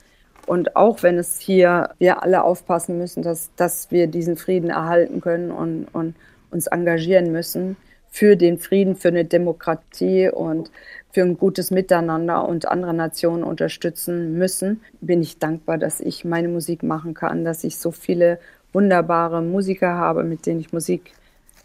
und 0.46 0.76
auch 0.76 1.04
wenn 1.04 1.18
es 1.18 1.39
hier, 1.39 1.89
wir 2.00 2.24
alle 2.24 2.44
aufpassen 2.44 2.98
müssen, 2.98 3.24
dass, 3.24 3.52
dass 3.56 3.91
wir 3.91 4.08
diesen 4.08 4.36
Frieden 4.36 4.70
erhalten 4.70 5.22
können 5.22 5.52
und, 5.52 5.88
und 5.94 6.16
uns 6.52 6.68
engagieren 6.68 7.32
müssen 7.32 7.78
für 8.10 8.36
den 8.36 8.60
Frieden, 8.60 8.96
für 8.96 9.08
eine 9.08 9.26
Demokratie 9.26 10.30
und 10.30 10.70
für 11.12 11.22
ein 11.22 11.38
gutes 11.38 11.72
Miteinander 11.72 12.48
und 12.48 12.68
andere 12.68 12.94
Nationen 12.94 13.44
unterstützen 13.44 14.38
müssen, 14.38 14.82
bin 15.02 15.22
ich 15.22 15.39
dankbar, 15.39 15.78
dass 15.78 16.00
ich 16.00 16.26
meine 16.26 16.48
Musik 16.48 16.84
machen 16.84 17.14
kann, 17.14 17.46
dass 17.46 17.64
ich 17.64 17.78
so 17.78 17.91
viele 17.91 18.39
wunderbare 18.72 19.41
Musiker 19.41 19.96
habe, 19.96 20.24
mit 20.24 20.46
denen 20.46 20.60
ich 20.60 20.74
Musik 20.74 21.14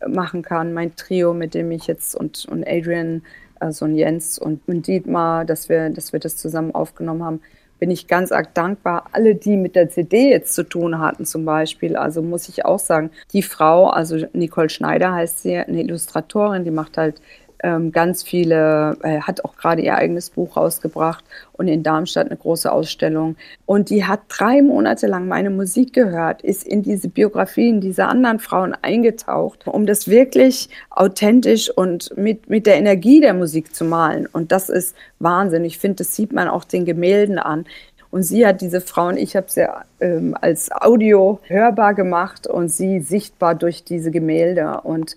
machen 0.06 0.42
kann. 0.42 0.72
Mein 0.72 0.94
Trio, 0.96 1.34
mit 1.34 1.54
dem 1.54 1.70
ich 1.72 1.86
jetzt 1.86 2.14
und, 2.14 2.46
und 2.46 2.66
Adrian, 2.66 3.22
also 3.58 3.86
Jens 3.86 4.38
und, 4.38 4.60
und 4.68 4.86
Dietmar, 4.86 5.44
dass 5.44 5.68
wir, 5.68 5.90
dass 5.90 6.12
wir 6.12 6.20
das 6.20 6.36
zusammen 6.36 6.74
aufgenommen 6.74 7.24
haben 7.24 7.40
bin 7.78 7.90
ich 7.90 8.06
ganz 8.06 8.32
arg 8.32 8.54
dankbar. 8.54 9.06
Alle, 9.12 9.34
die 9.34 9.56
mit 9.56 9.76
der 9.76 9.88
CD 9.88 10.30
jetzt 10.30 10.54
zu 10.54 10.62
tun 10.62 10.98
hatten 10.98 11.24
zum 11.24 11.44
Beispiel, 11.44 11.96
also 11.96 12.22
muss 12.22 12.48
ich 12.48 12.64
auch 12.64 12.78
sagen, 12.78 13.10
die 13.32 13.42
Frau, 13.42 13.88
also 13.88 14.26
Nicole 14.32 14.68
Schneider 14.68 15.12
heißt 15.12 15.42
sie, 15.42 15.56
eine 15.56 15.82
Illustratorin, 15.82 16.64
die 16.64 16.70
macht 16.70 16.98
halt 16.98 17.20
ähm, 17.62 17.92
ganz 17.92 18.22
viele, 18.22 18.96
äh, 19.02 19.20
hat 19.20 19.44
auch 19.44 19.56
gerade 19.56 19.82
ihr 19.82 19.96
eigenes 19.96 20.30
Buch 20.30 20.56
rausgebracht 20.56 21.24
und 21.52 21.68
in 21.68 21.82
Darmstadt 21.82 22.26
eine 22.26 22.36
große 22.36 22.70
Ausstellung. 22.70 23.36
Und 23.66 23.90
die 23.90 24.04
hat 24.04 24.20
drei 24.28 24.62
Monate 24.62 25.06
lang 25.06 25.26
meine 25.26 25.50
Musik 25.50 25.92
gehört, 25.92 26.42
ist 26.42 26.64
in 26.64 26.82
diese 26.82 27.08
Biografien 27.08 27.80
dieser 27.80 28.08
anderen 28.08 28.38
Frauen 28.38 28.76
eingetaucht, 28.82 29.66
um 29.66 29.86
das 29.86 30.08
wirklich 30.08 30.68
authentisch 30.90 31.70
und 31.70 32.16
mit, 32.16 32.48
mit 32.48 32.66
der 32.66 32.76
Energie 32.76 33.20
der 33.20 33.34
Musik 33.34 33.74
zu 33.74 33.84
malen. 33.84 34.26
Und 34.26 34.52
das 34.52 34.68
ist 34.68 34.94
Wahnsinn. 35.18 35.64
Ich 35.64 35.78
finde, 35.78 35.96
das 35.96 36.14
sieht 36.14 36.32
man 36.32 36.48
auch 36.48 36.64
den 36.64 36.84
Gemälden 36.84 37.38
an. 37.38 37.66
Und 38.10 38.22
sie 38.22 38.46
hat 38.46 38.62
diese 38.62 38.80
Frauen, 38.80 39.18
ich 39.18 39.36
habe 39.36 39.46
sie 39.48 39.66
ähm, 40.00 40.34
als 40.40 40.70
Audio 40.72 41.40
hörbar 41.44 41.92
gemacht 41.94 42.46
und 42.46 42.70
sie 42.70 43.00
sichtbar 43.00 43.54
durch 43.54 43.84
diese 43.84 44.10
Gemälde. 44.10 44.80
Und 44.82 45.16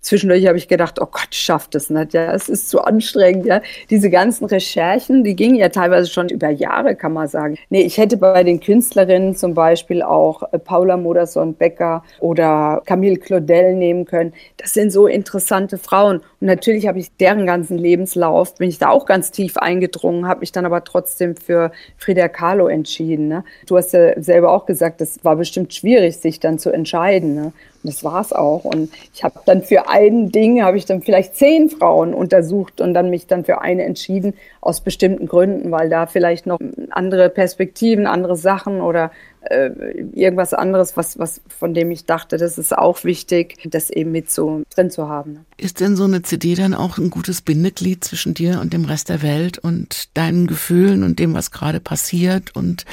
zwischendurch 0.00 0.46
habe 0.46 0.58
ich 0.58 0.68
gedacht, 0.68 1.00
oh 1.00 1.06
Gott, 1.06 1.34
schafft 1.34 1.74
es 1.74 1.90
nicht, 1.90 2.14
ja, 2.14 2.32
es 2.32 2.48
ist 2.48 2.70
zu 2.70 2.82
anstrengend, 2.82 3.46
ja. 3.46 3.60
Diese 3.90 4.10
ganzen 4.10 4.46
Recherchen, 4.46 5.24
die 5.24 5.36
gingen 5.36 5.56
ja 5.56 5.68
teilweise 5.68 6.10
schon 6.10 6.28
über 6.28 6.48
Jahre, 6.48 6.96
kann 6.96 7.12
man 7.12 7.28
sagen. 7.28 7.56
Nee, 7.68 7.82
ich 7.82 7.98
hätte 7.98 8.16
bei 8.16 8.42
den 8.44 8.60
Künstlerinnen 8.60 9.34
zum 9.36 9.54
Beispiel 9.54 10.02
auch 10.02 10.42
äh, 10.52 10.58
Paula 10.58 10.96
Modersohn-Becker 10.96 12.02
oder 12.20 12.82
Camille 12.86 13.16
Claudel 13.16 13.74
nehmen 13.74 14.04
können. 14.04 14.32
Das 14.56 14.74
sind 14.74 14.90
so 14.90 15.06
interessante 15.06 15.78
Frauen. 15.78 16.20
Und 16.40 16.46
natürlich 16.46 16.86
habe 16.86 16.98
ich 16.98 17.14
deren 17.16 17.46
ganzen 17.46 17.76
Lebenslauf, 17.76 18.54
bin 18.54 18.68
ich 18.68 18.78
da 18.78 18.88
auch 18.88 19.06
ganz 19.06 19.30
tief 19.30 19.56
eingedrungen, 19.56 20.26
habe 20.26 20.40
mich 20.40 20.52
dann 20.52 20.66
aber 20.66 20.84
trotzdem 20.84 21.36
für 21.36 21.72
Frida 21.96 22.28
Kahlo 22.28 22.68
entschieden. 22.68 23.28
Ne? 23.28 23.44
Du 23.66 23.76
hast 23.76 23.92
ja 23.92 24.20
selber 24.20 24.52
auch 24.52 24.66
gesagt, 24.66 25.00
das 25.00 25.22
war 25.24 25.36
bestimmt 25.36 25.74
schwierig, 25.74 26.16
sich 26.16 26.40
dann 26.40 26.58
zu 26.58 26.70
entscheiden. 26.70 27.34
Ne? 27.34 27.52
Das 27.82 28.04
war's 28.04 28.32
auch. 28.32 28.64
Und 28.64 28.90
ich 29.14 29.24
habe 29.24 29.40
dann 29.46 29.62
für 29.62 29.88
ein 29.88 30.30
Ding, 30.30 30.62
habe 30.62 30.76
ich 30.76 30.84
dann 30.84 31.02
vielleicht 31.02 31.36
zehn 31.36 31.70
Frauen 31.70 32.14
untersucht 32.14 32.80
und 32.80 32.94
dann 32.94 33.10
mich 33.10 33.26
dann 33.26 33.44
für 33.44 33.60
eine 33.60 33.84
entschieden, 33.84 34.34
aus 34.60 34.82
bestimmten 34.82 35.26
Gründen, 35.26 35.70
weil 35.70 35.88
da 35.88 36.06
vielleicht 36.06 36.46
noch 36.46 36.58
andere 36.90 37.30
Perspektiven, 37.30 38.06
andere 38.06 38.36
Sachen 38.36 38.82
oder 38.82 39.10
äh, 39.42 39.70
irgendwas 40.12 40.52
anderes, 40.52 40.98
was, 40.98 41.18
was, 41.18 41.40
von 41.48 41.72
dem 41.72 41.90
ich 41.90 42.04
dachte, 42.04 42.36
das 42.36 42.58
ist 42.58 42.76
auch 42.76 43.04
wichtig, 43.04 43.56
das 43.64 43.88
eben 43.88 44.12
mit 44.12 44.30
so 44.30 44.62
drin 44.74 44.90
zu 44.90 45.08
haben. 45.08 45.46
Ist 45.56 45.80
denn 45.80 45.96
so 45.96 46.04
eine 46.04 46.20
CD 46.22 46.54
dann 46.54 46.74
auch 46.74 46.98
ein 46.98 47.08
gutes 47.08 47.40
Bindeglied 47.40 48.04
zwischen 48.04 48.34
dir 48.34 48.60
und 48.60 48.74
dem 48.74 48.84
Rest 48.84 49.08
der 49.08 49.22
Welt 49.22 49.58
und 49.58 50.16
deinen 50.16 50.46
Gefühlen 50.46 51.02
und 51.04 51.18
dem, 51.18 51.32
was 51.32 51.50
gerade 51.50 51.80
passiert 51.80 52.54
und 52.54 52.84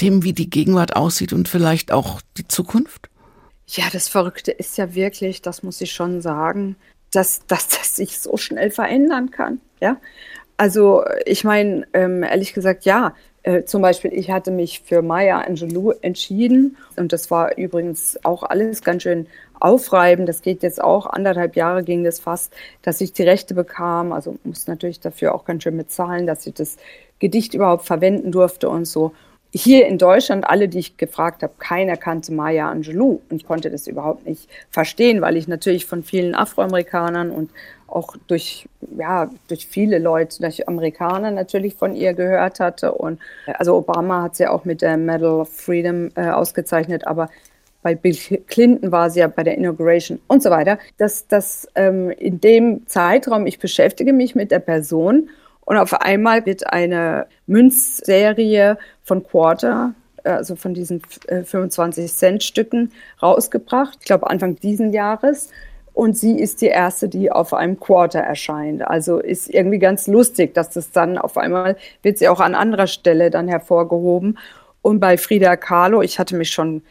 dem, 0.00 0.24
wie 0.24 0.32
die 0.32 0.50
Gegenwart 0.50 0.96
aussieht 0.96 1.32
und 1.32 1.48
vielleicht 1.48 1.92
auch 1.92 2.20
die 2.36 2.48
Zukunft? 2.48 3.08
Ja, 3.74 3.84
das 3.90 4.08
Verrückte 4.08 4.50
ist 4.50 4.76
ja 4.76 4.94
wirklich, 4.94 5.40
das 5.40 5.62
muss 5.62 5.80
ich 5.80 5.92
schon 5.92 6.20
sagen, 6.20 6.76
dass, 7.10 7.40
dass 7.46 7.68
das 7.68 7.96
sich 7.96 8.18
so 8.18 8.36
schnell 8.36 8.70
verändern 8.70 9.30
kann. 9.30 9.60
Ja, 9.80 9.96
also 10.58 11.04
ich 11.24 11.44
meine, 11.44 11.86
ähm, 11.94 12.22
ehrlich 12.22 12.52
gesagt, 12.52 12.84
ja, 12.84 13.14
äh, 13.44 13.64
zum 13.64 13.82
Beispiel, 13.82 14.12
ich 14.12 14.30
hatte 14.30 14.50
mich 14.50 14.82
für 14.84 15.02
Maya 15.02 15.40
Angelou 15.40 15.90
entschieden 16.02 16.76
und 16.96 17.12
das 17.12 17.30
war 17.30 17.56
übrigens 17.56 18.22
auch 18.24 18.42
alles 18.42 18.82
ganz 18.82 19.02
schön 19.02 19.26
aufreibend. 19.58 20.28
Das 20.28 20.42
geht 20.42 20.62
jetzt 20.62 20.80
auch, 20.80 21.06
anderthalb 21.06 21.56
Jahre 21.56 21.82
ging 21.82 22.04
das 22.04 22.20
fast, 22.20 22.52
dass 22.82 23.00
ich 23.00 23.12
die 23.12 23.22
Rechte 23.22 23.54
bekam. 23.54 24.12
Also 24.12 24.36
muss 24.44 24.66
natürlich 24.66 25.00
dafür 25.00 25.34
auch 25.34 25.44
ganz 25.44 25.62
schön 25.62 25.76
bezahlen, 25.76 26.26
dass 26.26 26.46
ich 26.46 26.54
das 26.54 26.76
Gedicht 27.18 27.54
überhaupt 27.54 27.86
verwenden 27.86 28.32
durfte 28.32 28.68
und 28.68 28.84
so 28.84 29.12
hier 29.54 29.86
in 29.86 29.98
Deutschland, 29.98 30.48
alle, 30.48 30.68
die 30.68 30.78
ich 30.78 30.96
gefragt 30.96 31.42
habe, 31.42 31.52
keiner 31.58 31.96
kannte 31.96 32.32
Maya 32.32 32.70
Angelou. 32.70 33.20
Und 33.28 33.46
konnte 33.46 33.70
das 33.70 33.86
überhaupt 33.86 34.26
nicht 34.26 34.48
verstehen, 34.70 35.20
weil 35.20 35.36
ich 35.36 35.46
natürlich 35.46 35.84
von 35.84 36.02
vielen 36.02 36.34
Afroamerikanern 36.34 37.30
und 37.30 37.50
auch 37.86 38.16
durch, 38.26 38.66
ja, 38.96 39.30
durch 39.48 39.66
viele 39.66 39.98
Leute, 39.98 40.40
durch 40.40 40.66
Amerikaner 40.66 41.30
natürlich 41.30 41.74
von 41.74 41.94
ihr 41.94 42.14
gehört 42.14 42.60
hatte. 42.60 42.92
Und 42.92 43.20
also 43.46 43.76
Obama 43.76 44.22
hat 44.22 44.36
sie 44.36 44.46
auch 44.46 44.64
mit 44.64 44.80
der 44.80 44.96
Medal 44.96 45.40
of 45.40 45.50
Freedom 45.50 46.10
äh, 46.14 46.30
ausgezeichnet, 46.30 47.06
aber 47.06 47.28
bei 47.82 47.94
Bill 47.94 48.16
Clinton 48.46 48.92
war 48.92 49.10
sie 49.10 49.20
ja 49.20 49.26
bei 49.26 49.42
der 49.42 49.58
Inauguration 49.58 50.20
und 50.28 50.42
so 50.42 50.50
weiter. 50.50 50.78
Dass 50.96 51.26
das 51.26 51.68
ähm, 51.74 52.10
in 52.10 52.40
dem 52.40 52.86
Zeitraum, 52.86 53.46
ich 53.46 53.58
beschäftige 53.58 54.12
mich 54.12 54.34
mit 54.34 54.50
der 54.50 54.60
Person 54.60 55.28
und 55.64 55.76
auf 55.76 55.94
einmal 56.00 56.44
wird 56.44 56.72
eine 56.72 57.26
Münzserie 57.46 58.78
von 59.02 59.22
Quarter, 59.22 59.94
also 60.24 60.56
von 60.56 60.74
diesen 60.74 61.00
25-Cent-Stücken 61.00 62.90
äh, 62.90 63.24
rausgebracht. 63.24 63.98
Ich 64.00 64.06
glaube 64.06 64.28
Anfang 64.28 64.56
diesen 64.56 64.92
Jahres. 64.92 65.50
Und 65.94 66.16
sie 66.16 66.38
ist 66.40 66.62
die 66.62 66.68
erste, 66.68 67.08
die 67.08 67.30
auf 67.30 67.52
einem 67.52 67.78
Quarter 67.78 68.20
erscheint. 68.20 68.82
Also 68.82 69.18
ist 69.18 69.50
irgendwie 69.50 69.78
ganz 69.78 70.06
lustig, 70.06 70.54
dass 70.54 70.70
das 70.70 70.90
dann 70.90 71.18
auf 71.18 71.36
einmal 71.36 71.76
wird 72.02 72.18
sie 72.18 72.28
auch 72.28 72.40
an 72.40 72.54
anderer 72.54 72.86
Stelle 72.86 73.30
dann 73.30 73.46
hervorgehoben. 73.46 74.38
Und 74.80 75.00
bei 75.00 75.18
Frida 75.18 75.56
Kahlo, 75.56 76.00
ich 76.00 76.18
hatte 76.18 76.34
mich 76.34 76.50
schon, 76.50 76.82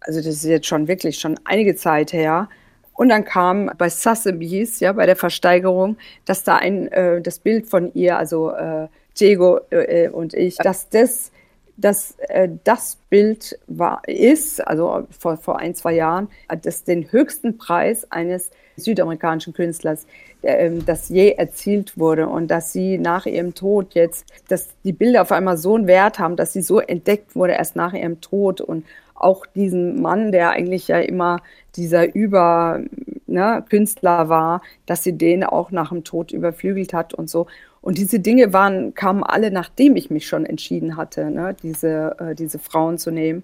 also 0.00 0.20
das 0.20 0.28
ist 0.28 0.44
jetzt 0.44 0.66
schon 0.66 0.86
wirklich 0.86 1.18
schon 1.18 1.40
einige 1.44 1.76
Zeit 1.76 2.12
her, 2.12 2.48
und 2.94 3.08
dann 3.08 3.24
kam 3.24 3.70
bei 3.78 3.88
Sotheby's, 3.88 4.80
ja, 4.80 4.92
bei 4.92 5.06
der 5.06 5.16
Versteigerung, 5.16 5.96
dass 6.24 6.44
da 6.44 6.56
ein, 6.56 6.88
äh, 6.88 7.20
das 7.20 7.38
Bild 7.38 7.66
von 7.66 7.92
ihr, 7.94 8.18
also 8.18 8.50
äh, 8.50 8.88
Diego 9.18 9.60
äh, 9.70 10.08
und 10.08 10.34
ich, 10.34 10.56
dass 10.56 10.88
das, 10.88 11.32
dass, 11.76 12.16
äh, 12.28 12.48
das 12.64 12.98
Bild 13.08 13.58
war, 13.66 14.02
ist, 14.06 14.66
also 14.66 15.06
vor, 15.18 15.36
vor 15.36 15.58
ein, 15.58 15.74
zwei 15.74 15.94
Jahren, 15.94 16.28
das 16.62 16.84
den 16.84 17.10
höchsten 17.10 17.56
Preis 17.56 18.10
eines 18.10 18.50
südamerikanischen 18.76 19.52
Künstlers, 19.52 20.06
ähm, 20.42 20.84
das 20.84 21.08
je 21.08 21.30
erzielt 21.32 21.98
wurde. 21.98 22.28
Und 22.28 22.48
dass 22.48 22.72
sie 22.72 22.98
nach 22.98 23.26
ihrem 23.26 23.54
Tod 23.54 23.94
jetzt, 23.94 24.26
dass 24.48 24.68
die 24.84 24.92
Bilder 24.92 25.22
auf 25.22 25.32
einmal 25.32 25.56
so 25.56 25.74
einen 25.74 25.86
Wert 25.86 26.18
haben, 26.18 26.36
dass 26.36 26.52
sie 26.52 26.62
so 26.62 26.80
entdeckt 26.80 27.34
wurde 27.36 27.54
erst 27.54 27.76
nach 27.76 27.92
ihrem 27.92 28.20
Tod. 28.20 28.60
Und 28.60 28.84
auch 29.14 29.46
diesen 29.46 30.00
Mann, 30.00 30.32
der 30.32 30.50
eigentlich 30.50 30.88
ja 30.88 30.98
immer 30.98 31.40
dieser 31.76 32.14
Überkünstler 32.14 34.24
ne, 34.24 34.28
war, 34.28 34.62
dass 34.86 35.02
sie 35.02 35.16
den 35.16 35.44
auch 35.44 35.70
nach 35.70 35.90
dem 35.90 36.04
Tod 36.04 36.32
überflügelt 36.32 36.92
hat 36.92 37.14
und 37.14 37.30
so. 37.30 37.46
Und 37.80 37.98
diese 37.98 38.20
Dinge 38.20 38.52
waren, 38.52 38.94
kamen 38.94 39.24
alle, 39.24 39.50
nachdem 39.50 39.96
ich 39.96 40.10
mich 40.10 40.26
schon 40.26 40.46
entschieden 40.46 40.96
hatte, 40.96 41.30
ne, 41.30 41.56
diese, 41.62 42.16
äh, 42.18 42.34
diese 42.34 42.58
Frauen 42.58 42.98
zu 42.98 43.10
nehmen. 43.10 43.42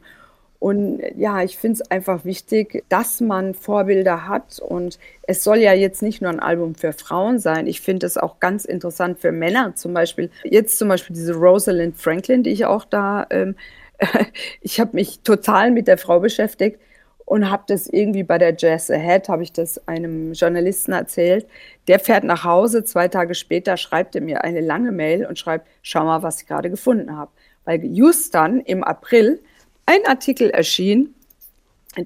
Und 0.60 1.00
ja, 1.16 1.42
ich 1.42 1.56
finde 1.56 1.80
es 1.80 1.90
einfach 1.90 2.24
wichtig, 2.24 2.84
dass 2.88 3.20
man 3.20 3.54
Vorbilder 3.54 4.26
hat. 4.26 4.58
Und 4.58 4.98
es 5.22 5.44
soll 5.44 5.58
ja 5.58 5.72
jetzt 5.72 6.02
nicht 6.02 6.20
nur 6.20 6.32
ein 6.32 6.40
Album 6.40 6.74
für 6.74 6.92
Frauen 6.92 7.38
sein. 7.38 7.68
Ich 7.68 7.80
finde 7.80 8.06
es 8.06 8.18
auch 8.18 8.40
ganz 8.40 8.64
interessant 8.64 9.20
für 9.20 9.30
Männer. 9.30 9.76
Zum 9.76 9.94
Beispiel, 9.94 10.30
jetzt 10.42 10.78
zum 10.78 10.88
Beispiel 10.88 11.14
diese 11.14 11.34
Rosalind 11.34 11.96
Franklin, 11.96 12.42
die 12.42 12.50
ich 12.50 12.66
auch 12.66 12.84
da, 12.84 13.26
ähm, 13.30 13.54
ich 14.60 14.80
habe 14.80 14.90
mich 14.94 15.20
total 15.20 15.70
mit 15.70 15.88
der 15.88 15.98
Frau 15.98 16.20
beschäftigt 16.20 16.78
und 17.24 17.50
habe 17.50 17.64
das 17.66 17.88
irgendwie 17.88 18.22
bei 18.22 18.38
der 18.38 18.54
Jazz 18.56 18.90
Ahead, 18.90 19.28
habe 19.28 19.42
ich 19.42 19.52
das 19.52 19.86
einem 19.86 20.32
Journalisten 20.32 20.92
erzählt. 20.92 21.46
Der 21.86 21.98
fährt 21.98 22.24
nach 22.24 22.44
Hause, 22.44 22.84
zwei 22.84 23.08
Tage 23.08 23.34
später 23.34 23.76
schreibt 23.76 24.14
er 24.14 24.22
mir 24.22 24.44
eine 24.44 24.60
lange 24.60 24.92
Mail 24.92 25.26
und 25.26 25.38
schreibt, 25.38 25.66
schau 25.82 26.04
mal, 26.04 26.22
was 26.22 26.40
ich 26.40 26.48
gerade 26.48 26.70
gefunden 26.70 27.16
habe. 27.16 27.30
Weil 27.64 27.84
just 27.84 28.34
dann 28.34 28.60
im 28.60 28.82
April 28.82 29.40
ein 29.84 30.06
Artikel 30.06 30.48
erschien, 30.48 31.14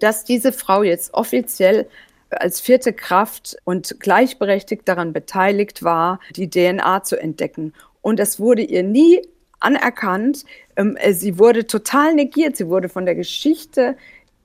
dass 0.00 0.24
diese 0.24 0.52
Frau 0.52 0.82
jetzt 0.82 1.14
offiziell 1.14 1.86
als 2.30 2.60
vierte 2.60 2.92
Kraft 2.92 3.56
und 3.64 4.00
gleichberechtigt 4.00 4.88
daran 4.88 5.12
beteiligt 5.12 5.82
war, 5.82 6.18
die 6.34 6.50
DNA 6.50 7.04
zu 7.04 7.20
entdecken. 7.20 7.74
Und 8.00 8.18
das 8.18 8.40
wurde 8.40 8.62
ihr 8.62 8.82
nie 8.82 9.22
anerkannt. 9.62 10.44
Ähm, 10.76 10.96
sie 11.12 11.38
wurde 11.38 11.66
total 11.66 12.14
negiert. 12.14 12.56
Sie 12.56 12.68
wurde 12.68 12.88
von 12.88 13.04
der 13.04 13.14
Geschichte 13.14 13.96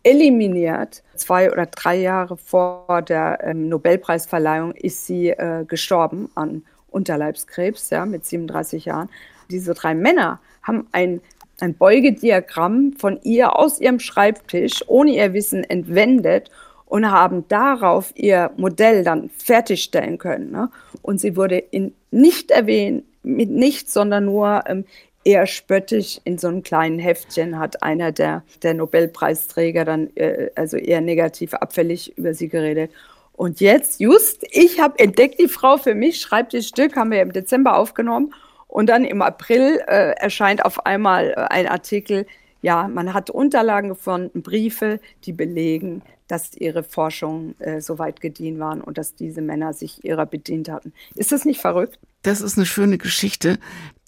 eliminiert. 0.03 1.03
Zwei 1.15 1.51
oder 1.51 1.65
drei 1.65 1.97
Jahre 1.97 2.37
vor 2.37 3.01
der 3.01 3.39
ähm, 3.43 3.69
Nobelpreisverleihung 3.69 4.73
ist 4.73 5.05
sie 5.05 5.29
äh, 5.29 5.65
gestorben 5.67 6.29
an 6.35 6.63
Unterleibskrebs, 6.89 7.89
ja, 7.89 8.05
mit 8.05 8.25
37 8.25 8.85
Jahren. 8.85 9.09
Diese 9.49 9.73
drei 9.73 9.93
Männer 9.93 10.39
haben 10.63 10.87
ein 10.91 11.21
ein 11.59 11.75
Beugediagramm 11.75 12.93
von 12.97 13.19
ihr 13.23 13.57
aus 13.57 13.79
ihrem 13.79 13.99
Schreibtisch 13.99 14.83
ohne 14.87 15.11
ihr 15.11 15.33
Wissen 15.33 15.63
entwendet 15.63 16.51
und 16.85 17.09
haben 17.09 17.47
darauf 17.47 18.11
ihr 18.15 18.51
Modell 18.57 19.03
dann 19.03 19.29
fertigstellen 19.29 20.17
können. 20.17 20.51
Ne? 20.51 20.69
Und 21.01 21.19
sie 21.19 21.35
wurde 21.35 21.57
in, 21.57 21.93
nicht 22.11 22.51
erwähnt, 22.51 23.03
mit 23.27 23.49
nichts, 23.49 23.93
sondern 23.93 24.25
nur 24.25 24.63
ähm, 24.67 24.85
eher 25.23 25.45
spöttisch 25.45 26.21
in 26.23 26.37
so 26.37 26.47
einem 26.47 26.63
kleinen 26.63 26.99
Heftchen 26.99 27.59
hat 27.59 27.83
einer 27.83 28.11
der, 28.11 28.43
der 28.63 28.73
Nobelpreisträger 28.73 29.83
dann 29.83 30.15
äh, 30.15 30.49
also 30.55 30.77
eher 30.77 31.01
negativ 31.01 31.53
abfällig 31.53 32.17
über 32.17 32.33
sie 32.33 32.47
geredet. 32.47 32.91
Und 33.33 33.59
jetzt, 33.59 33.99
just, 33.99 34.45
ich 34.49 34.79
habe 34.79 34.97
entdeckt 34.99 35.39
die 35.39 35.47
Frau 35.49 35.77
für 35.77 35.93
mich, 35.95 36.21
schreibt 36.21 36.53
das 36.53 36.67
Stück, 36.67 36.95
haben 36.95 37.11
wir 37.11 37.21
im 37.21 37.33
Dezember 37.33 37.77
aufgenommen 37.77 38.33
und 38.67 38.87
dann 38.87 39.03
im 39.03 39.21
April 39.21 39.81
äh, 39.87 40.11
erscheint 40.11 40.65
auf 40.65 40.85
einmal 40.85 41.31
äh, 41.31 41.35
ein 41.35 41.67
Artikel, 41.67 42.25
ja, 42.61 42.87
man 42.87 43.13
hat 43.13 43.29
Unterlagen 43.29 43.89
gefunden, 43.89 44.41
Briefe, 44.41 44.99
die 45.25 45.33
belegen, 45.33 46.01
dass 46.27 46.55
ihre 46.55 46.83
Forschungen 46.83 47.59
äh, 47.59 47.81
so 47.81 47.99
weit 47.99 48.21
gediehen 48.21 48.59
waren 48.59 48.81
und 48.81 48.97
dass 48.97 49.15
diese 49.15 49.41
Männer 49.41 49.73
sich 49.73 50.03
ihrer 50.03 50.25
bedient 50.25 50.69
hatten. 50.69 50.93
Ist 51.15 51.31
das 51.31 51.45
nicht 51.45 51.61
verrückt? 51.61 51.99
Das 52.27 52.41
ist 52.41 52.57
eine 52.57 52.65
schöne 52.65 52.97
Geschichte. 52.97 53.57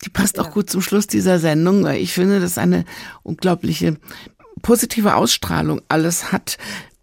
Die 0.04 0.10
passt 0.10 0.36
ja. 0.36 0.44
auch 0.44 0.52
gut 0.52 0.70
zum 0.70 0.82
Schluss 0.82 1.08
dieser 1.08 1.40
Sendung, 1.40 1.86
weil 1.86 2.02
ich 2.02 2.14
finde, 2.14 2.42
dass 2.42 2.58
eine 2.58 2.84
unglaubliche 3.24 3.96
positive 4.62 5.16
Ausstrahlung 5.16 5.82
alles 5.88 6.34
hat 6.34 6.58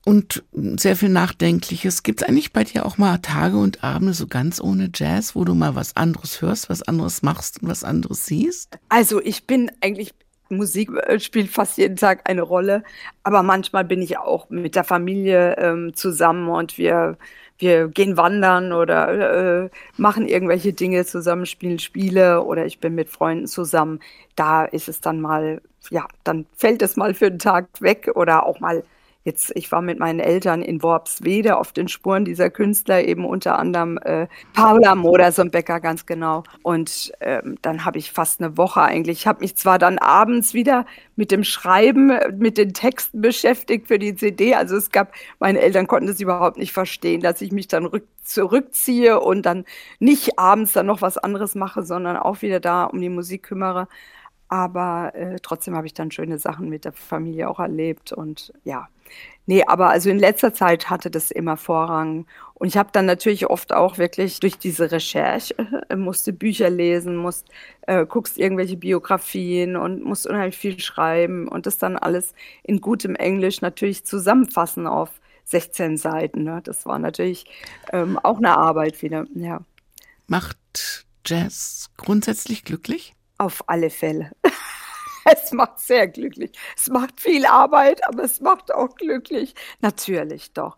und 0.04 0.44
sehr 0.52 0.94
viel 0.94 1.08
Nachdenkliches. 1.08 2.02
Gibt 2.02 2.20
es 2.20 2.28
eigentlich 2.28 2.52
bei 2.52 2.64
dir 2.64 2.84
auch 2.84 2.98
mal 2.98 3.16
Tage 3.16 3.56
und 3.56 3.82
Abende 3.82 4.12
so 4.12 4.26
ganz 4.26 4.60
ohne 4.60 4.90
Jazz, 4.94 5.34
wo 5.34 5.46
du 5.46 5.54
mal 5.54 5.74
was 5.74 5.96
anderes 5.96 6.42
hörst, 6.42 6.68
was 6.68 6.82
anderes 6.82 7.22
machst 7.22 7.62
und 7.62 7.70
was 7.70 7.82
anderes 7.82 8.26
siehst? 8.26 8.78
Also 8.90 9.22
ich 9.22 9.46
bin 9.46 9.72
eigentlich, 9.80 10.12
Musik 10.50 10.90
spielt 11.16 11.48
fast 11.48 11.78
jeden 11.78 11.96
Tag 11.96 12.28
eine 12.28 12.42
Rolle, 12.42 12.84
aber 13.22 13.42
manchmal 13.42 13.86
bin 13.86 14.02
ich 14.02 14.18
auch 14.18 14.50
mit 14.50 14.74
der 14.74 14.84
Familie 14.84 15.56
ähm, 15.56 15.94
zusammen 15.94 16.50
und 16.50 16.76
wir, 16.76 17.16
wir 17.58 17.88
gehen 17.88 18.16
wandern 18.16 18.72
oder 18.72 19.64
äh, 19.64 19.70
machen 19.96 20.28
irgendwelche 20.28 20.72
Dinge 20.72 21.04
zusammen, 21.04 21.46
spielen 21.46 21.78
Spiele 21.78 22.42
oder 22.42 22.66
ich 22.66 22.80
bin 22.80 22.94
mit 22.94 23.08
Freunden 23.08 23.46
zusammen. 23.46 24.00
Da 24.34 24.64
ist 24.64 24.88
es 24.88 25.00
dann 25.00 25.20
mal, 25.20 25.62
ja, 25.90 26.06
dann 26.24 26.46
fällt 26.54 26.82
es 26.82 26.96
mal 26.96 27.14
für 27.14 27.26
einen 27.26 27.38
Tag 27.38 27.68
weg 27.80 28.10
oder 28.14 28.46
auch 28.46 28.60
mal 28.60 28.84
Jetzt, 29.26 29.50
ich 29.56 29.72
war 29.72 29.82
mit 29.82 29.98
meinen 29.98 30.20
Eltern 30.20 30.62
in 30.62 30.84
Worpswede 30.84 31.56
auf 31.56 31.72
den 31.72 31.88
Spuren 31.88 32.24
dieser 32.24 32.48
Künstler, 32.48 33.02
eben 33.02 33.24
unter 33.24 33.58
anderem 33.58 33.98
äh, 33.98 34.28
Paula 34.54 34.94
Modersohn-Becker 34.94 35.80
ganz 35.80 36.06
genau. 36.06 36.44
Und 36.62 37.10
ähm, 37.18 37.56
dann 37.60 37.84
habe 37.84 37.98
ich 37.98 38.12
fast 38.12 38.40
eine 38.40 38.56
Woche 38.56 38.82
eigentlich. 38.82 39.18
Ich 39.18 39.26
habe 39.26 39.40
mich 39.40 39.56
zwar 39.56 39.80
dann 39.80 39.98
abends 39.98 40.54
wieder 40.54 40.86
mit 41.16 41.32
dem 41.32 41.42
Schreiben, 41.42 42.12
mit 42.38 42.56
den 42.56 42.72
Texten 42.72 43.20
beschäftigt 43.20 43.88
für 43.88 43.98
die 43.98 44.14
CD. 44.14 44.54
Also 44.54 44.76
es 44.76 44.92
gab, 44.92 45.12
meine 45.40 45.58
Eltern 45.58 45.88
konnten 45.88 46.06
das 46.06 46.20
überhaupt 46.20 46.56
nicht 46.56 46.72
verstehen, 46.72 47.20
dass 47.20 47.40
ich 47.40 47.50
mich 47.50 47.66
dann 47.66 47.84
rück, 47.84 48.06
zurückziehe 48.22 49.18
und 49.18 49.44
dann 49.44 49.64
nicht 49.98 50.38
abends 50.38 50.72
dann 50.72 50.86
noch 50.86 51.02
was 51.02 51.18
anderes 51.18 51.56
mache, 51.56 51.82
sondern 51.82 52.16
auch 52.16 52.42
wieder 52.42 52.60
da 52.60 52.84
um 52.84 53.00
die 53.00 53.08
Musik 53.08 53.42
kümmere. 53.42 53.88
Aber 54.46 55.16
äh, 55.16 55.38
trotzdem 55.42 55.74
habe 55.74 55.88
ich 55.88 55.94
dann 55.94 56.12
schöne 56.12 56.38
Sachen 56.38 56.68
mit 56.68 56.84
der 56.84 56.92
Familie 56.92 57.50
auch 57.50 57.58
erlebt 57.58 58.12
und 58.12 58.52
ja, 58.62 58.86
Nee, 59.46 59.62
aber 59.64 59.90
also 59.90 60.10
in 60.10 60.18
letzter 60.18 60.52
Zeit 60.52 60.90
hatte 60.90 61.10
das 61.10 61.30
immer 61.30 61.56
Vorrang. 61.56 62.26
Und 62.54 62.68
ich 62.68 62.76
habe 62.76 62.88
dann 62.92 63.06
natürlich 63.06 63.46
oft 63.46 63.72
auch 63.72 63.98
wirklich 63.98 64.40
durch 64.40 64.58
diese 64.58 64.90
Recherche, 64.90 65.54
musste 65.96 66.32
Bücher 66.32 66.68
lesen, 66.68 67.16
musst, 67.16 67.48
äh, 67.82 68.04
guckst 68.06 68.38
irgendwelche 68.38 68.76
Biografien 68.76 69.76
und 69.76 70.02
musst 70.02 70.26
unheimlich 70.26 70.56
viel 70.56 70.80
schreiben 70.80 71.46
und 71.48 71.66
das 71.66 71.78
dann 71.78 71.96
alles 71.96 72.34
in 72.64 72.80
gutem 72.80 73.14
Englisch 73.14 73.60
natürlich 73.60 74.04
zusammenfassen 74.04 74.86
auf 74.86 75.10
16 75.44 75.96
Seiten. 75.96 76.42
Ne? 76.42 76.60
Das 76.64 76.86
war 76.86 76.98
natürlich 76.98 77.46
ähm, 77.92 78.18
auch 78.18 78.38
eine 78.38 78.56
Arbeit 78.56 79.00
wieder, 79.02 79.26
ja. 79.34 79.60
Macht 80.26 81.06
Jazz 81.24 81.90
grundsätzlich 81.96 82.64
glücklich? 82.64 83.14
Auf 83.38 83.68
alle 83.68 83.90
Fälle. 83.90 84.32
es 85.32 85.52
macht 85.52 85.78
sehr 85.80 86.08
glücklich. 86.08 86.52
Es 86.76 86.88
macht 86.88 87.20
viel 87.20 87.46
Arbeit, 87.46 88.06
aber 88.08 88.24
es 88.24 88.40
macht 88.40 88.72
auch 88.72 88.94
glücklich. 88.96 89.54
Natürlich 89.80 90.52
doch. 90.52 90.76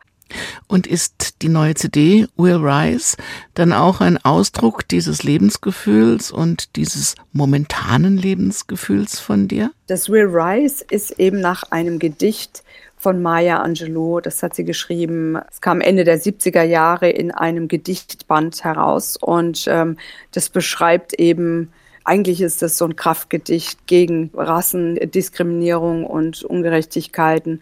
Und 0.67 0.87
ist 0.87 1.41
die 1.43 1.49
neue 1.49 1.75
CD 1.75 2.27
Will 2.37 2.57
Rise 2.57 3.17
dann 3.55 3.73
auch 3.73 4.03
ein 4.03 4.23
Ausdruck 4.23 4.87
dieses 4.87 5.23
Lebensgefühls 5.23 6.31
und 6.31 6.77
dieses 6.77 7.15
momentanen 7.33 8.19
Lebensgefühls 8.19 9.21
von 9.21 9.49
dir? 9.49 9.71
Das 9.87 10.11
Will 10.11 10.27
Rise 10.27 10.85
ist 10.91 11.13
eben 11.13 11.41
nach 11.41 11.65
einem 11.71 11.99
Gedicht 11.99 12.63
von 12.99 13.23
Maya 13.23 13.59
Angelou. 13.59 14.21
Das 14.21 14.43
hat 14.43 14.55
sie 14.55 14.65
geschrieben. 14.65 15.39
Es 15.51 15.61
kam 15.61 15.81
Ende 15.81 16.05
der 16.05 16.21
70er 16.21 16.63
Jahre 16.63 17.09
in 17.09 17.31
einem 17.31 17.69
Gedichtband 17.69 18.65
heraus 18.65 19.17
und 19.17 19.65
ähm, 19.69 19.97
das 20.33 20.51
beschreibt 20.51 21.15
eben 21.15 21.73
eigentlich 22.09 22.41
ist 22.41 22.63
das 22.63 22.79
so 22.79 22.87
ein 22.87 22.97
Kraftgedicht 22.97 23.87
gegen 23.87 24.31
Rassendiskriminierung 24.35 26.07
und 26.07 26.43
Ungerechtigkeiten 26.43 27.61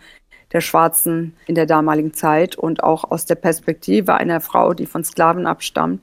der 0.53 0.61
Schwarzen 0.61 1.35
in 1.49 1.57
der 1.57 1.67
damaligen 1.67 2.15
Zeit 2.15 2.55
und 2.55 2.85
auch 2.85 3.11
aus 3.11 3.27
der 3.27 3.35
Perspektive 3.35 4.15
einer 4.15 4.41
Frau, 4.41 4.73
die 4.73 4.87
von 4.87 5.03
Sklaven 5.03 5.47
abstammt. 5.47 6.01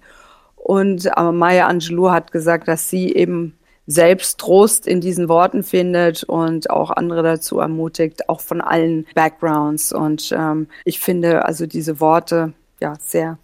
Und 0.58 1.10
Maya 1.16 1.68
Angelou 1.68 2.12
hat 2.12 2.34
gesagt, 2.34 2.68
dass 2.68 2.89
sie 2.89 3.14
eben 3.16 3.58
selbst 3.88 4.39
Trost 4.39 4.88
in 4.88 5.00
diesen 5.00 5.30
Worten 5.30 5.64
findet 5.64 6.26
und 6.26 6.70
auch 6.70 6.91
andere 6.91 7.24
dazu 7.24 7.60
ermutigt, 7.60 8.28
auch 8.28 8.41
von 8.41 8.60
allen 8.60 9.06
Backgrounds. 9.16 9.94
Und 9.94 10.34
ähm, 10.38 10.68
ich 10.84 11.00
finde 11.00 11.46
also 11.46 11.66
diese 11.66 12.02
Worte 12.02 12.52
ja 12.82 12.96
sehr 13.00 13.38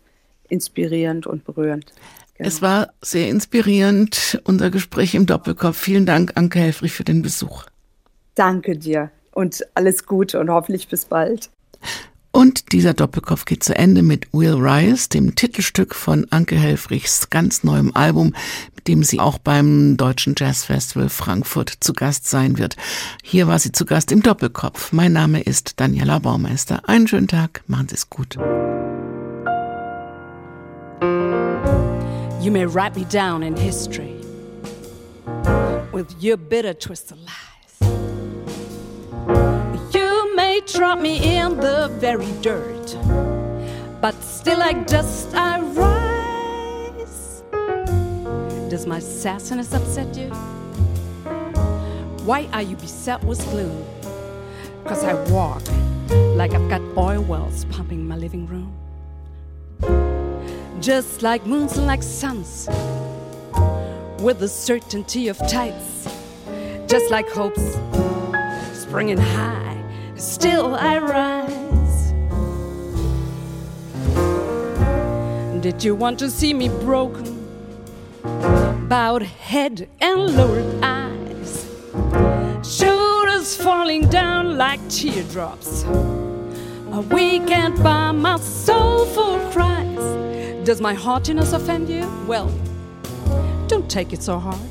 inspirierend 0.49 1.25
und 1.25 1.45
berührend. 1.45 1.93
Genau. 2.39 2.47
Es 2.47 2.61
war 2.61 2.93
sehr 3.01 3.27
inspirierend, 3.27 4.41
unser 4.45 4.71
Gespräch 4.71 5.13
im 5.13 5.25
Doppelkopf. 5.25 5.77
Vielen 5.77 6.05
Dank, 6.05 6.31
Anke 6.35 6.59
Helfrich, 6.59 6.93
für 6.93 7.03
den 7.03 7.21
Besuch. 7.21 7.65
Danke 8.35 8.77
dir 8.77 9.11
und 9.33 9.65
alles 9.75 10.05
Gute 10.05 10.39
und 10.39 10.49
hoffentlich 10.49 10.87
bis 10.87 11.03
bald. 11.03 11.49
Und 12.31 12.71
dieser 12.71 12.93
Doppelkopf 12.93 13.43
geht 13.43 13.63
zu 13.63 13.75
Ende 13.75 14.03
mit 14.03 14.31
Will 14.31 14.53
Rice, 14.53 15.09
dem 15.09 15.35
Titelstück 15.35 15.93
von 15.93 16.27
Anke 16.29 16.55
Helfrichs 16.55 17.29
ganz 17.29 17.65
neuem 17.65 17.93
Album, 17.93 18.33
mit 18.73 18.87
dem 18.87 19.03
sie 19.03 19.19
auch 19.19 19.39
beim 19.39 19.97
Deutschen 19.97 20.35
Jazz 20.37 20.63
Festival 20.63 21.09
Frankfurt 21.09 21.73
zu 21.81 21.91
Gast 21.91 22.29
sein 22.29 22.57
wird. 22.57 22.77
Hier 23.21 23.47
war 23.47 23.59
sie 23.59 23.73
zu 23.73 23.85
Gast 23.85 24.13
im 24.13 24.23
Doppelkopf. 24.23 24.93
Mein 24.93 25.11
Name 25.11 25.41
ist 25.41 25.81
Daniela 25.81 26.19
Baumeister. 26.19 26.87
Einen 26.87 27.07
schönen 27.09 27.27
Tag, 27.27 27.63
machen 27.67 27.89
Sie 27.89 27.95
es 27.95 28.09
gut. 28.09 28.37
You 32.49 32.53
may 32.53 32.65
write 32.65 32.95
me 32.95 33.03
down 33.03 33.43
in 33.43 33.55
history 33.55 34.15
with 35.91 36.15
your 36.19 36.35
bitter 36.35 36.73
twist 36.73 37.11
of 37.11 37.19
lies. 37.19 37.77
You 39.93 40.35
may 40.35 40.59
drop 40.65 40.97
me 40.99 41.37
in 41.37 41.57
the 41.57 41.89
very 41.99 42.31
dirt, 42.41 42.97
but 44.01 44.15
still, 44.23 44.57
like 44.57 44.87
dust, 44.87 45.35
I 45.35 45.59
rise. 45.61 47.43
Does 48.67 48.87
my 48.87 48.97
sassiness 48.97 49.71
upset 49.75 50.17
you? 50.17 50.29
Why 52.25 52.49
are 52.51 52.63
you 52.63 52.77
beset 52.77 53.23
with 53.25 53.47
gloom? 53.51 53.85
Cause 54.85 55.03
I 55.03 55.13
walk 55.29 55.61
like 56.35 56.55
I've 56.55 56.67
got 56.67 56.81
oil 56.97 57.21
wells 57.21 57.65
pumping 57.65 58.07
my 58.07 58.17
living 58.17 58.47
room. 58.47 58.73
Just 60.79 61.21
like 61.21 61.45
moons 61.45 61.77
and 61.77 61.87
like 61.87 62.01
suns, 62.01 62.69
with 64.21 64.39
the 64.39 64.47
certainty 64.47 65.27
of 65.27 65.37
tides. 65.39 66.07
Just 66.87 67.11
like 67.11 67.29
hopes 67.29 67.77
springing 68.71 69.17
high, 69.17 69.77
still 70.15 70.75
I 70.75 70.99
rise. 70.99 72.13
Did 75.61 75.83
you 75.83 75.95
want 75.95 76.17
to 76.19 76.29
see 76.29 76.53
me 76.53 76.69
broken? 76.69 77.35
Bowed 78.87 79.23
head 79.23 79.89
and 79.99 80.35
lowered 80.37 80.81
eyes, 80.81 81.67
shoulders 82.63 83.55
falling 83.57 84.07
down 84.07 84.57
like 84.57 84.79
teardrops. 84.89 85.83
A 85.83 87.01
weekend 87.11 87.83
by 87.83 88.11
my 88.11 88.37
soulful 88.37 89.39
cries. 89.51 89.79
Does 90.69 90.81
my 90.81 90.93
haughtiness 90.93 91.51
offend 91.53 91.89
you? 91.89 92.07
Well, 92.27 92.47
don't 93.67 93.89
take 93.89 94.13
it 94.13 94.21
so 94.21 94.37
hard. 94.37 94.69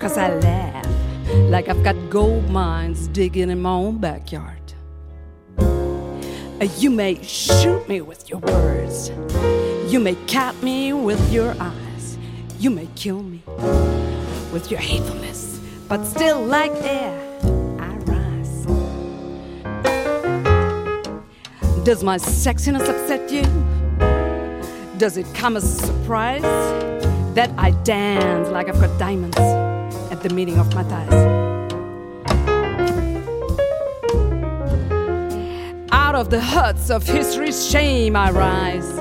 Cause 0.00 0.18
I 0.18 0.34
laugh 0.34 0.84
like 1.48 1.68
I've 1.68 1.84
got 1.84 1.94
gold 2.10 2.50
mines 2.50 3.06
digging 3.06 3.50
in 3.50 3.62
my 3.62 3.70
own 3.70 3.98
backyard. 3.98 4.74
You 6.76 6.90
may 6.90 7.22
shoot 7.22 7.88
me 7.88 8.00
with 8.00 8.28
your 8.28 8.40
words. 8.40 9.10
You 9.92 10.00
may 10.00 10.16
cut 10.26 10.60
me 10.60 10.92
with 10.92 11.32
your 11.32 11.54
eyes. 11.60 12.18
You 12.58 12.70
may 12.70 12.88
kill 12.96 13.22
me 13.22 13.44
with 14.52 14.72
your 14.72 14.80
hatefulness. 14.80 15.60
But 15.88 16.04
still, 16.04 16.44
like 16.44 16.72
air, 16.82 17.16
I 17.78 17.94
rise. 18.10 18.66
Does 21.84 22.02
my 22.02 22.16
sexiness 22.16 22.88
upset 22.88 23.30
you? 23.30 23.44
Does 25.00 25.16
it 25.16 25.24
come 25.34 25.56
as 25.56 25.64
a 25.64 25.86
surprise 25.86 26.42
that 27.34 27.50
I 27.56 27.70
dance 27.84 28.50
like 28.50 28.68
I've 28.68 28.78
got 28.78 28.98
diamonds 28.98 29.38
at 29.38 30.22
the 30.22 30.28
meeting 30.28 30.58
of 30.58 30.74
my 30.74 30.82
thighs? 30.82 31.10
Out 35.90 36.14
of 36.14 36.28
the 36.28 36.38
huts 36.38 36.90
of 36.90 37.06
history's 37.06 37.66
shame, 37.66 38.14
I 38.14 38.30
rise. 38.30 38.98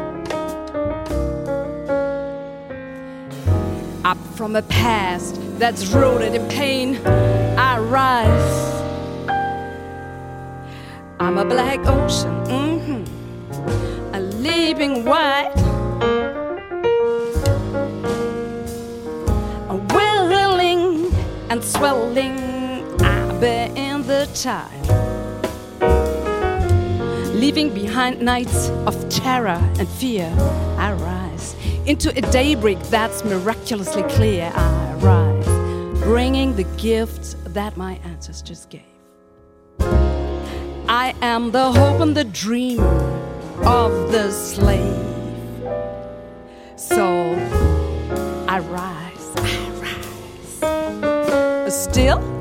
Up 4.05 4.17
from 4.37 4.55
a 4.55 4.61
past 4.61 5.35
that's 5.59 5.85
rooted 5.87 6.33
in 6.33 6.47
pain, 6.47 6.95
I 7.57 7.77
rise. 7.77 8.81
I'm 11.19 11.37
a 11.37 11.43
black 11.43 11.79
ocean, 11.85 12.31
mhm, 12.45 13.05
a 14.13 14.21
leaping 14.21 15.03
white. 15.03 15.68
Swelling, 21.69 23.01
I 23.01 23.39
bear 23.39 23.71
in 23.75 24.05
the 24.07 24.27
tide 24.33 24.89
leaving 27.39 27.73
behind 27.73 28.21
nights 28.21 28.69
of 28.85 29.09
terror 29.09 29.61
and 29.79 29.87
fear. 29.87 30.27
I 30.77 30.91
rise 30.91 31.55
into 31.85 32.09
a 32.09 32.21
daybreak 32.31 32.79
that's 32.89 33.23
miraculously 33.23 34.03
clear. 34.03 34.51
I 34.53 34.93
rise, 34.95 35.47
bringing 36.03 36.55
the 36.57 36.65
gifts 36.75 37.37
that 37.45 37.77
my 37.77 37.93
ancestors 38.03 38.65
gave. 38.65 38.81
I 40.89 41.15
am 41.21 41.51
the 41.51 41.71
hope 41.71 42.01
and 42.01 42.15
the 42.15 42.25
dream 42.25 42.81
of 43.63 44.11
the 44.11 44.31
slave. 44.31 44.97
So 46.75 47.07
I 48.49 48.59
rise. 48.59 49.08
Still, 51.79 52.38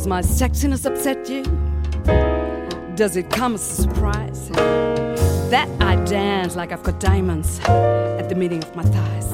Does 0.00 0.06
my 0.06 0.22
sexiness 0.22 0.86
upset 0.86 1.28
you? 1.28 1.42
Does 2.96 3.16
it 3.16 3.28
come 3.28 3.54
as 3.56 3.60
a 3.60 3.82
surprise 3.82 4.48
that 5.50 5.68
I 5.78 5.96
dance 6.06 6.56
like 6.56 6.72
I've 6.72 6.82
got 6.82 6.98
diamonds 7.00 7.60
at 7.68 8.30
the 8.30 8.34
meeting 8.34 8.62
of 8.64 8.74
my 8.74 8.82
thighs? 8.82 9.30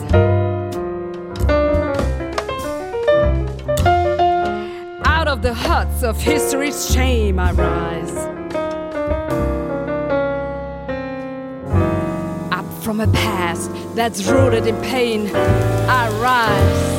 Out 5.04 5.28
of 5.28 5.42
the 5.42 5.54
huts 5.54 6.02
of 6.02 6.20
history's 6.20 6.92
shame 6.92 7.38
I 7.38 7.52
rise. 7.52 8.16
Up 12.50 12.66
from 12.82 12.98
a 12.98 13.06
past 13.12 13.70
that's 13.94 14.24
rooted 14.24 14.66
in 14.66 14.74
pain, 14.82 15.30
I 15.32 16.08
rise. 16.20 16.96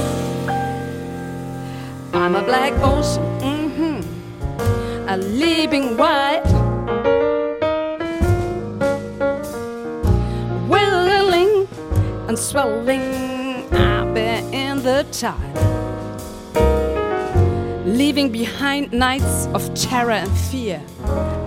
I'm 2.14 2.36
a 2.36 2.44
black 2.44 2.72
ocean, 2.82 3.27
a 5.18 5.20
leaping 5.20 5.98
white. 5.98 6.44
Willing 10.70 11.68
and 12.28 12.38
swelling, 12.38 13.02
I've 13.74 14.14
been 14.14 14.54
in 14.54 14.84
the 14.84 15.06
tide 15.12 15.56
leaving 17.86 18.32
behind 18.32 18.92
nights 18.92 19.48
of 19.54 19.74
terror 19.74 20.12
and 20.12 20.38
fear. 20.38 20.82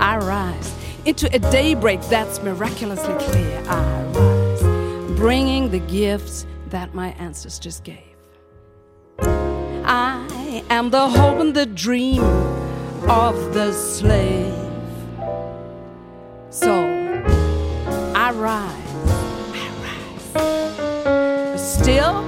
I 0.00 0.16
rise 0.16 0.74
into 1.04 1.32
a 1.34 1.38
daybreak 1.38 2.00
that's 2.08 2.42
miraculously 2.42 3.14
clear. 3.26 3.62
I 3.68 4.02
rise, 4.14 5.16
bringing 5.16 5.70
the 5.70 5.80
gifts 5.80 6.46
that 6.70 6.94
my 6.94 7.08
ancestors 7.18 7.80
gave. 7.80 8.16
I 9.20 10.64
am 10.70 10.90
the 10.90 11.08
hope 11.08 11.40
and 11.40 11.54
the 11.54 11.66
dream 11.66 12.22
of 13.08 13.54
the 13.54 13.72
slave. 13.72 14.54
So 16.50 16.72
I 18.14 18.32
rise, 18.32 19.10
I 19.54 19.70
rise. 20.34 21.80
Still, 21.80 22.24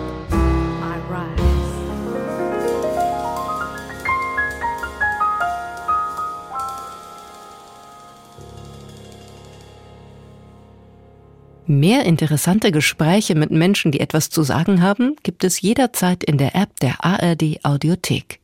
Mehr 11.66 12.04
interessante 12.04 12.70
Gespräche 12.70 13.34
mit 13.34 13.50
Menschen, 13.50 13.92
die 13.92 14.00
etwas 14.00 14.28
zu 14.28 14.42
sagen 14.42 14.82
haben, 14.82 15.16
gibt 15.22 15.42
es 15.42 15.62
jederzeit 15.62 16.22
in 16.22 16.36
der 16.36 16.54
App 16.54 16.78
der 16.80 17.02
ARD 17.02 17.64
Audiothek. 17.64 18.41